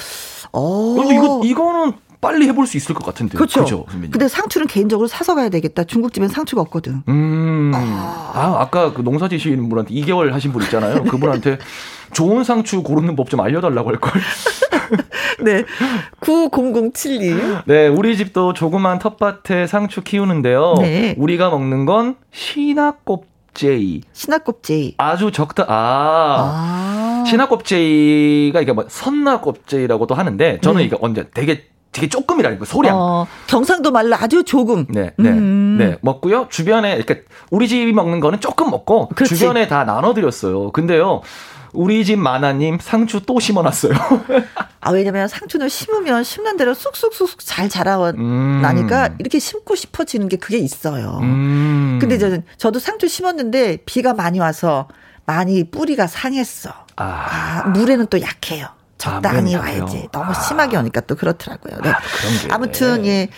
[0.53, 0.95] 어.
[0.97, 1.93] 근데 이거 이거는
[2.27, 3.36] 빨리 해볼 수 있을 것 같은데.
[3.39, 3.61] 그렇죠.
[3.62, 4.11] 그죠, 선배님?
[4.11, 5.85] 근데 상추는 개인적으로 사서 가야 되겠다.
[5.85, 7.03] 중국집엔 상추가 없거든.
[7.09, 7.70] 음.
[7.73, 11.05] 아, 아 까 그 농사 지시는 분한테 2개월 하신 분 있잖아요.
[11.05, 11.59] 그분한테
[12.12, 14.12] 좋은 상추 고르는 법 좀 알려달라고 할걸.
[15.44, 15.65] 네.
[16.20, 17.62] 9007님.
[17.66, 20.74] 네, 우리 집도 조그만 텃밭에 상추 키우는데요.
[20.81, 21.15] 네.
[21.19, 24.01] 우리가 먹는 건 신화껍제이.
[24.12, 24.94] 신화껍질.
[24.98, 25.65] 아주 적다.
[25.69, 27.24] 아.
[27.27, 30.85] 신화껍제이가 이게 뭐 선나껍제이라고도 하는데 저는 네.
[30.86, 31.65] 이게 언제 되게
[31.97, 32.94] 되게 조금이라는 거 소량.
[32.94, 34.85] 어, 경상도 말로 아주 조금.
[34.90, 35.77] 네, 네, 음.
[35.78, 35.97] 네.
[36.02, 36.48] 먹고요.
[36.51, 39.35] 주변에, 이렇게, 우리 집이 먹는 거는 조금 먹고, 그렇지.
[39.35, 40.73] 주변에 다 나눠드렸어요.
[40.73, 41.23] 근데요,
[41.73, 43.93] 우리 집 마나님 상추 또 심어놨어요.
[44.81, 49.16] 아, 왜냐면 상추는 심으면 심는 대로 쑥쑥쑥 잘 자라나니까 음.
[49.18, 51.18] 이렇게 심고 싶어지는 게 그게 있어요.
[51.23, 51.98] 음.
[51.98, 54.86] 근데 저는, 저도 상추 심었는데 비가 많이 와서
[55.24, 56.70] 많이 뿌리가 상했어.
[56.97, 58.68] 아, 아, 물에는 또 약해요.
[58.98, 59.82] 적당히 약해요?
[59.85, 60.09] 와야지.
[60.12, 60.35] 너무 아.
[60.35, 61.81] 심하게 오니까 또 그렇더라고요.
[61.82, 61.90] 네.
[61.90, 62.52] 게.
[62.52, 63.28] 아무튼 예.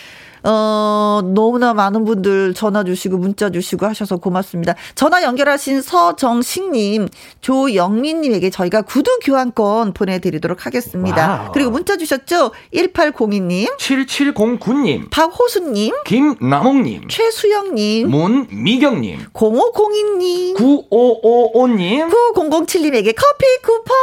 [0.44, 4.74] 어, 너무나 많은 분들 전화 주시고 문자 주시고 하셔서 고맙습니다.
[4.94, 7.08] 전화 연결하신 서정식님,
[7.40, 11.42] 조영민님에게 저희가 구두 교환권 보내드리도록 하겠습니다.
[11.44, 11.52] 와우.
[11.52, 12.52] 그리고 문자 주셨죠?
[12.74, 23.94] 1802님, 7709님, 박호수님, 김남옥님, 최수영님, 문미경님, 0502님, 9555님, 9007님에게 커피 쿠폰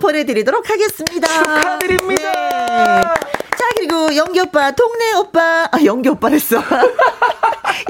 [0.00, 1.28] 보내드리도록 하겠습니다.
[1.28, 2.32] 축하드립니다.
[3.24, 3.35] 네.
[3.76, 6.56] 자, 그리고 영기 오빠, 동네 오빠, 아, 영기 오빠랬어.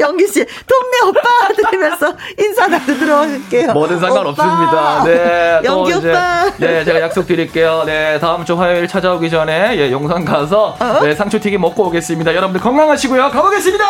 [0.01, 3.73] 영기 씨, 동네 오빠 들으면서 인사 나도 들어올게요.
[3.73, 5.05] 뭐든 상관없습니다.
[5.05, 5.61] 네.
[5.63, 6.51] 또 영기 이제, 오빠.
[6.59, 7.85] 네, 제가 약속드릴게요.
[7.87, 11.01] 네, 다음 주 화요일 찾아오기 전에, 예, 용산 가서, 어?
[11.03, 12.35] 네, 상추튀김 먹고 오겠습니다.
[12.35, 13.31] 여러분들 건강하시고요.
[13.31, 13.85] 가보겠습니다!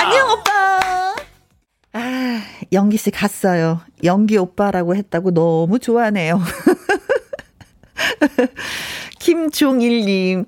[0.00, 0.52] 안녕, 오빠.
[1.94, 2.40] 아,
[2.72, 3.80] 영기 씨 갔어요.
[4.02, 6.40] 영기 오빠라고 했다고 너무 좋아하네요.
[9.22, 10.44] 김종일님,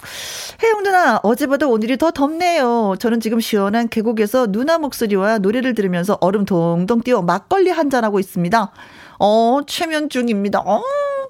[0.60, 2.96] 혜영 누나, 어제보다 오늘이 더 덥네요.
[2.98, 8.72] 저는 지금 시원한 계곡에서 누나 목소리와 노래를 들으면서 얼음 동동 뛰어 막걸리 한잔하고 있습니다.
[9.20, 10.58] 어, 최면 중입니다.
[10.58, 10.82] 어,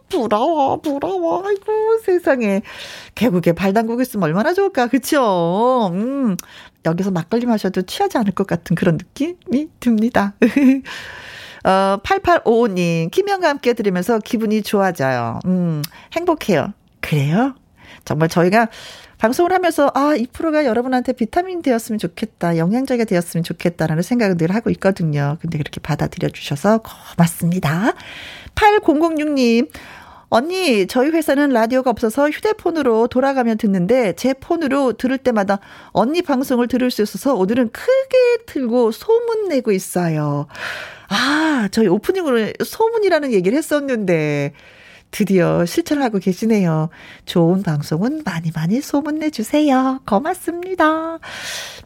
[0.09, 1.47] 부러워, 부러워.
[1.47, 2.63] 아이고, 세상에.
[3.15, 4.87] 계곡에 발 담그고 있으면 얼마나 좋을까.
[4.87, 5.91] 그쵸?
[5.93, 6.39] 음,
[6.87, 10.33] 여기서 막걸리 마셔도 취하지 않을 것 같은 그런 느낌이 듭니다.
[11.65, 15.41] 어, 8855님, 김영과 함께 들으면서 기분이 좋아져요.
[15.45, 15.83] 음,
[16.15, 16.73] 행복해요.
[17.05, 17.55] 그래요?
[18.05, 18.69] 정말 저희가
[19.19, 22.57] 방송을 하면서 아, 이 프로가 여러분한테 비타민 되었으면 좋겠다.
[22.57, 25.37] 영양제가 되었으면 좋겠다라는 생각을 늘 하고 있거든요.
[25.41, 27.95] 근데 그렇게 받아들여 주셔서 고맙습니다.
[28.55, 29.69] 8006님.
[30.31, 35.61] 언니, 저희 회사는 라디오가 없어서 휴대폰으로 돌아가면 듣는데 제 폰으로 들을 때마다
[35.93, 40.47] 언니 방송을 들을 수 있어서 오늘은 크게 틀고 소문 내고 있어요.
[41.09, 44.55] 아, 저희 오프닝으로 소문이라는 얘기를 했었는데
[45.15, 46.89] 드디어 실천하고 계시네요.
[47.25, 50.01] 좋은 방송은 많이 많이 소문내 주세요.
[50.09, 51.21] 고맙습니다.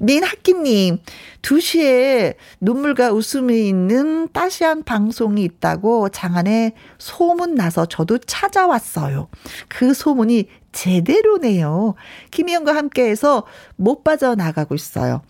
[0.01, 0.97] 민학기님,
[1.43, 9.29] 2시에 눈물과 웃음이 있는 따시한 방송이 있다고 장안에 소문 나서 저도 찾아왔어요.
[9.69, 11.97] 그 소문이 제대로네요.
[12.31, 13.45] 김희영과 함께해서
[13.77, 15.21] 못 빠져나가고 있어요.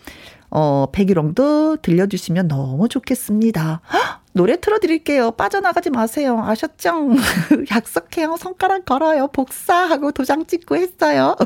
[0.51, 3.81] 어, 백일홍도 들려주시면 너무 좋겠습니다.
[3.93, 5.33] 헉, 노래 틀어드릴게요.
[5.33, 6.41] 빠져나가지 마세요.
[6.45, 7.11] 아셨죠?
[7.71, 8.37] 약속해요.
[8.39, 9.29] 손가락 걸어요.
[9.29, 11.37] 복사하고 도장 찍고 했어요.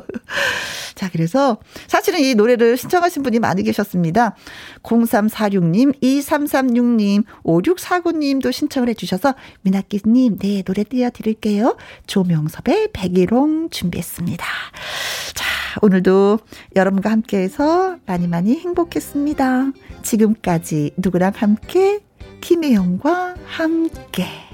[0.95, 4.35] 자, 그래서 사실은 이 노래를 신청하신 분이 많이 계셨습니다.
[4.83, 11.77] 0346님, 2336님, 5649님도 신청을 해주셔서 미나끼님, 네, 노래 띄워드릴게요.
[12.07, 14.45] 조명섭의 백일홍 준비했습니다.
[15.35, 15.47] 자,
[15.81, 16.39] 오늘도
[16.77, 19.73] 여러분과 함께해서 많이 많이 행복했습니다.
[20.03, 22.01] 지금까지 누구랑 함께
[22.43, 24.52] 김혜영과 함께.